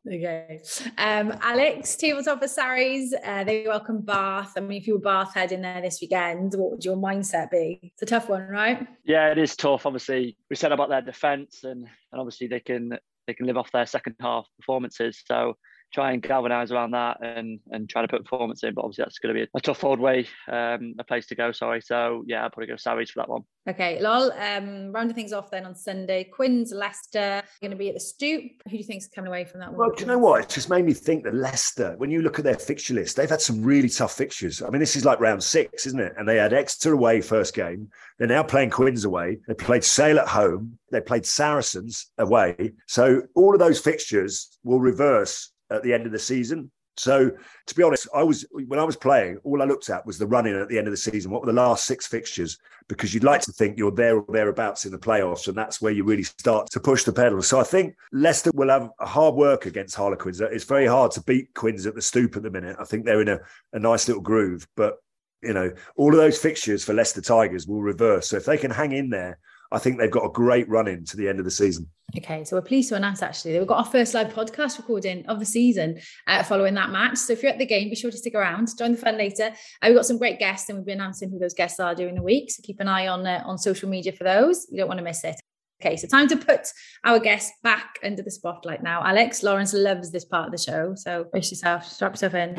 okay. 0.07 0.61
Um, 0.97 1.37
Alex, 1.41 1.95
team 1.95 2.17
on 2.17 2.23
top 2.23 2.41
of 2.41 2.49
Sarries, 2.49 3.13
uh, 3.23 3.43
they 3.43 3.65
welcome 3.67 4.01
Bath. 4.01 4.53
I 4.57 4.61
mean, 4.61 4.81
if 4.81 4.87
you 4.87 4.95
were 4.95 4.99
Bath 4.99 5.35
head 5.35 5.51
in 5.51 5.61
there 5.61 5.81
this 5.81 5.99
weekend, 6.01 6.53
what 6.55 6.71
would 6.71 6.85
your 6.85 6.97
mindset 6.97 7.51
be? 7.51 7.79
It's 7.83 8.01
a 8.01 8.07
tough 8.07 8.29
one, 8.29 8.47
right? 8.47 8.87
yeah, 9.05 9.29
it 9.29 9.37
is 9.37 9.55
tough. 9.55 9.85
Obviously, 9.85 10.35
we 10.49 10.55
said 10.55 10.71
about 10.71 10.89
their 10.89 11.01
defence, 11.01 11.63
and 11.63 11.87
and 12.11 12.19
obviously 12.19 12.47
they 12.47 12.59
can 12.59 12.97
they 13.27 13.33
can 13.33 13.45
live 13.45 13.57
off 13.57 13.71
their 13.71 13.85
second 13.85 14.15
half 14.19 14.47
performances. 14.59 15.23
So 15.27 15.55
try 15.93 16.11
and 16.11 16.21
galvanise 16.21 16.71
around 16.71 16.91
that 16.91 17.17
and 17.21 17.59
and 17.71 17.89
try 17.89 18.01
to 18.01 18.07
put 18.07 18.23
performance 18.23 18.63
in. 18.63 18.73
But 18.73 18.81
obviously 18.81 19.03
that's 19.03 19.19
going 19.19 19.35
to 19.35 19.41
be 19.41 19.49
a 19.53 19.61
tough 19.61 19.83
old 19.83 19.99
way, 19.99 20.27
um, 20.47 20.95
a 20.99 21.03
place 21.03 21.27
to 21.27 21.35
go. 21.35 21.51
Sorry. 21.51 21.81
So 21.81 22.23
yeah, 22.25 22.43
I'll 22.43 22.49
probably 22.49 22.67
go 22.67 22.75
Sarries 22.75 23.11
for 23.11 23.19
that 23.19 23.29
one. 23.29 23.43
Okay, 23.69 24.01
lol. 24.01 24.31
Um, 24.33 24.91
rounding 24.91 25.15
things 25.15 25.31
off 25.31 25.49
then 25.49 25.65
on 25.65 25.73
Sunday, 25.73 26.25
Quins, 26.25 26.73
Leicester, 26.73 27.41
going 27.61 27.71
to 27.71 27.77
be 27.77 27.87
at 27.87 27.93
the 27.93 27.99
Stoop. 27.99 28.43
Who 28.65 28.71
do 28.71 28.77
you 28.77 28.83
think's 28.83 29.07
coming 29.07 29.29
away 29.29 29.45
from 29.45 29.61
that 29.61 29.69
one? 29.69 29.77
Well, 29.77 29.91
do 29.95 30.01
you 30.01 30.07
know 30.07 30.17
what? 30.17 30.41
It 30.41 30.49
just 30.49 30.69
made 30.69 30.83
me 30.83 30.93
think 30.93 31.23
that 31.23 31.33
Leicester, 31.33 31.95
when 31.97 32.11
you 32.11 32.21
look 32.21 32.39
at 32.39 32.43
their 32.43 32.57
fixture 32.57 32.93
list, 32.93 33.15
they've 33.15 33.29
had 33.29 33.39
some 33.39 33.63
really 33.63 33.87
tough 33.87 34.13
fixtures. 34.13 34.61
I 34.61 34.69
mean, 34.69 34.81
this 34.81 34.97
is 34.97 35.05
like 35.05 35.21
round 35.21 35.41
six, 35.41 35.87
isn't 35.87 35.99
it? 35.99 36.13
And 36.17 36.27
they 36.27 36.35
had 36.35 36.51
Exeter 36.51 36.91
away 36.91 37.21
first 37.21 37.53
game. 37.53 37.89
They're 38.19 38.27
now 38.27 38.43
playing 38.43 38.71
Quins 38.71 39.05
away. 39.05 39.37
They 39.47 39.53
played 39.53 39.85
Sale 39.85 40.19
at 40.19 40.27
home. 40.27 40.77
They 40.91 40.99
played 40.99 41.25
Saracens 41.25 42.11
away. 42.17 42.73
So 42.87 43.21
all 43.33 43.53
of 43.53 43.59
those 43.59 43.79
fixtures 43.79 44.57
will 44.65 44.81
reverse 44.81 45.52
at 45.73 45.83
the 45.83 45.93
end 45.93 46.05
of 46.05 46.11
the 46.11 46.19
season. 46.19 46.71
So 46.95 47.31
to 47.67 47.75
be 47.75 47.81
honest, 47.81 48.07
I 48.13 48.21
was 48.21 48.45
when 48.51 48.79
I 48.79 48.83
was 48.83 48.95
playing, 48.95 49.37
all 49.43 49.61
I 49.61 49.65
looked 49.65 49.89
at 49.89 50.05
was 50.05 50.19
the 50.19 50.27
running 50.27 50.55
at 50.55 50.69
the 50.69 50.77
end 50.77 50.87
of 50.87 50.93
the 50.93 50.97
season. 50.97 51.31
What 51.31 51.41
were 51.41 51.51
the 51.51 51.53
last 51.53 51.85
six 51.85 52.05
fixtures? 52.05 52.59
Because 52.87 53.13
you'd 53.13 53.23
like 53.23 53.41
to 53.41 53.51
think 53.51 53.77
you're 53.77 53.91
there 53.91 54.17
or 54.17 54.25
thereabouts 54.29 54.85
in 54.85 54.91
the 54.91 54.99
playoffs, 54.99 55.47
and 55.47 55.57
that's 55.57 55.81
where 55.81 55.91
you 55.91 56.03
really 56.03 56.23
start 56.23 56.69
to 56.71 56.79
push 56.79 57.03
the 57.03 57.13
pedal. 57.13 57.41
So 57.41 57.59
I 57.59 57.63
think 57.63 57.95
Leicester 58.11 58.51
will 58.53 58.69
have 58.69 58.89
a 58.99 59.07
hard 59.07 59.33
work 59.35 59.65
against 59.65 59.95
Harlequins. 59.95 60.39
It's 60.39 60.65
very 60.65 60.85
hard 60.85 61.11
to 61.11 61.23
beat 61.23 61.53
Quins 61.55 61.87
at 61.87 61.95
the 61.95 62.01
stoop 62.01 62.35
at 62.35 62.43
the 62.43 62.51
minute. 62.51 62.75
I 62.79 62.83
think 62.83 63.05
they're 63.05 63.21
in 63.21 63.29
a, 63.29 63.39
a 63.73 63.79
nice 63.79 64.07
little 64.07 64.21
groove, 64.21 64.67
but 64.75 64.97
you 65.41 65.53
know, 65.53 65.71
all 65.95 66.11
of 66.11 66.17
those 66.17 66.37
fixtures 66.37 66.83
for 66.83 66.93
Leicester 66.93 67.21
Tigers 67.21 67.67
will 67.67 67.81
reverse. 67.81 68.29
So 68.29 68.37
if 68.37 68.45
they 68.45 68.57
can 68.57 68.71
hang 68.71 68.91
in 68.91 69.09
there, 69.09 69.39
I 69.73 69.79
think 69.79 69.97
they've 69.97 70.11
got 70.11 70.23
a 70.23 70.29
great 70.29 70.69
run 70.69 70.87
in 70.87 71.03
to 71.05 71.17
the 71.17 71.27
end 71.27 71.39
of 71.39 71.45
the 71.45 71.51
season. 71.51 71.89
Okay, 72.15 72.43
so 72.43 72.55
we're 72.55 72.61
pleased 72.61 72.89
to 72.89 72.95
announce 72.95 73.23
actually 73.23 73.53
that 73.53 73.59
we've 73.59 73.67
got 73.67 73.79
our 73.79 73.91
first 73.91 74.13
live 74.13 74.31
podcast 74.31 74.77
recording 74.77 75.25
of 75.25 75.39
the 75.39 75.45
season 75.47 75.99
uh, 76.27 76.43
following 76.43 76.75
that 76.75 76.91
match. 76.91 77.17
So 77.17 77.33
if 77.33 77.41
you're 77.41 77.51
at 77.51 77.57
the 77.57 77.65
game, 77.65 77.89
be 77.89 77.95
sure 77.95 78.11
to 78.11 78.17
stick 78.17 78.35
around, 78.35 78.69
join 78.77 78.91
the 78.91 78.99
fun 78.99 79.17
later. 79.17 79.45
Uh, 79.81 79.85
we've 79.85 79.95
got 79.95 80.05
some 80.05 80.19
great 80.19 80.37
guests, 80.37 80.69
and 80.69 80.77
we'll 80.77 80.85
be 80.85 80.91
announcing 80.91 81.31
who 81.31 81.39
those 81.39 81.55
guests 81.55 81.79
are 81.79 81.95
during 81.95 82.13
the 82.13 82.21
week. 82.21 82.51
So 82.51 82.61
keep 82.63 82.79
an 82.81 82.87
eye 82.87 83.07
on 83.07 83.25
uh, 83.25 83.41
on 83.45 83.57
social 83.57 83.89
media 83.89 84.11
for 84.11 84.25
those. 84.25 84.67
You 84.69 84.77
don't 84.77 84.87
want 84.87 84.99
to 84.99 85.03
miss 85.03 85.23
it. 85.23 85.37
Okay, 85.81 85.97
so 85.97 86.07
time 86.07 86.27
to 86.27 86.37
put 86.37 86.67
our 87.03 87.17
guests 87.17 87.51
back 87.63 87.97
under 88.03 88.21
the 88.21 88.31
spotlight 88.31 88.83
now. 88.83 89.03
Alex 89.03 89.41
Lawrence 89.41 89.73
loves 89.73 90.11
this 90.11 90.23
part 90.23 90.45
of 90.45 90.51
the 90.51 90.57
show, 90.57 90.93
so 90.95 91.25
brace 91.31 91.49
yourself, 91.49 91.83
strap 91.83 92.13
yourself 92.13 92.35
in. 92.35 92.53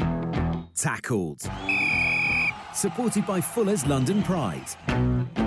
Tackled. 0.74 1.42
Supported 2.74 3.24
by 3.24 3.40
Fuller's 3.40 3.86
London 3.86 4.20
Pride. 4.24 5.43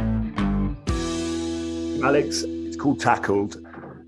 Alex, 2.04 2.44
it's 2.44 2.78
called 2.78 3.00
Tackled. 3.00 3.58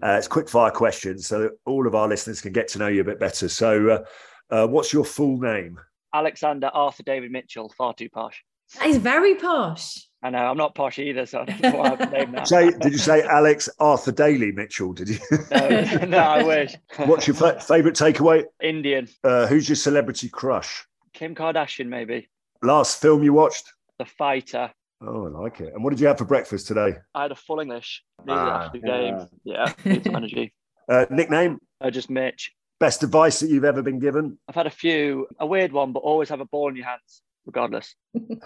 Uh, 0.01 0.15
it's 0.17 0.27
quick 0.27 0.47
fire 0.47 0.71
questions 0.71 1.27
so 1.27 1.39
that 1.41 1.51
all 1.65 1.87
of 1.87 1.95
our 1.95 2.07
listeners 2.07 2.39
can 2.39 2.53
get 2.53 2.67
to 2.69 2.79
know 2.79 2.87
you 2.87 3.01
a 3.01 3.03
bit 3.03 3.19
better. 3.19 3.49
So, 3.49 3.89
uh, 3.89 4.05
uh, 4.53 4.67
what's 4.67 4.93
your 4.93 5.03
full 5.03 5.37
name? 5.39 5.79
Alexander 6.13 6.67
Arthur 6.73 7.03
David 7.03 7.31
Mitchell, 7.31 7.73
far 7.77 7.93
too 7.93 8.09
posh. 8.09 8.43
That 8.77 8.87
is 8.87 8.97
very 8.97 9.35
posh. 9.35 10.07
I 10.21 10.29
know 10.29 10.39
I'm 10.39 10.57
not 10.57 10.75
posh 10.75 10.99
either, 10.99 11.25
so 11.25 11.41
I 11.41 11.45
don't 11.45 11.61
know 11.61 11.71
why 11.77 11.91
I've 11.91 12.11
named 12.11 12.33
that. 12.35 12.47
Say, 12.47 12.71
did 12.71 12.91
you 12.91 12.97
say 12.97 13.23
Alex 13.23 13.67
Arthur 13.79 14.11
Daly 14.11 14.51
Mitchell? 14.51 14.93
Did 14.93 15.09
you? 15.09 15.17
no, 15.51 16.05
no, 16.07 16.17
I 16.17 16.43
wish. 16.43 16.75
What's 16.97 17.27
your 17.27 17.35
fa- 17.35 17.59
favourite 17.59 17.95
takeaway? 17.95 18.43
Indian. 18.61 19.07
Uh, 19.23 19.47
who's 19.47 19.67
your 19.67 19.75
celebrity 19.75 20.29
crush? 20.29 20.85
Kim 21.13 21.33
Kardashian, 21.35 21.87
maybe. 21.87 22.29
Last 22.61 23.01
film 23.01 23.23
you 23.23 23.33
watched? 23.33 23.73
The 23.97 24.05
Fighter. 24.05 24.71
Oh, 25.01 25.25
I 25.27 25.29
like 25.29 25.61
it. 25.61 25.73
And 25.73 25.83
what 25.83 25.91
did 25.91 25.99
you 25.99 26.07
have 26.07 26.17
for 26.17 26.25
breakfast 26.25 26.67
today? 26.67 26.95
I 27.15 27.21
had 27.23 27.31
a 27.31 27.35
full 27.35 27.59
English. 27.59 28.03
Needed 28.25 28.37
Ah, 28.39 28.65
after 28.65 28.79
the 28.79 28.85
game. 28.85 29.27
Yeah, 29.45 29.73
need 29.85 30.03
some 30.03 30.15
energy. 30.15 30.53
Uh, 30.89 31.05
nickname? 31.09 31.59
Uh, 31.79 31.89
just 31.89 32.09
Mitch. 32.09 32.51
Best 32.79 33.03
advice 33.03 33.39
that 33.39 33.49
you've 33.49 33.65
ever 33.65 33.81
been 33.81 33.99
given? 33.99 34.37
I've 34.47 34.55
had 34.55 34.67
a 34.67 34.71
few. 34.71 35.27
A 35.39 35.45
weird 35.45 35.71
one, 35.71 35.93
but 35.93 35.99
always 35.99 36.29
have 36.29 36.39
a 36.41 36.45
ball 36.45 36.69
in 36.69 36.75
your 36.75 36.85
hands, 36.85 37.21
regardless. 37.45 37.95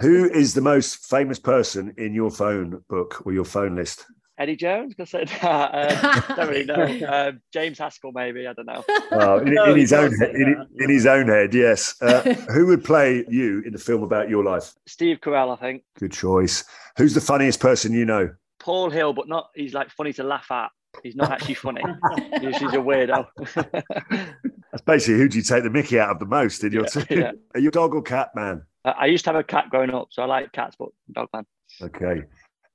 Who 0.02 0.30
is 0.30 0.54
the 0.54 0.62
most 0.62 1.06
famous 1.06 1.40
person 1.40 1.94
in 1.98 2.14
your 2.14 2.30
phone 2.32 2.84
book 2.90 3.26
or 3.26 3.34
your 3.34 3.46
phone 3.46 3.76
list? 3.76 4.06
Eddie 4.38 4.56
Jones? 4.56 4.96
I 5.00 5.04
said 5.06 5.32
uh, 5.42 6.36
don't 6.36 6.50
really 6.50 6.66
know. 6.66 7.08
Uh, 7.14 7.32
James 7.52 7.78
Haskell, 7.78 8.12
maybe. 8.14 8.48
I 8.48 8.54
don't 8.54 8.66
know. 8.66 8.84
Oh, 9.12 9.38
in, 9.40 9.54
No, 9.54 9.72
in 9.72 9.78
his 9.78 9.94
own 9.94 10.12
head, 10.18 10.32
in, 10.36 10.68
in 10.80 10.90
his 10.90 11.06
own 11.06 11.28
head, 11.28 11.54
yes. 11.54 11.96
Uh, 12.02 12.22
who 12.52 12.66
would 12.68 12.84
play 12.84 13.24
you 13.30 13.62
in 13.66 13.74
the 13.74 13.80
film 13.80 14.04
about 14.04 14.30
your 14.30 14.44
life? 14.44 14.74
Steve 14.88 15.20
Carell, 15.22 15.54
I 15.56 15.60
think. 15.60 15.84
Good 16.00 16.12
choice. 16.12 16.64
Who's 16.98 17.14
the 17.14 17.22
funniest 17.22 17.60
person 17.60 17.94
you 17.94 18.06
know? 18.06 18.34
Paul 18.60 18.90
Hill, 18.90 19.14
but 19.14 19.28
not. 19.28 19.50
He's 19.54 19.74
like 19.74 19.90
funny 19.92 20.14
to 20.14 20.24
laugh 20.24 20.50
at. 20.52 20.70
He's 21.04 21.16
not 21.16 21.32
actually 21.32 21.56
funny. 21.56 21.82
he's, 22.40 22.58
he's 22.58 22.74
a 22.74 22.78
weirdo. 22.78 23.26
That's 24.72 24.84
basically 24.86 25.16
who 25.20 25.28
do 25.30 25.38
you 25.38 25.44
take 25.44 25.64
the 25.64 25.70
Mickey 25.70 26.00
out 26.00 26.10
of 26.10 26.20
the 26.20 26.26
most 26.26 26.64
in 26.64 26.72
your 26.72 26.84
Yeah, 26.96 27.04
team? 27.04 27.20
yeah. 27.20 27.32
Are 27.54 27.60
you 27.60 27.70
a 27.70 27.72
dog 27.72 27.94
or 27.94 28.02
cat 28.02 28.30
man? 28.36 28.64
I 28.86 28.92
I 28.92 29.06
used 29.06 29.26
to 29.26 29.32
have 29.32 29.40
a 29.40 29.44
cat 29.44 29.70
growing 29.70 29.92
up, 29.94 30.08
so 30.12 30.24
I 30.24 30.26
like 30.26 30.52
cats, 30.52 30.76
but 30.78 30.90
dog 31.12 31.30
man. 31.34 31.46
Okay. 31.82 32.24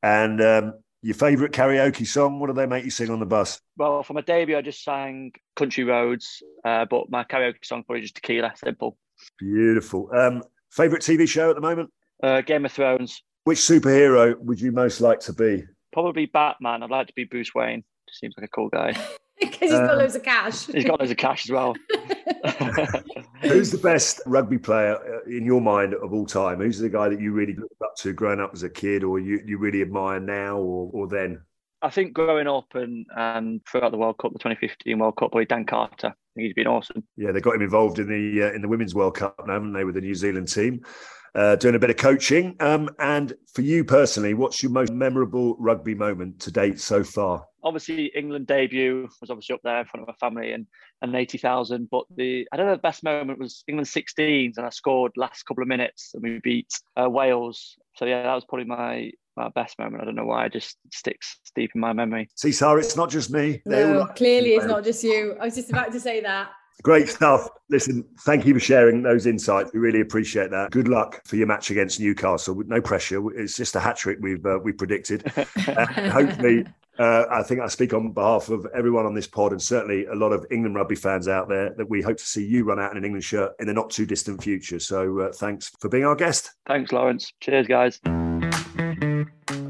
And 0.03 0.41
um, 0.41 0.75
your 1.03 1.15
favourite 1.15 1.53
karaoke 1.53 2.07
song? 2.07 2.41
What 2.41 2.49
do 2.49 2.53
they 2.53 2.67
make 2.67 2.85
you 2.85 2.91
sing 2.91 3.11
on 3.11 3.21
the 3.21 3.27
bus? 3.27 3.61
Well, 3.77 4.03
for 4.03 4.15
my 4.15 4.21
debut, 4.21 4.57
I 4.57 4.63
just 4.63 4.83
sang 4.83 5.33
Country 5.57 5.85
Roads, 5.85 6.43
uh, 6.65 6.85
but 6.91 7.11
my 7.11 7.25
karaoke 7.25 7.65
song 7.65 7.85
probably 7.85 8.03
just 8.03 8.17
Tequila, 8.17 8.53
simple. 8.57 8.97
Beautiful. 9.39 10.11
Um, 10.15 10.43
favourite 10.71 11.03
TV 11.03 11.29
show 11.29 11.51
at 11.51 11.55
the 11.57 11.61
moment? 11.63 11.91
Uh, 12.23 12.41
Game 12.41 12.65
of 12.65 12.73
Thrones, 12.73 13.23
Which 13.45 13.59
superhero 13.59 14.37
would 14.39 14.61
you 14.61 14.73
most 14.73 15.01
like 15.01 15.21
to 15.21 15.33
be? 15.33 15.65
probably 15.93 16.27
Batman. 16.27 16.83
I'd 16.83 16.91
like 16.91 17.07
to 17.09 17.13
be 17.15 17.25
Bruce 17.25 17.55
Wayne. 17.55 17.83
Just 18.09 18.21
seems 18.21 18.35
like 18.37 18.45
a 18.47 18.51
cool 18.51 18.69
guy. 18.69 18.93
Because 19.59 19.71
he's 19.71 19.71
got 19.71 19.91
Um, 19.91 19.99
loads 19.99 20.17
of 20.17 20.23
cash. 20.23 20.67
He's 20.67 20.85
got 20.85 20.99
loads 21.01 21.13
of 21.13 21.17
cash 21.17 21.47
as 21.47 21.51
well. 21.53 21.75
Who's 23.43 23.71
the 23.71 23.81
best 23.83 24.21
rugby 24.27 24.59
player 24.59 24.97
uh, 24.97 25.31
in 25.31 25.45
your 25.45 25.61
mind 25.61 25.95
of 25.95 26.13
all 26.13 26.27
time? 26.27 26.59
Who's 26.59 26.79
the 26.79 26.89
guy 26.89 27.09
that 27.09 27.21
you 27.21 27.33
really 27.33 27.55
looked 27.55 27.81
up 27.83 27.95
to 27.99 28.13
growing 28.13 28.41
up 28.41 28.51
as 28.53 28.63
a 28.65 28.69
kid 28.71 29.05
or 29.05 29.21
you, 29.21 29.41
you 29.45 29.59
really 29.59 29.83
admire 29.83 30.19
now 30.21 30.57
or, 30.57 30.91
or 30.93 31.07
then? 31.09 31.41
I 31.81 31.91
think 31.91 32.13
growing 32.13 32.49
up 32.49 32.75
and 32.75 33.07
and 33.17 33.61
throughout 33.65 33.93
the 33.93 33.99
World 33.99 34.19
Cup, 34.19 34.33
the 34.33 34.39
2015 34.41 34.99
World 34.99 35.15
Cup, 35.17 35.31
probably 35.31 35.45
Dan 35.45 35.65
Carter. 35.65 36.09
I 36.09 36.31
think 36.35 36.47
he's 36.47 36.55
been 36.55 36.67
awesome. 36.67 37.05
Yeah, 37.17 37.31
they 37.31 37.41
got 37.41 37.55
him 37.55 37.63
involved 37.63 38.01
in 38.01 38.09
the 38.09 38.43
uh, 38.49 38.53
in 38.53 38.63
the 38.63 38.69
Women's 38.69 38.97
World 38.97 39.15
Cup, 39.15 39.41
now, 39.47 39.53
haven't 39.53 39.73
they, 39.73 39.85
with 39.85 39.95
the 39.95 40.01
New 40.01 40.17
Zealand 40.17 40.49
team, 40.49 40.85
uh, 41.35 41.57
doing 41.57 41.75
a 41.75 41.79
bit 41.79 41.91
of 41.91 41.97
coaching. 41.97 42.57
Um, 42.61 42.91
and 42.99 43.35
for 43.53 43.63
you 43.63 43.85
personally, 43.85 44.35
what's 44.35 44.63
your 44.63 44.73
most 44.73 44.93
memorable 44.93 45.57
rugby 45.59 45.95
moment 45.95 46.41
to 46.41 46.51
date 46.51 46.81
so 46.81 47.05
far? 47.05 47.47
Obviously, 47.63 48.07
England 48.15 48.47
debut 48.47 49.09
was 49.21 49.31
obviously 49.31 49.55
up 49.55 49.61
there 49.65 49.81
in 49.81 49.87
front 49.87 50.03
of 50.03 50.09
my 50.09 50.15
family 50.27 50.53
and 50.53 50.67
and 51.03 51.15
80,000. 51.15 51.89
But 51.91 52.05
the 52.17 52.47
I 52.53 52.57
don't 52.57 52.67
know 52.67 52.73
the 52.73 52.79
best 52.79 53.03
moment 53.03 53.39
was 53.39 53.65
England 53.67 53.89
16s 53.89 54.57
and 54.57 54.67
I 54.67 54.71
scored 54.71 55.13
last 55.17 55.45
couple 55.45 55.63
of 55.63 55.69
minutes 55.69 56.13
and 56.15 56.23
we 56.23 56.41
beat 56.43 56.71
uh, 57.01 57.09
Wales. 57.09 57.77
So 57.97 58.05
yeah, 58.05 58.23
that 58.23 58.35
was 58.35 58.45
probably 58.45 58.67
my 58.67 59.11
my 59.37 59.49
best 59.51 59.79
moment. 59.79 60.03
I 60.03 60.05
don't 60.05 60.17
know 60.17 60.25
why 60.25 60.47
it 60.47 60.53
just 60.53 60.77
sticks 60.93 61.39
deep 61.55 61.71
in 61.75 61.81
my 61.81 61.93
memory. 61.93 62.29
See, 62.35 62.53
Sarah, 62.53 62.81
it's 62.81 62.97
not 62.97 63.11
just 63.11 63.31
me. 63.31 63.63
They 63.65 63.85
all 63.85 63.95
No, 63.95 64.07
clearly 64.07 64.55
it's 64.55 64.67
not 64.67 64.85
just 64.85 65.03
you. 65.05 65.37
I 65.41 65.45
was 65.45 65.55
just 65.55 65.71
about 65.71 65.93
to 65.93 66.01
say 66.01 66.21
that. 66.21 66.51
Great 66.83 67.09
stuff. 67.09 67.49
Listen, 67.71 68.05
thank 68.21 68.47
you 68.47 68.55
for 68.55 68.61
sharing 68.61 69.03
those 69.03 69.27
insights. 69.27 69.73
We 69.73 69.81
really 69.81 70.01
appreciate 70.01 70.51
that. 70.51 70.71
Good 70.71 70.89
luck 70.89 71.21
for 71.27 71.37
your 71.37 71.47
match 71.47 71.71
against 71.71 72.01
Newcastle. 72.01 72.63
No 72.67 72.81
pressure. 72.81 73.31
It's 73.39 73.57
just 73.57 73.75
a 73.75 73.81
hat 73.81 73.97
trick 73.97 74.19
we've 74.21 74.45
uh, 74.47 74.59
we 74.63 74.73
predicted. 74.73 75.31
And 75.69 76.13
hopefully, 76.13 76.65
uh, 76.99 77.25
I 77.31 77.43
think 77.43 77.61
I 77.61 77.69
speak 77.69 77.93
on 77.93 78.13
behalf 78.13 78.49
of 78.49 78.67
everyone 78.75 79.07
on 79.07 79.15
this 79.15 79.27
pod 79.27 79.53
and 79.53 79.63
certainly 79.63 80.07
a 80.07 80.15
lot 80.15 80.33
of 80.33 80.47
England 80.51 80.75
rugby 80.75 80.97
fans 80.97 81.29
out 81.29 81.49
there 81.49 81.71
that 81.77 81.89
we 81.89 82.03
hope 82.03 82.17
to 82.17 82.27
see 82.27 82.45
you 82.45 82.65
run 82.65 82.81
out 82.81 82.91
in 82.91 82.99
an 82.99 83.05
England 83.05 83.25
shirt 83.25 83.53
in 83.61 83.67
the 83.67 83.75
not 83.75 83.91
too 83.91 84.07
distant 84.07 84.43
future. 84.43 84.81
So 84.81 85.21
uh, 85.21 85.33
thanks 85.33 85.71
for 85.81 85.89
being 85.89 86.05
our 86.05 86.17
guest. 86.17 86.53
Thanks, 86.67 86.91
Lawrence. 86.93 87.33
Cheers, 87.41 87.67
guys. 87.67 88.01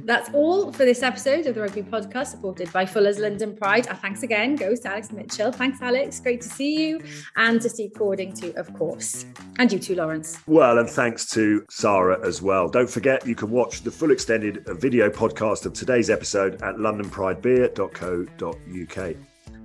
That's 0.09 0.33
all 0.33 0.73
for 0.73 0.85
this 0.87 1.03
episode 1.03 1.47
of 1.47 1.55
the 1.55 1.61
Rugby 1.61 1.83
Podcast, 1.83 2.29
supported 2.29 2.73
by 2.73 2.87
Fuller's 2.87 3.19
London 3.19 3.55
Pride. 3.55 3.89
Our 3.89 3.95
thanks 3.95 4.23
again 4.23 4.57
goes 4.57 4.81
to 4.81 4.89
Alex 4.89 5.13
Mitchell. 5.13 5.53
Thanks, 5.53 5.83
Alex. 5.83 6.19
Great 6.19 6.41
to 6.41 6.49
see 6.49 6.89
you. 6.89 7.03
And 7.37 7.61
to 7.61 7.69
Steve 7.69 7.93
Cording, 7.95 8.33
too, 8.33 8.55
of 8.57 8.73
course. 8.73 9.27
And 9.59 9.71
you 9.71 9.79
too, 9.79 9.97
Lawrence. 9.97 10.39
Well, 10.47 10.79
and 10.79 10.89
thanks 10.89 11.27
to 11.33 11.63
Sarah 11.69 12.27
as 12.27 12.41
well. 12.41 12.71
Don't 12.71 12.89
forget, 12.89 13.27
you 13.27 13.35
can 13.35 13.51
watch 13.51 13.83
the 13.83 13.91
full 13.91 14.11
extended 14.11 14.65
video 14.81 15.11
podcast 15.11 15.67
of 15.67 15.75
today's 15.75 16.09
episode 16.09 16.55
at 16.63 16.77
londonpridebeer.co.uk. 16.77 19.17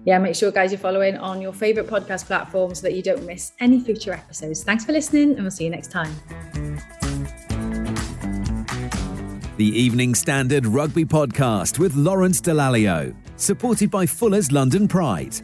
Yeah, 0.05 0.17
make 0.17 0.35
sure, 0.35 0.51
guys, 0.51 0.73
you're 0.73 0.79
following 0.79 1.15
on 1.15 1.41
your 1.41 1.53
favourite 1.53 1.89
podcast 1.89 2.25
platform 2.25 2.75
so 2.75 2.81
that 2.81 2.95
you 2.95 3.01
don't 3.01 3.25
miss 3.25 3.53
any 3.61 3.79
future 3.79 4.11
episodes. 4.11 4.65
Thanks 4.65 4.83
for 4.83 4.91
listening, 4.91 5.35
and 5.35 5.43
we'll 5.43 5.51
see 5.51 5.63
you 5.63 5.69
next 5.69 5.89
time. 5.89 6.13
The 9.55 9.65
Evening 9.65 10.15
Standard 10.15 10.65
Rugby 10.65 11.05
Podcast 11.05 11.77
with 11.77 11.95
Lawrence 11.95 12.41
Dallaglio, 12.41 13.15
supported 13.35 13.91
by 13.91 14.07
Fuller's 14.07 14.51
London 14.51 14.87
Pride, 14.87 15.35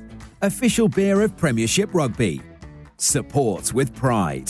official 0.41 0.89
beer 0.89 1.21
of 1.21 1.37
Premiership 1.37 1.93
Rugby. 1.93 2.41
Support 2.97 3.71
with 3.71 3.93
pride. 3.93 4.49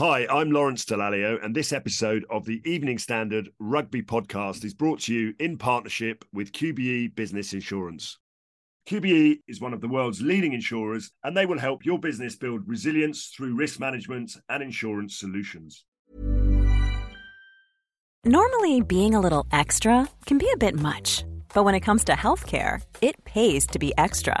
Hi, 0.00 0.26
I'm 0.28 0.50
Lawrence 0.50 0.84
Dallaglio, 0.86 1.38
and 1.44 1.54
this 1.54 1.72
episode 1.72 2.24
of 2.30 2.44
the 2.46 2.60
Evening 2.64 2.98
Standard 2.98 3.50
Rugby 3.60 4.02
Podcast 4.02 4.64
is 4.64 4.74
brought 4.74 4.98
to 5.02 5.14
you 5.14 5.34
in 5.38 5.56
partnership 5.56 6.24
with 6.32 6.50
QBE 6.50 7.14
Business 7.14 7.52
Insurance. 7.52 8.18
QBE 8.88 9.40
is 9.46 9.60
one 9.60 9.74
of 9.74 9.82
the 9.82 9.86
world's 9.86 10.22
leading 10.22 10.54
insurers, 10.54 11.10
and 11.22 11.36
they 11.36 11.44
will 11.44 11.58
help 11.58 11.84
your 11.84 11.98
business 11.98 12.36
build 12.36 12.66
resilience 12.66 13.26
through 13.26 13.54
risk 13.54 13.78
management 13.78 14.34
and 14.48 14.62
insurance 14.62 15.14
solutions. 15.14 15.84
Normally, 18.24 18.80
being 18.80 19.14
a 19.14 19.20
little 19.20 19.46
extra 19.52 20.08
can 20.24 20.38
be 20.38 20.50
a 20.54 20.56
bit 20.56 20.74
much, 20.74 21.26
but 21.52 21.64
when 21.64 21.74
it 21.74 21.80
comes 21.80 22.02
to 22.04 22.12
healthcare, 22.12 22.80
it 23.02 23.22
pays 23.26 23.66
to 23.66 23.78
be 23.78 23.92
extra. 23.98 24.40